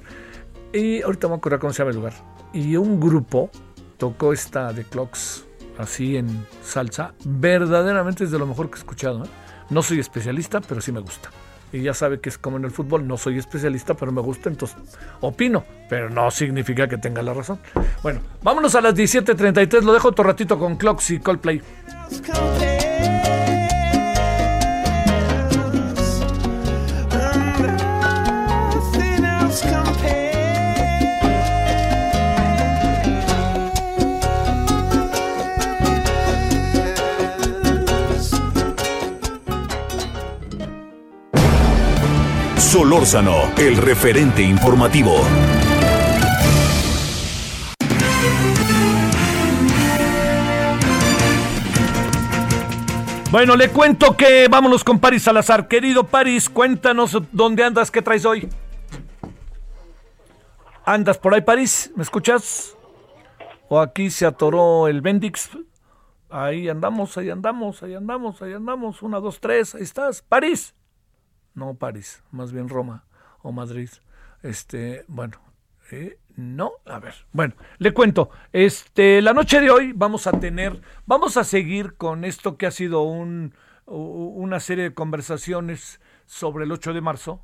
[0.73, 2.13] Y ahorita me voy a acordar cómo se llama el lugar.
[2.53, 3.51] Y un grupo
[3.99, 5.45] tocó esta de Clocks
[5.79, 7.15] así en salsa.
[7.25, 9.25] Verdaderamente es de lo mejor que he escuchado.
[9.25, 9.29] ¿eh?
[9.71, 11.31] No soy especialista, pero sí me gusta.
[11.77, 14.49] Y ya sabe que es como en el fútbol, no soy especialista, pero me gusta,
[14.49, 14.79] entonces
[15.21, 17.59] opino, pero no significa que tenga la razón.
[18.03, 21.61] Bueno, vámonos a las 17.33, lo dejo otro ratito con Clocks y Coldplay.
[42.57, 45.21] Solórzano, el referente informativo.
[53.31, 55.69] Bueno, le cuento que vámonos con Paris Salazar.
[55.69, 58.49] Querido Paris, cuéntanos dónde andas, qué traes hoy.
[60.87, 61.93] ¿Andas por ahí, París?
[61.97, 62.75] ¿Me escuchas?
[63.69, 65.51] ¿O aquí se atoró el Bendix?
[66.31, 69.03] Ahí andamos, ahí andamos, ahí andamos, ahí andamos.
[69.03, 70.23] Una, dos, tres, ahí estás.
[70.23, 70.75] París.
[71.57, 73.05] No París, más bien Roma
[73.43, 73.89] o Madrid.
[74.43, 75.41] Este, bueno,
[75.91, 77.15] eh, no, a ver.
[77.33, 78.31] Bueno, le cuento.
[78.53, 82.71] Este, la noche de hoy vamos a tener, vamos a seguir con esto que ha
[82.71, 83.55] sido un,
[83.87, 87.43] una serie de conversaciones sobre el 8 de marzo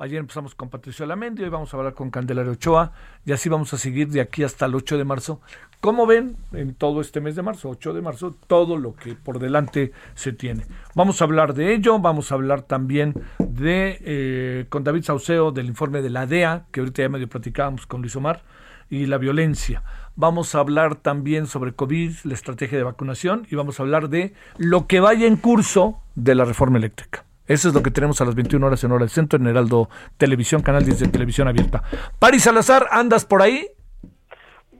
[0.00, 2.92] Ayer empezamos con Patricio Lamendi, hoy vamos a hablar con Candelario Ochoa
[3.26, 5.42] y así vamos a seguir de aquí hasta el 8 de marzo.
[5.82, 9.38] Como ven, en todo este mes de marzo, 8 de marzo, todo lo que por
[9.38, 10.64] delante se tiene.
[10.94, 15.66] Vamos a hablar de ello, vamos a hablar también de eh, con David Sauceo del
[15.66, 18.42] informe de la DEA, que ahorita ya medio platicábamos con Luis Omar,
[18.88, 19.82] y la violencia.
[20.16, 24.32] Vamos a hablar también sobre COVID, la estrategia de vacunación y vamos a hablar de
[24.56, 27.26] lo que vaya en curso de la reforma eléctrica.
[27.50, 29.88] Eso es lo que tenemos a las 21 horas en hora del centro en Heraldo
[30.16, 31.82] Televisión, canal 10 de televisión abierta.
[32.20, 33.66] Paris Salazar, ¿andas por ahí?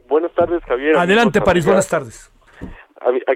[0.08, 0.96] Buenas tardes, Javier.
[0.96, 2.30] Adelante, Paris, buenas tardes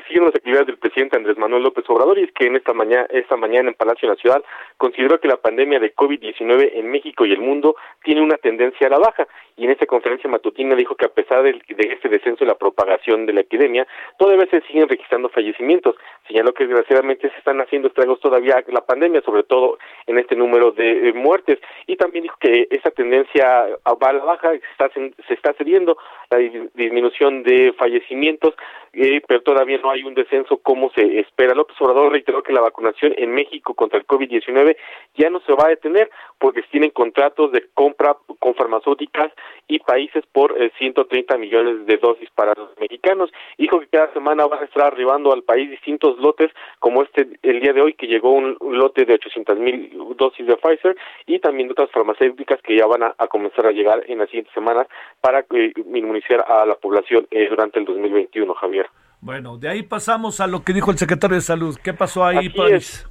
[0.06, 3.06] siguen las actividades del presidente Andrés Manuel López Obrador y es que en esta mañana,
[3.10, 4.42] esta mañana en Palacio Ciudad
[4.76, 7.74] consideró que la pandemia de COVID-19 en México y el mundo
[8.04, 11.42] tiene una tendencia a la baja y en esta conferencia matutina dijo que a pesar
[11.42, 13.86] de, este descenso de la propagación de la epidemia,
[14.18, 15.96] todavía se siguen registrando fallecimientos.
[16.26, 20.72] Señaló que desgraciadamente se están haciendo estragos todavía la pandemia, sobre todo en este número
[20.72, 25.34] de muertes y también dijo que esa tendencia va a la baja, se está, se
[25.34, 25.96] está cediendo
[26.30, 28.54] la disminución de fallecimientos,
[28.92, 31.54] eh, pero todavía no hay un descenso como se espera.
[31.54, 34.76] López Obrador reiteró que la vacunación en México contra el COVID-19
[35.16, 39.32] ya no se va a detener porque tienen contratos de compra con farmacéuticas
[39.68, 43.30] y países por 130 eh, millones de dosis para los mexicanos.
[43.58, 47.60] Dijo que cada semana van a estar arribando al país distintos lotes, como este el
[47.60, 50.96] día de hoy que llegó un, lote de 800 mil dosis de Pfizer
[51.26, 54.54] y también de otras farmacéuticas que ya van a, comenzar a llegar en las siguientes
[54.54, 54.86] semanas
[55.20, 58.86] para eh, inmunizar a la población eh, durante el 2021, Javier.
[59.20, 61.76] Bueno, de ahí pasamos a lo que dijo el secretario de Salud.
[61.82, 63.08] ¿Qué pasó ahí, París?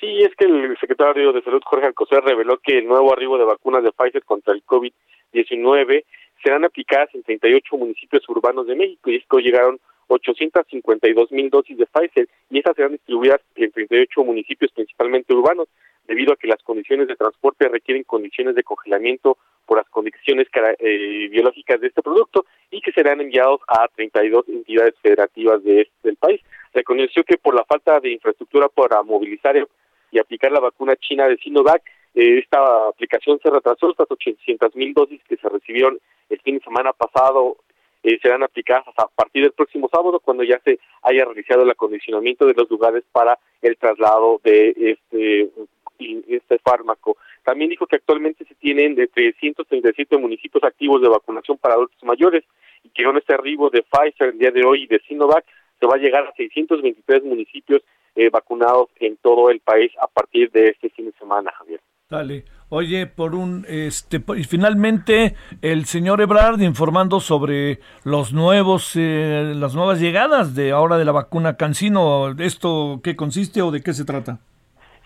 [0.00, 3.44] Sí, es que el secretario de Salud, Jorge Alcocer, reveló que el nuevo arribo de
[3.44, 4.62] vacunas de Pfizer contra el
[5.32, 6.04] COVID-19
[6.42, 11.50] serán aplicadas en 38 municipios urbanos de México y es que hoy llegaron 852 mil
[11.50, 15.68] dosis de Pfizer y estas serán distribuidas en 38 municipios principalmente urbanos
[16.06, 19.36] debido a que las condiciones de transporte requieren condiciones de congelamiento
[19.66, 20.48] por las condiciones
[20.78, 26.16] eh, biológicas de este producto y que serán enviados a 32 entidades federativas de, del
[26.16, 26.40] país.
[26.72, 29.56] Reconoció que por la falta de infraestructura para movilizar
[30.10, 31.82] y aplicar la vacuna china de Sinovac,
[32.18, 36.92] esta aplicación se retrasó, estas 800 mil dosis que se recibieron el fin de semana
[36.92, 37.56] pasado
[38.02, 42.46] eh, serán aplicadas a partir del próximo sábado cuando ya se haya realizado el acondicionamiento
[42.46, 45.50] de los lugares para el traslado de este
[46.28, 47.16] este fármaco.
[47.42, 52.44] También dijo que actualmente se tienen de 337 municipios activos de vacunación para adultos mayores
[52.84, 55.44] y que con este arribo de Pfizer el día de hoy y de Sinovac
[55.80, 57.82] se va a llegar a 623 municipios
[58.14, 61.80] eh, vacunados en todo el país a partir de este fin de semana, Javier.
[62.10, 62.44] Dale.
[62.70, 69.74] Oye, por un este y finalmente el señor Ebrard informando sobre los nuevos eh, las
[69.74, 74.06] nuevas llegadas de ahora de la vacuna Cancino, ¿esto qué consiste o de qué se
[74.06, 74.38] trata?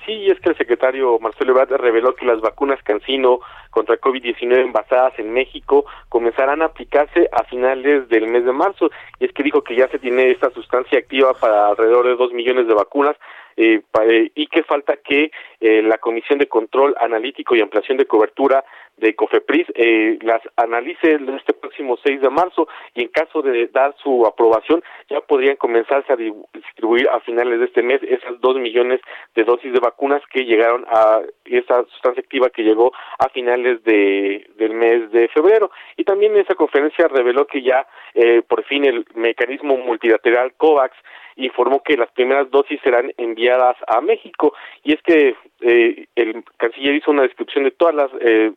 [0.06, 5.16] Sí, es que el secretario Marcelo Ebrard reveló que las vacunas Cancino contra COVID-19 envasadas
[5.18, 8.90] en México comenzarán a aplicarse a finales del mes de marzo.
[9.20, 12.32] Y es que dijo que ya se tiene esta sustancia activa para alrededor de dos
[12.32, 13.16] millones de vacunas
[13.56, 15.30] eh, eh y que falta que
[15.62, 18.64] eh, la Comisión de Control Analítico y Ampliación de Cobertura
[18.96, 23.94] de COFEPRIS eh, las analice este próximo 6 de marzo y en caso de dar
[24.02, 29.00] su aprobación ya podrían comenzarse a distribuir a finales de este mes esas dos millones
[29.36, 34.44] de dosis de vacunas que llegaron a esa sustancia activa que llegó a finales de,
[34.56, 35.70] del mes de febrero.
[35.96, 40.96] Y también esa conferencia reveló que ya eh, por fin el mecanismo multilateral COVAX
[41.36, 44.54] informó que las primeras dosis serán enviadas a México.
[44.84, 48.52] Y es que eh, el canciller hizo una descripción de todas las eh,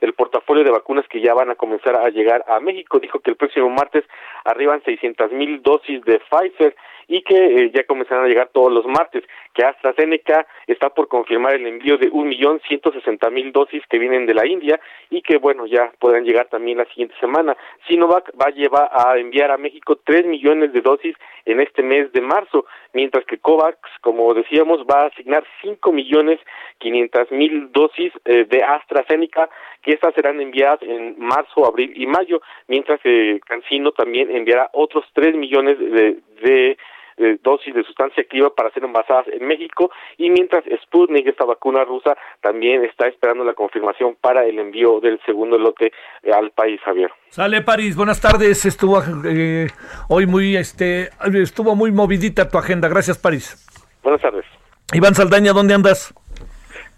[0.00, 2.98] el portafolio de vacunas que ya van a comenzar a llegar a México.
[2.98, 4.04] Dijo que el próximo martes
[4.44, 6.74] arriban 600 mil dosis de Pfizer
[7.10, 11.54] y que eh, ya comenzarán a llegar todos los martes, que AstraZeneca está por confirmar
[11.54, 14.78] el envío de un millón ciento sesenta mil dosis que vienen de la India
[15.10, 17.56] y que bueno ya podrán llegar también la siguiente semana.
[17.88, 21.16] Sinovac va a llevar a enviar a México tres millones de dosis
[21.46, 26.38] en este mes de marzo, mientras que COVAX, como decíamos, va a asignar cinco millones
[26.78, 29.50] quinientas mil dosis eh, de AstraZeneca
[29.82, 35.04] que estas serán enviadas en marzo, abril y mayo, mientras que Cancino también enviará otros
[35.12, 36.76] tres millones de, de
[37.16, 41.84] eh, dosis de sustancia activa para ser envasadas en México y mientras Sputnik, esta vacuna
[41.84, 45.92] rusa, también está esperando la confirmación para el envío del segundo lote
[46.22, 47.10] eh, al país, Javier.
[47.28, 48.64] Sale París, buenas tardes.
[48.66, 49.68] Estuvo eh,
[50.08, 52.88] hoy muy, este, estuvo muy movidita tu agenda.
[52.88, 53.66] Gracias, París.
[54.02, 54.44] Buenas tardes.
[54.92, 56.12] Iván Saldaña, ¿dónde andas?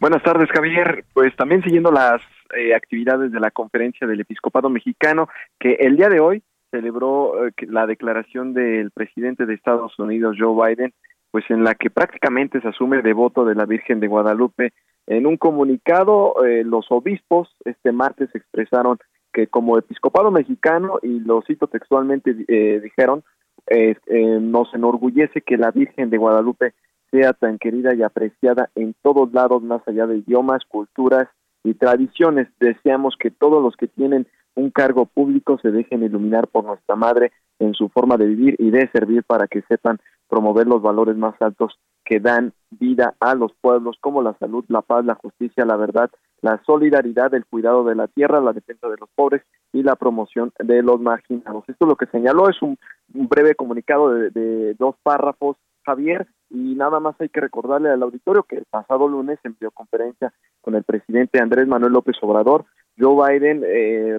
[0.00, 1.04] Buenas tardes, Javier.
[1.12, 2.22] Pues también siguiendo las
[2.56, 5.28] eh, actividades de la conferencia del Episcopado Mexicano,
[5.60, 6.42] que el día de hoy
[6.72, 10.92] celebró eh, la declaración del presidente de Estados Unidos, Joe Biden,
[11.30, 14.72] pues en la que prácticamente se asume devoto de la Virgen de Guadalupe.
[15.06, 18.98] En un comunicado, eh, los obispos este martes expresaron
[19.32, 23.24] que como episcopado mexicano, y lo cito textualmente, eh, dijeron,
[23.66, 23.96] eh,
[24.40, 26.74] nos enorgullece que la Virgen de Guadalupe
[27.10, 31.28] sea tan querida y apreciada en todos lados, más allá de idiomas, culturas
[31.64, 32.48] y tradiciones.
[32.60, 37.32] Deseamos que todos los que tienen un cargo público se dejen iluminar por nuestra Madre
[37.58, 39.98] en su forma de vivir y de servir para que sepan
[40.28, 44.82] promover los valores más altos que dan vida a los pueblos, como la salud, la
[44.82, 46.10] paz, la justicia, la verdad,
[46.40, 49.42] la solidaridad, el cuidado de la tierra, la defensa de los pobres
[49.72, 51.64] y la promoción de los marginados.
[51.68, 52.76] Esto lo que señaló es un,
[53.14, 58.02] un breve comunicado de, de dos párrafos, Javier, y nada más hay que recordarle al
[58.02, 62.64] auditorio que el pasado lunes en videoconferencia con el presidente Andrés Manuel López Obrador,
[62.98, 64.18] Joe Biden eh,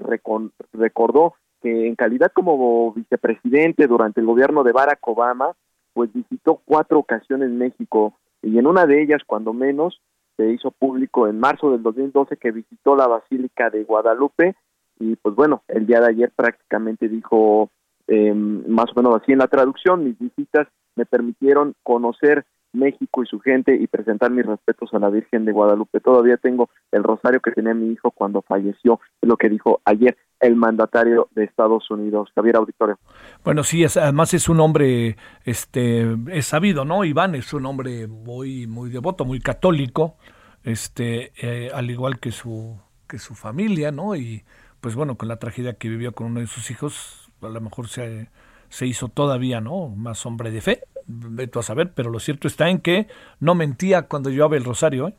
[0.73, 5.53] recordó que en calidad como vicepresidente durante el gobierno de Barack Obama,
[5.93, 10.01] pues visitó cuatro ocasiones México y en una de ellas, cuando menos,
[10.35, 14.55] se hizo público en marzo del 2012 que visitó la Basílica de Guadalupe
[14.99, 17.69] y pues bueno, el día de ayer prácticamente dijo
[18.07, 23.27] eh, más o menos así en la traducción, mis visitas me permitieron conocer México y
[23.27, 25.99] su gente y presentar mis respetos a la Virgen de Guadalupe.
[25.99, 30.55] Todavía tengo el rosario que tenía mi hijo cuando falleció, lo que dijo ayer el
[30.57, 32.99] mandatario de Estados Unidos, Javier Auditorio.
[33.45, 37.05] Bueno, sí, es- además es un hombre, este, es sabido, ¿no?
[37.05, 40.17] Iván es un hombre muy, muy devoto, muy católico,
[40.63, 42.77] este, eh, al igual que su,
[43.07, 44.15] que su familia, ¿no?
[44.15, 44.43] Y
[44.81, 47.87] pues bueno, con la tragedia que vivió con uno de sus hijos, a lo mejor
[47.87, 48.29] se,
[48.69, 49.87] se hizo todavía, ¿no?
[49.89, 53.07] Más hombre de fe, veto a saber, pero lo cierto está en que
[53.39, 55.13] no mentía cuando llevaba el rosario, ¿eh?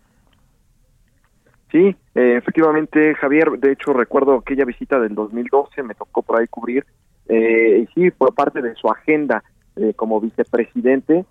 [1.70, 6.46] Sí, eh, efectivamente, Javier, de hecho recuerdo aquella visita del 2012, me tocó por ahí
[6.46, 6.86] cubrir,
[7.28, 9.42] eh, y sí, fue parte de su agenda
[9.76, 11.24] eh, como vicepresidente,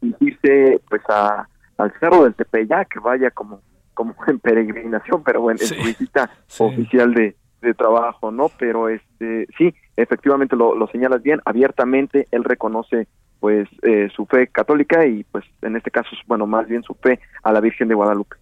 [0.00, 3.60] dirigirse pues a, al Cerro del Tepeyac, vaya como,
[3.94, 6.64] como en peregrinación, pero bueno, en Sí, su visita sí.
[6.64, 8.48] oficial de, de trabajo, ¿no?
[8.58, 13.06] Pero este sí, efectivamente lo, lo señalas bien, abiertamente él reconoce
[13.40, 17.20] pues eh, su fe católica y pues en este caso, bueno, más bien su fe
[17.42, 18.36] a la Virgen de Guadalupe.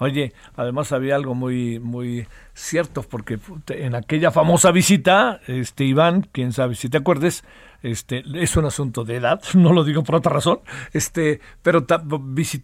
[0.00, 3.38] Oye, además había algo muy muy cierto porque
[3.70, 7.44] en aquella famosa visita, este Iván, quién sabe si te acuerdes,
[7.82, 10.60] este es un asunto de edad, no lo digo por otra razón,
[10.92, 12.02] este, pero ta-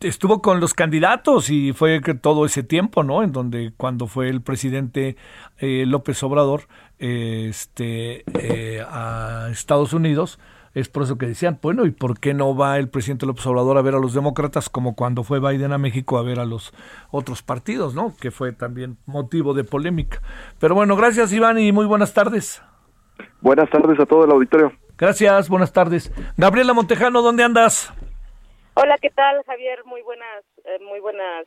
[0.03, 3.25] estuvo con los candidatos y fue que todo ese tiempo, ¿no?
[3.25, 5.17] En donde cuando fue el presidente
[5.59, 6.69] eh, López Obrador,
[7.01, 10.39] eh, este, eh, a Estados Unidos.
[10.75, 13.79] Es por eso que decían, bueno, ¿y por qué no va el presidente López Obrador
[13.79, 16.75] a ver a los demócratas como cuando fue Biden a México a ver a los
[17.13, 18.13] otros partidos, ¿no?
[18.21, 20.21] Que fue también motivo de polémica.
[20.59, 22.61] Pero bueno, gracias Iván y muy buenas tardes.
[23.41, 24.73] Buenas tardes a todo el auditorio.
[24.99, 26.13] Gracias, buenas tardes.
[26.37, 27.93] Gabriela Montejano, ¿dónde andas?
[28.75, 29.85] Hola, ¿qué tal, Javier?
[29.85, 31.47] Muy buenas, eh, muy buenas,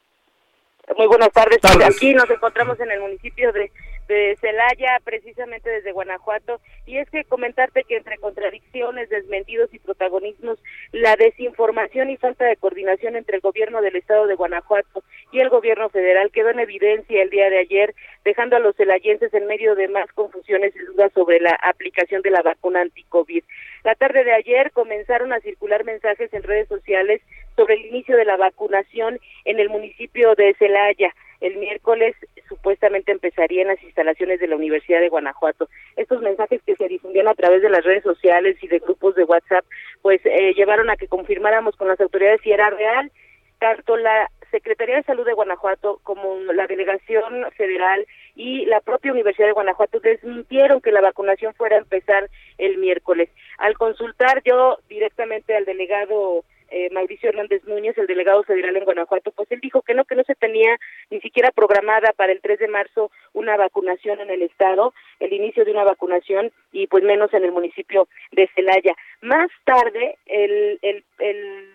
[0.97, 1.59] muy buenas tardes.
[1.59, 1.97] Tardes.
[1.97, 3.73] Aquí nos encontramos en el municipio de,
[4.07, 10.59] de Celaya, precisamente desde Guanajuato, y es que comentarte que entre contradicciones, desmentidos y protagonismos,
[10.91, 15.49] la desinformación y falta de coordinación entre el gobierno del estado de Guanajuato y el
[15.49, 17.93] gobierno federal quedó en evidencia el día de ayer,
[18.23, 22.31] dejando a los celayenses en medio de más confusiones y dudas sobre la aplicación de
[22.31, 23.43] la vacuna anti-COVID.
[23.83, 27.21] La tarde de ayer comenzaron a circular mensajes en redes sociales
[27.55, 31.13] sobre el inicio de la vacunación en el municipio de Celaya.
[31.41, 32.15] El miércoles
[32.47, 35.69] supuestamente empezaría en las instalaciones de la Universidad de Guanajuato.
[35.95, 39.23] Estos mensajes que se difundían a través de las redes sociales y de grupos de
[39.23, 39.65] WhatsApp,
[40.01, 43.11] pues eh, llevaron a que confirmáramos con las autoridades si era real.
[43.59, 48.05] Tanto la Secretaría de Salud de Guanajuato como la Delegación Federal
[48.35, 53.29] y la propia Universidad de Guanajuato desmintieron que la vacunación fuera a empezar el miércoles.
[53.57, 59.31] Al consultar yo directamente al delegado eh, Mauricio Hernández Núñez, el delegado federal en Guanajuato,
[59.31, 60.77] pues él dijo que no, que no se tenía
[61.09, 65.65] ni siquiera programada para el 3 de marzo una vacunación en el estado, el inicio
[65.65, 68.95] de una vacunación y pues menos en el municipio de Celaya.
[69.21, 71.73] Más tarde, el, el, el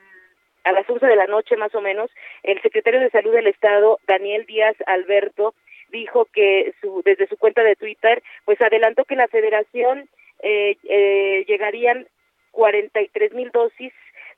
[0.64, 2.10] a las 11 de la noche más o menos,
[2.42, 5.54] el secretario de Salud del Estado, Daniel Díaz Alberto,
[5.90, 10.08] dijo que su, desde su cuenta de Twitter, pues adelantó que la federación
[10.42, 12.06] eh, eh, llegarían
[12.52, 13.92] 43 mil dosis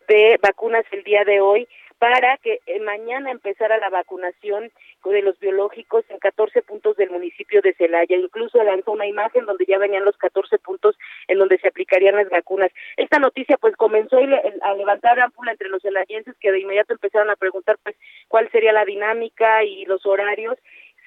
[0.09, 1.69] de vacunas el día de hoy
[1.99, 4.71] para que eh, mañana empezara la vacunación
[5.05, 8.17] de los biológicos en 14 puntos del municipio de Celaya.
[8.17, 10.97] Incluso lanzó una imagen donde ya venían los 14 puntos
[11.29, 12.71] en donde se aplicarían las vacunas.
[12.97, 17.37] Esta noticia pues comenzó a levantar ámpula entre los celayenses que de inmediato empezaron a
[17.37, 17.97] preguntar pues
[18.29, 20.59] cuál sería la dinámica y los horarios.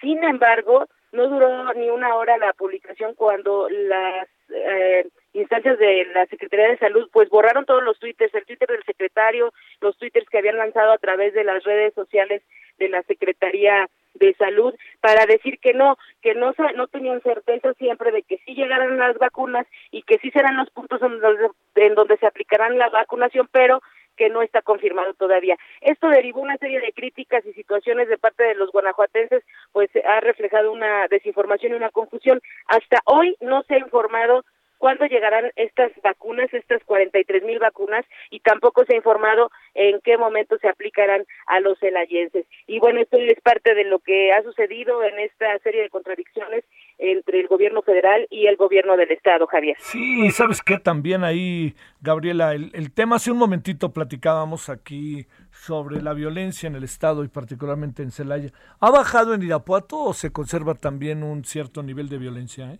[0.01, 5.07] Sin embargo, no duró ni una hora la publicación cuando las eh,
[5.37, 9.53] instancias de la Secretaría de Salud pues borraron todos los twitters, el twitter del secretario,
[9.81, 12.41] los twitters que habían lanzado a través de las redes sociales
[12.79, 18.11] de la Secretaría de Salud para decir que no, que no no tenían certeza siempre
[18.11, 21.95] de que sí llegaran las vacunas y que sí serán los puntos en donde, en
[21.95, 23.81] donde se aplicarán la vacunación, pero
[24.15, 25.57] que no está confirmado todavía.
[25.81, 30.19] Esto derivó una serie de críticas y situaciones de parte de los guanajuatenses, pues ha
[30.19, 32.41] reflejado una desinformación y una confusión.
[32.65, 34.43] Hasta hoy no se ha informado
[34.77, 40.17] cuándo llegarán estas vacunas, estas 43 mil vacunas, y tampoco se ha informado en qué
[40.17, 42.45] momento se aplicarán a los celayenses.
[42.67, 46.63] Y bueno, esto es parte de lo que ha sucedido en esta serie de contradicciones
[46.97, 49.75] entre el gobierno federal y el gobierno del estado, Javier.
[49.79, 56.01] Sí, sabes qué también ahí, Gabriela, el, el tema hace un momentito platicábamos aquí sobre
[56.01, 58.49] la violencia en el estado y particularmente en Celaya.
[58.79, 62.73] ¿Ha bajado en Irapuato o se conserva también un cierto nivel de violencia?
[62.73, 62.79] Eh?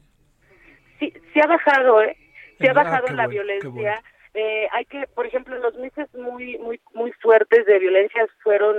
[1.38, 2.18] Sí, se ha bajado, ¿eh?
[2.60, 4.02] Se ha bajado la violencia.
[4.34, 8.76] Eh, hay que, por ejemplo, los meses muy, muy, muy fuertes de violencia fueron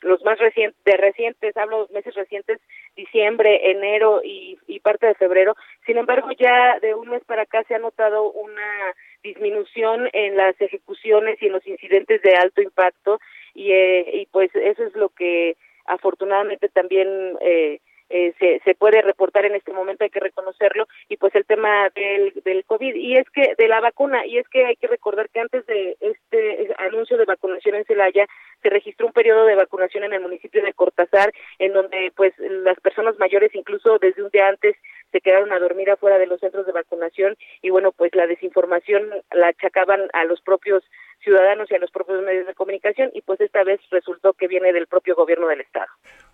[0.00, 2.60] los más recientes, de recientes, hablo meses recientes,
[2.96, 5.54] diciembre, enero y, y parte de febrero.
[5.86, 10.60] Sin embargo, ya de un mes para acá se ha notado una disminución en las
[10.60, 13.20] ejecuciones y en los incidentes de alto impacto
[13.54, 15.56] y, eh, y pues eso es lo que
[15.86, 17.08] afortunadamente también
[17.40, 17.80] eh,
[18.12, 21.88] eh, se, se puede reportar en este momento, hay que reconocerlo, y pues el tema
[21.94, 25.30] del, del COVID, y es que de la vacuna, y es que hay que recordar
[25.30, 28.26] que antes de este anuncio de vacunación en Celaya,
[28.62, 32.78] se registró un periodo de vacunación en el municipio de Cortázar, en donde pues las
[32.80, 34.76] personas mayores incluso desde un día antes
[35.10, 39.10] se quedaron a dormir afuera de los centros de vacunación y bueno pues la desinformación
[39.32, 40.84] la achacaban a los propios
[41.22, 44.72] ciudadanos y a los propios medios de comunicación y pues esta vez resultó que viene
[44.72, 45.90] del propio gobierno del estado.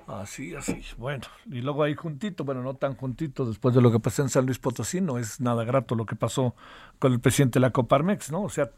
[0.08, 0.80] Así, así.
[0.96, 4.30] Bueno, y luego ahí juntito, bueno, no tan juntito después de lo que pasó en
[4.30, 6.54] San Luis Potosí, no es nada grato lo que pasó
[6.98, 8.42] con el presidente de la Coparmex, ¿no?
[8.42, 8.70] O sea,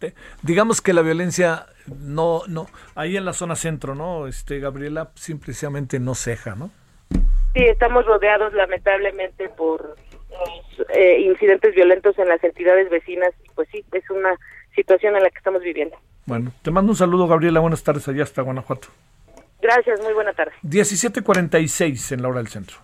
[0.42, 2.66] digamos que la violencia no, no,
[2.96, 4.26] ahí en la zona centro, ¿no?
[4.26, 6.72] Este, Gabriela, simplemente no ceja, ¿no?
[7.54, 9.96] Sí, estamos rodeados lamentablemente por
[10.92, 14.34] eh, incidentes violentos en las entidades vecinas, pues sí, es una
[14.74, 15.96] situación en la que estamos viviendo.
[16.26, 18.88] Bueno, te mando un saludo, Gabriela, buenas tardes allá hasta Guanajuato.
[19.62, 20.52] Gracias, muy buena tarde.
[20.62, 22.78] 17:46 en la hora del centro.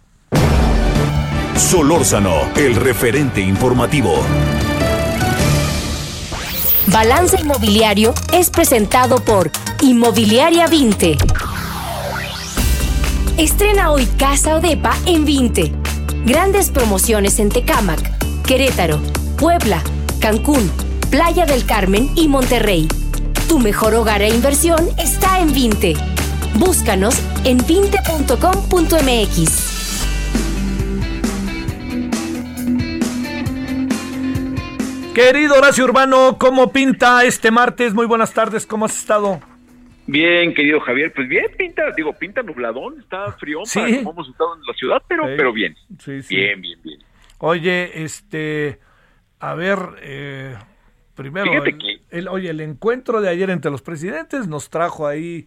[1.57, 4.15] Solórzano, el referente informativo.
[6.89, 9.51] Balance Inmobiliario es presentado por
[9.81, 11.17] Inmobiliaria 20.
[13.39, 15.73] Estrena hoy Casa Odepa en 20.
[16.25, 18.01] Grandes promociones en Tecámac,
[18.47, 19.01] Querétaro,
[19.37, 19.83] Puebla,
[20.21, 20.71] Cancún,
[21.11, 22.89] Playa del Carmen y Monterrey.
[23.49, 25.95] Tu mejor hogar e inversión está en 20.
[26.59, 27.15] Búscanos
[27.45, 29.77] en 20.com.mx.
[35.15, 37.95] Querido Horacio Urbano, ¿cómo pinta este martes?
[37.95, 39.41] Muy buenas tardes, ¿cómo has estado?
[40.07, 43.79] Bien, querido Javier, pues bien, pinta, digo, pinta nubladón, está frío Sí.
[43.81, 45.31] para como hemos estado en la ciudad, pero, Sí.
[45.37, 45.75] pero bien.
[45.99, 46.37] Sí, sí.
[46.37, 46.99] Bien, bien, bien.
[47.39, 48.79] Oye, este,
[49.41, 50.55] a ver, eh,
[51.15, 55.07] primero, Fíjate el- que- el- oye, el encuentro de ayer entre los presidentes nos trajo
[55.07, 55.47] ahí,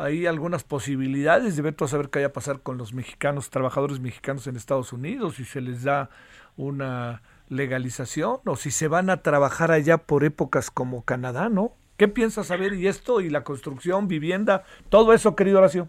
[0.00, 4.00] ahí algunas posibilidades de ver todo saber qué vaya a pasar con los mexicanos, trabajadores
[4.00, 6.10] mexicanos en Estados Unidos, si se les da
[6.56, 11.72] una legalización o si se van a trabajar allá por épocas como Canadá, ¿no?
[11.96, 15.88] ¿Qué piensas saber y esto y la construcción, vivienda, todo eso, querido Horacio?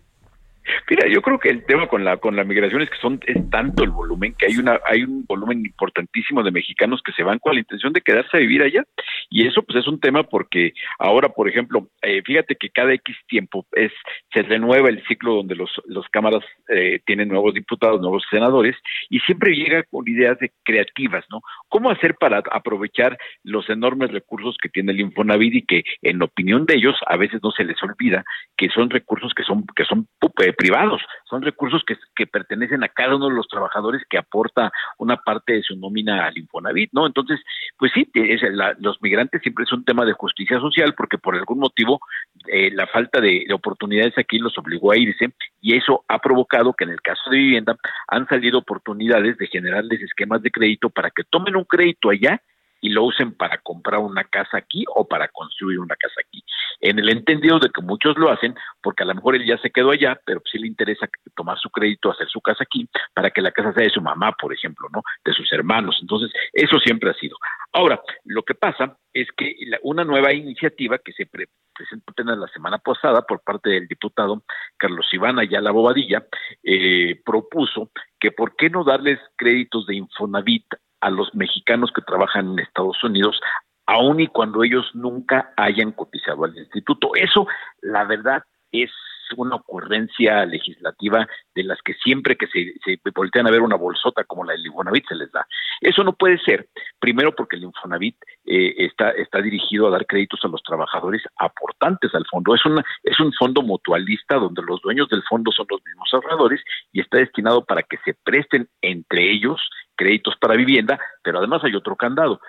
[0.89, 3.49] Mira, yo creo que el tema con la con la migración es que son es
[3.49, 7.39] tanto el volumen que hay una hay un volumen importantísimo de mexicanos que se van
[7.39, 8.83] con la intención de quedarse a vivir allá
[9.31, 13.15] y eso pues es un tema porque ahora por ejemplo eh, fíjate que cada X
[13.27, 13.91] tiempo es
[14.33, 18.75] se renueva el ciclo donde los los cámaras eh, tienen nuevos diputados nuevos senadores
[19.09, 24.57] y siempre llega con ideas de creativas no cómo hacer para aprovechar los enormes recursos
[24.61, 27.81] que tiene el Infonavit y que en opinión de ellos a veces no se les
[27.81, 28.25] olvida
[28.57, 30.07] que son recursos que son que son
[30.43, 34.71] eh, privados, son recursos que, que pertenecen a cada uno de los trabajadores que aporta
[34.97, 37.05] una parte de su nómina al Infonavit, ¿no?
[37.05, 37.39] Entonces,
[37.77, 38.41] pues sí, es
[38.79, 41.99] los migrantes siempre es un tema de justicia social porque por algún motivo
[42.47, 46.73] eh, la falta de, de oportunidades aquí los obligó a irse y eso ha provocado
[46.73, 47.75] que en el caso de vivienda
[48.07, 52.41] han salido oportunidades de generarles esquemas de crédito para que tomen un crédito allá
[52.81, 56.43] y lo usen para comprar una casa aquí o para construir una casa aquí.
[56.79, 59.69] En el entendido de que muchos lo hacen porque a lo mejor él ya se
[59.69, 63.41] quedó allá, pero sí le interesa tomar su crédito, hacer su casa aquí, para que
[63.41, 65.03] la casa sea de su mamá, por ejemplo, ¿no?
[65.23, 65.97] De sus hermanos.
[66.01, 67.37] Entonces, eso siempre ha sido.
[67.71, 72.37] Ahora, lo que pasa es que la- una nueva iniciativa que se pre- presentó apenas
[72.37, 74.43] la semana pasada por parte del diputado
[74.77, 76.25] Carlos Iván Ayala Bobadilla,
[76.63, 80.65] eh, propuso que por qué no darles créditos de Infonavit
[81.01, 83.39] a los mexicanos que trabajan en Estados Unidos,
[83.85, 87.11] aun y cuando ellos nunca hayan cotizado al instituto.
[87.15, 87.47] Eso,
[87.81, 88.89] la verdad, es
[89.37, 94.43] una ocurrencia legislativa de las que siempre que se, voltean a ver una bolsota como
[94.43, 95.45] la del Infonavit se les da.
[95.79, 96.67] Eso no puede ser,
[96.99, 98.15] primero porque el Infonavit
[98.45, 102.55] eh, está, está dirigido a dar créditos a los trabajadores aportantes al fondo.
[102.55, 106.61] Es, una, es un fondo mutualista donde los dueños del fondo son los mismos ahorradores
[106.91, 109.61] y está destinado para que se presten entre ellos
[110.01, 112.39] créditos para vivienda, pero además hay otro candado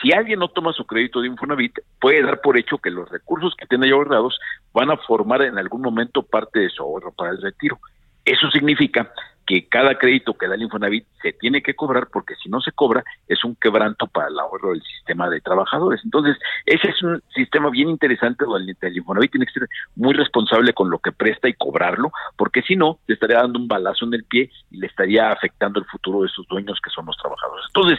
[0.00, 3.54] si alguien no toma su crédito de Infonavit, puede dar por hecho que los recursos
[3.56, 4.38] que tiene ahí ahorrados
[4.72, 7.78] van a formar en algún momento parte de su ahorro para el retiro.
[8.24, 9.12] Eso significa
[9.46, 12.72] que cada crédito que da el Infonavit se tiene que cobrar porque si no se
[12.72, 16.00] cobra es un quebranto para el ahorro del sistema de trabajadores.
[16.04, 20.72] Entonces, ese es un sistema bien interesante donde el Infonavit tiene que ser muy responsable
[20.72, 24.14] con lo que presta y cobrarlo, porque si no, le estaría dando un balazo en
[24.14, 27.66] el pie y le estaría afectando el futuro de sus dueños que son los trabajadores.
[27.68, 27.98] Entonces,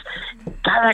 [0.63, 0.93] cada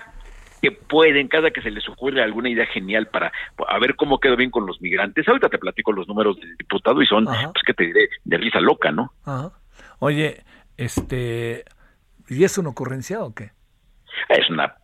[0.61, 3.31] que pueden, cada que se les ocurre alguna idea genial para
[3.67, 5.27] a ver cómo quedó bien con los migrantes.
[5.27, 8.59] Ahorita te platico los números del diputado y son, pues que te diré, de risa
[8.59, 9.13] loca, ¿no?
[9.25, 9.51] Ajá.
[9.99, 10.43] Oye,
[10.77, 11.65] este,
[12.29, 13.51] ¿y es una ocurrencia o qué?
[14.29, 14.75] Es una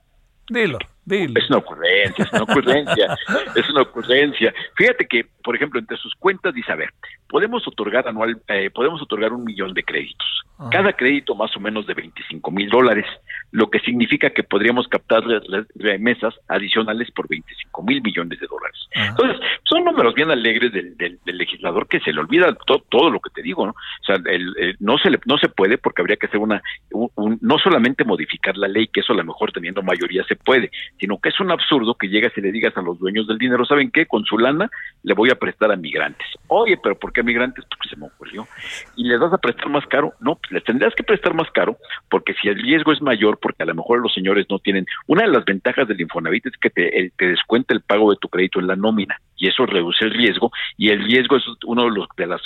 [0.50, 1.40] Dilo, dilo.
[1.40, 3.18] Es una ocurrencia, es una ocurrencia,
[3.56, 4.54] es una ocurrencia.
[4.76, 6.90] Fíjate que, por ejemplo, entre sus cuentas dice, a ver,
[7.30, 10.28] podemos otorgar anual, eh, podemos otorgar un millón de créditos.
[10.60, 10.70] Ah.
[10.72, 13.06] Cada crédito más o menos de 25 mil dólares,
[13.52, 18.48] lo que significa que podríamos captar re- re- remesas adicionales por 25 mil millones de
[18.48, 18.78] dólares.
[18.92, 23.10] Entonces, son números bien alegres del, del- del legislador que se le olvida to- todo
[23.12, 23.72] lo que te digo, ¿no?
[23.74, 26.62] O sea, el- el- no se le, no se puede porque habría que hacer una,
[26.92, 30.36] un- un- no solamente modificar la ley, que eso a lo mejor teniendo mayoría se
[30.36, 33.38] puede, sino que es un absurdo que llegas y le digas a los dueños del
[33.38, 34.06] dinero, ¿saben qué?
[34.06, 34.70] Con su lana
[35.04, 36.28] le voy a prestar a migrantes.
[36.48, 37.66] Oye, pero ¿por qué a migrantes?
[37.70, 38.48] Porque se me ocurrió.
[38.96, 40.14] ¿Y les vas a prestar más caro?
[40.20, 41.78] No, pues les tendrás que prestar más caro
[42.10, 44.86] porque si el riesgo es mayor, porque a lo mejor los señores no tienen...
[45.08, 48.18] Una de las ventajas del Infonavit es que te, el- te descuenta el pago de
[48.20, 51.84] tu crédito en la nómina y eso reduce el riesgo y el riesgo es uno
[51.86, 52.42] de los de las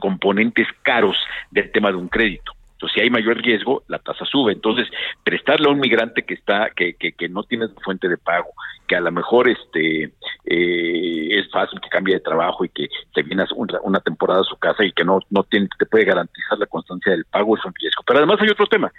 [0.00, 1.16] componentes caros
[1.50, 2.52] del tema de un crédito.
[2.76, 4.52] Entonces, si hay mayor riesgo, la tasa sube.
[4.52, 4.86] Entonces,
[5.24, 8.50] prestarle a un migrante que está, que, que, que no tiene fuente de pago,
[8.86, 10.12] que a lo mejor este
[10.44, 13.44] eh, es fácil que cambie de trabajo y que se viene
[13.82, 17.12] una temporada a su casa y que no, no tiene, te puede garantizar la constancia
[17.12, 18.02] del pago, es un riesgo.
[18.06, 18.92] Pero además hay otro tema.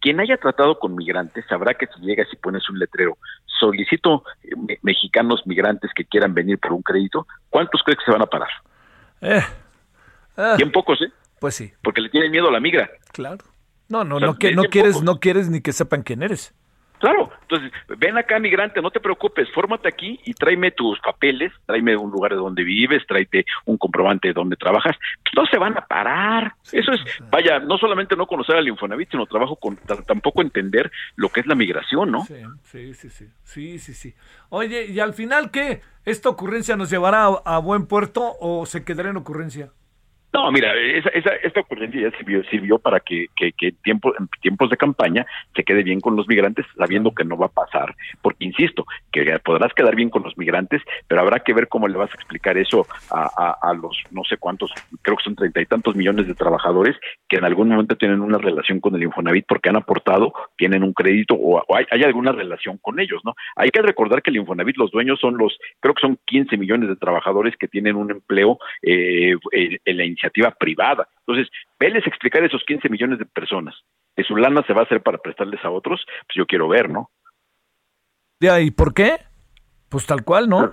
[0.00, 3.18] Quien haya tratado con migrantes sabrá que si llegas y pones un letrero,
[3.58, 8.12] solicito eh, me- mexicanos migrantes que quieran venir por un crédito, ¿cuántos crees que se
[8.12, 8.50] van a parar?
[9.20, 9.42] Eh,
[10.36, 11.10] ah, Bien pocos, ¿eh?
[11.40, 12.90] Pues sí, Porque le tienen miedo a la migra.
[13.12, 13.44] claro.
[13.86, 16.54] No, no, O sea, no, que, no quieres, no quieres ni que sepan quién eres.
[17.00, 21.94] Claro, entonces ven acá migrante, no te preocupes, fórmate aquí y tráeme tus papeles, tráeme
[21.98, 24.96] un lugar de donde vives, tráete un comprobante de donde trabajas,
[25.36, 26.54] no se van a parar.
[26.72, 27.00] Eso es,
[27.30, 31.46] vaya, no solamente no conocer al Infonavit, sino trabajo con tampoco entender lo que es
[31.46, 32.24] la migración, ¿no?
[32.24, 34.14] Sí, sí, sí, sí, sí, sí, sí.
[34.48, 35.82] Oye, ¿y al final qué?
[36.06, 39.72] ¿Esta ocurrencia nos llevará a, a buen puerto o se quedará en ocurrencia?
[40.34, 43.52] No, mira, esa, esa, esta ocurrencia ya sirvió, sirvió para que, que,
[43.84, 45.24] tiempo, en tiempos de campaña
[45.54, 47.94] se quede bien con los migrantes, sabiendo que no va a pasar.
[48.20, 51.96] Porque, insisto, que podrás quedar bien con los migrantes, pero habrá que ver cómo le
[51.96, 55.60] vas a explicar eso a, a, a los no sé cuántos, creo que son treinta
[55.60, 56.96] y tantos millones de trabajadores
[57.28, 60.94] que en algún momento tienen una relación con el Infonavit porque han aportado, tienen un
[60.94, 63.36] crédito o, o hay, hay alguna relación con ellos, ¿no?
[63.54, 66.88] Hay que recordar que el Infonavit, los dueños son los, creo que son 15 millones
[66.88, 71.08] de trabajadores que tienen un empleo eh, en, en la iniciativa privada.
[71.26, 73.74] Entonces, veles explicar a esos 15 millones de personas
[74.16, 76.88] que su lana se va a hacer para prestarles a otros, pues yo quiero ver,
[76.88, 77.10] ¿no?
[78.40, 79.16] Ya, ¿Y por qué?
[79.88, 80.72] Pues tal cual, ¿no?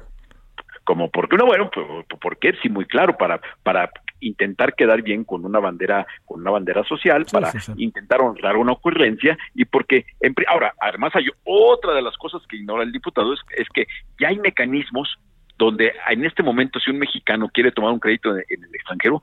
[0.84, 2.54] Como porque no, bueno, pues, ¿por qué?
[2.62, 7.26] Sí, muy claro, para, para intentar quedar bien con una bandera, con una bandera social,
[7.32, 7.74] para sí, sí.
[7.78, 12.58] intentar honrar una ocurrencia y porque, en ahora, además hay otra de las cosas que
[12.58, 13.86] ignora el diputado, es, es que
[14.20, 15.18] ya hay mecanismos
[15.66, 19.22] donde en este momento si un mexicano quiere tomar un crédito en, el extranjero,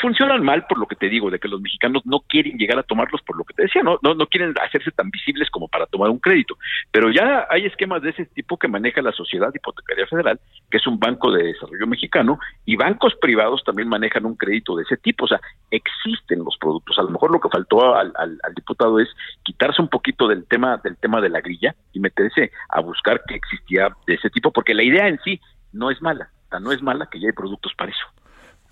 [0.00, 2.82] funcionan mal por lo que te digo, de que los mexicanos no quieren llegar a
[2.82, 5.86] tomarlos por lo que te decía, no, no, no quieren hacerse tan visibles como para
[5.86, 6.58] tomar un crédito.
[6.90, 10.40] Pero ya hay esquemas de ese tipo que maneja la Sociedad Hipotecaria Federal,
[10.70, 14.82] que es un banco de desarrollo mexicano, y bancos privados también manejan un crédito de
[14.82, 15.26] ese tipo.
[15.26, 15.40] O sea,
[15.70, 16.98] existen los productos.
[16.98, 19.08] A lo mejor lo que faltó al, al, al diputado es
[19.44, 23.36] quitarse un poquito del tema, del tema de la grilla y meterse a buscar que
[23.36, 25.40] existía de ese tipo, porque la idea en sí
[25.72, 26.28] no es mala,
[26.60, 28.06] no es mala que ya hay productos para eso.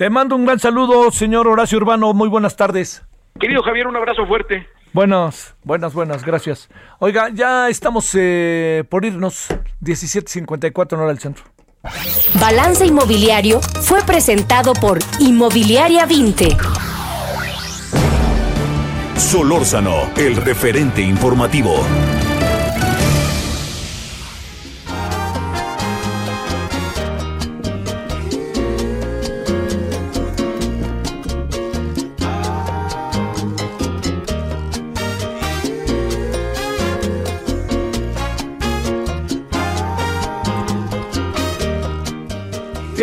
[0.01, 2.15] Te mando un gran saludo, señor Horacio Urbano.
[2.15, 3.03] Muy buenas tardes.
[3.39, 4.67] Querido Javier, un abrazo fuerte.
[4.95, 6.71] Buenas, buenas, buenas, gracias.
[7.01, 9.49] Oiga, ya estamos eh, por irnos
[9.83, 11.45] 17.54 en hora del centro.
[12.41, 16.57] Balance Inmobiliario fue presentado por Inmobiliaria 20.
[19.17, 21.75] Solórzano, el referente informativo.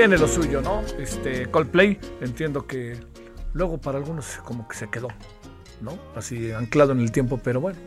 [0.08, 0.84] Tiene lo suyo, ¿no?
[0.98, 2.98] Este Coldplay, entiendo que
[3.52, 5.10] luego para algunos como que se quedó,
[5.82, 6.00] ¿no?
[6.16, 7.78] Así anclado en el tiempo, pero bueno,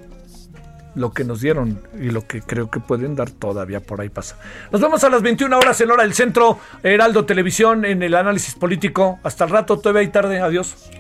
[0.95, 4.39] lo que nos dieron y lo que creo que pueden dar todavía por ahí pasa.
[4.71, 8.55] Nos vemos a las 21 horas en hora del centro, Heraldo Televisión en el análisis
[8.55, 9.19] político.
[9.23, 10.91] Hasta el rato, todavía hay tarde, adiós.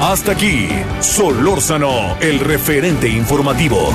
[0.00, 0.68] Hasta aquí,
[0.98, 3.94] Solórzano, el referente informativo.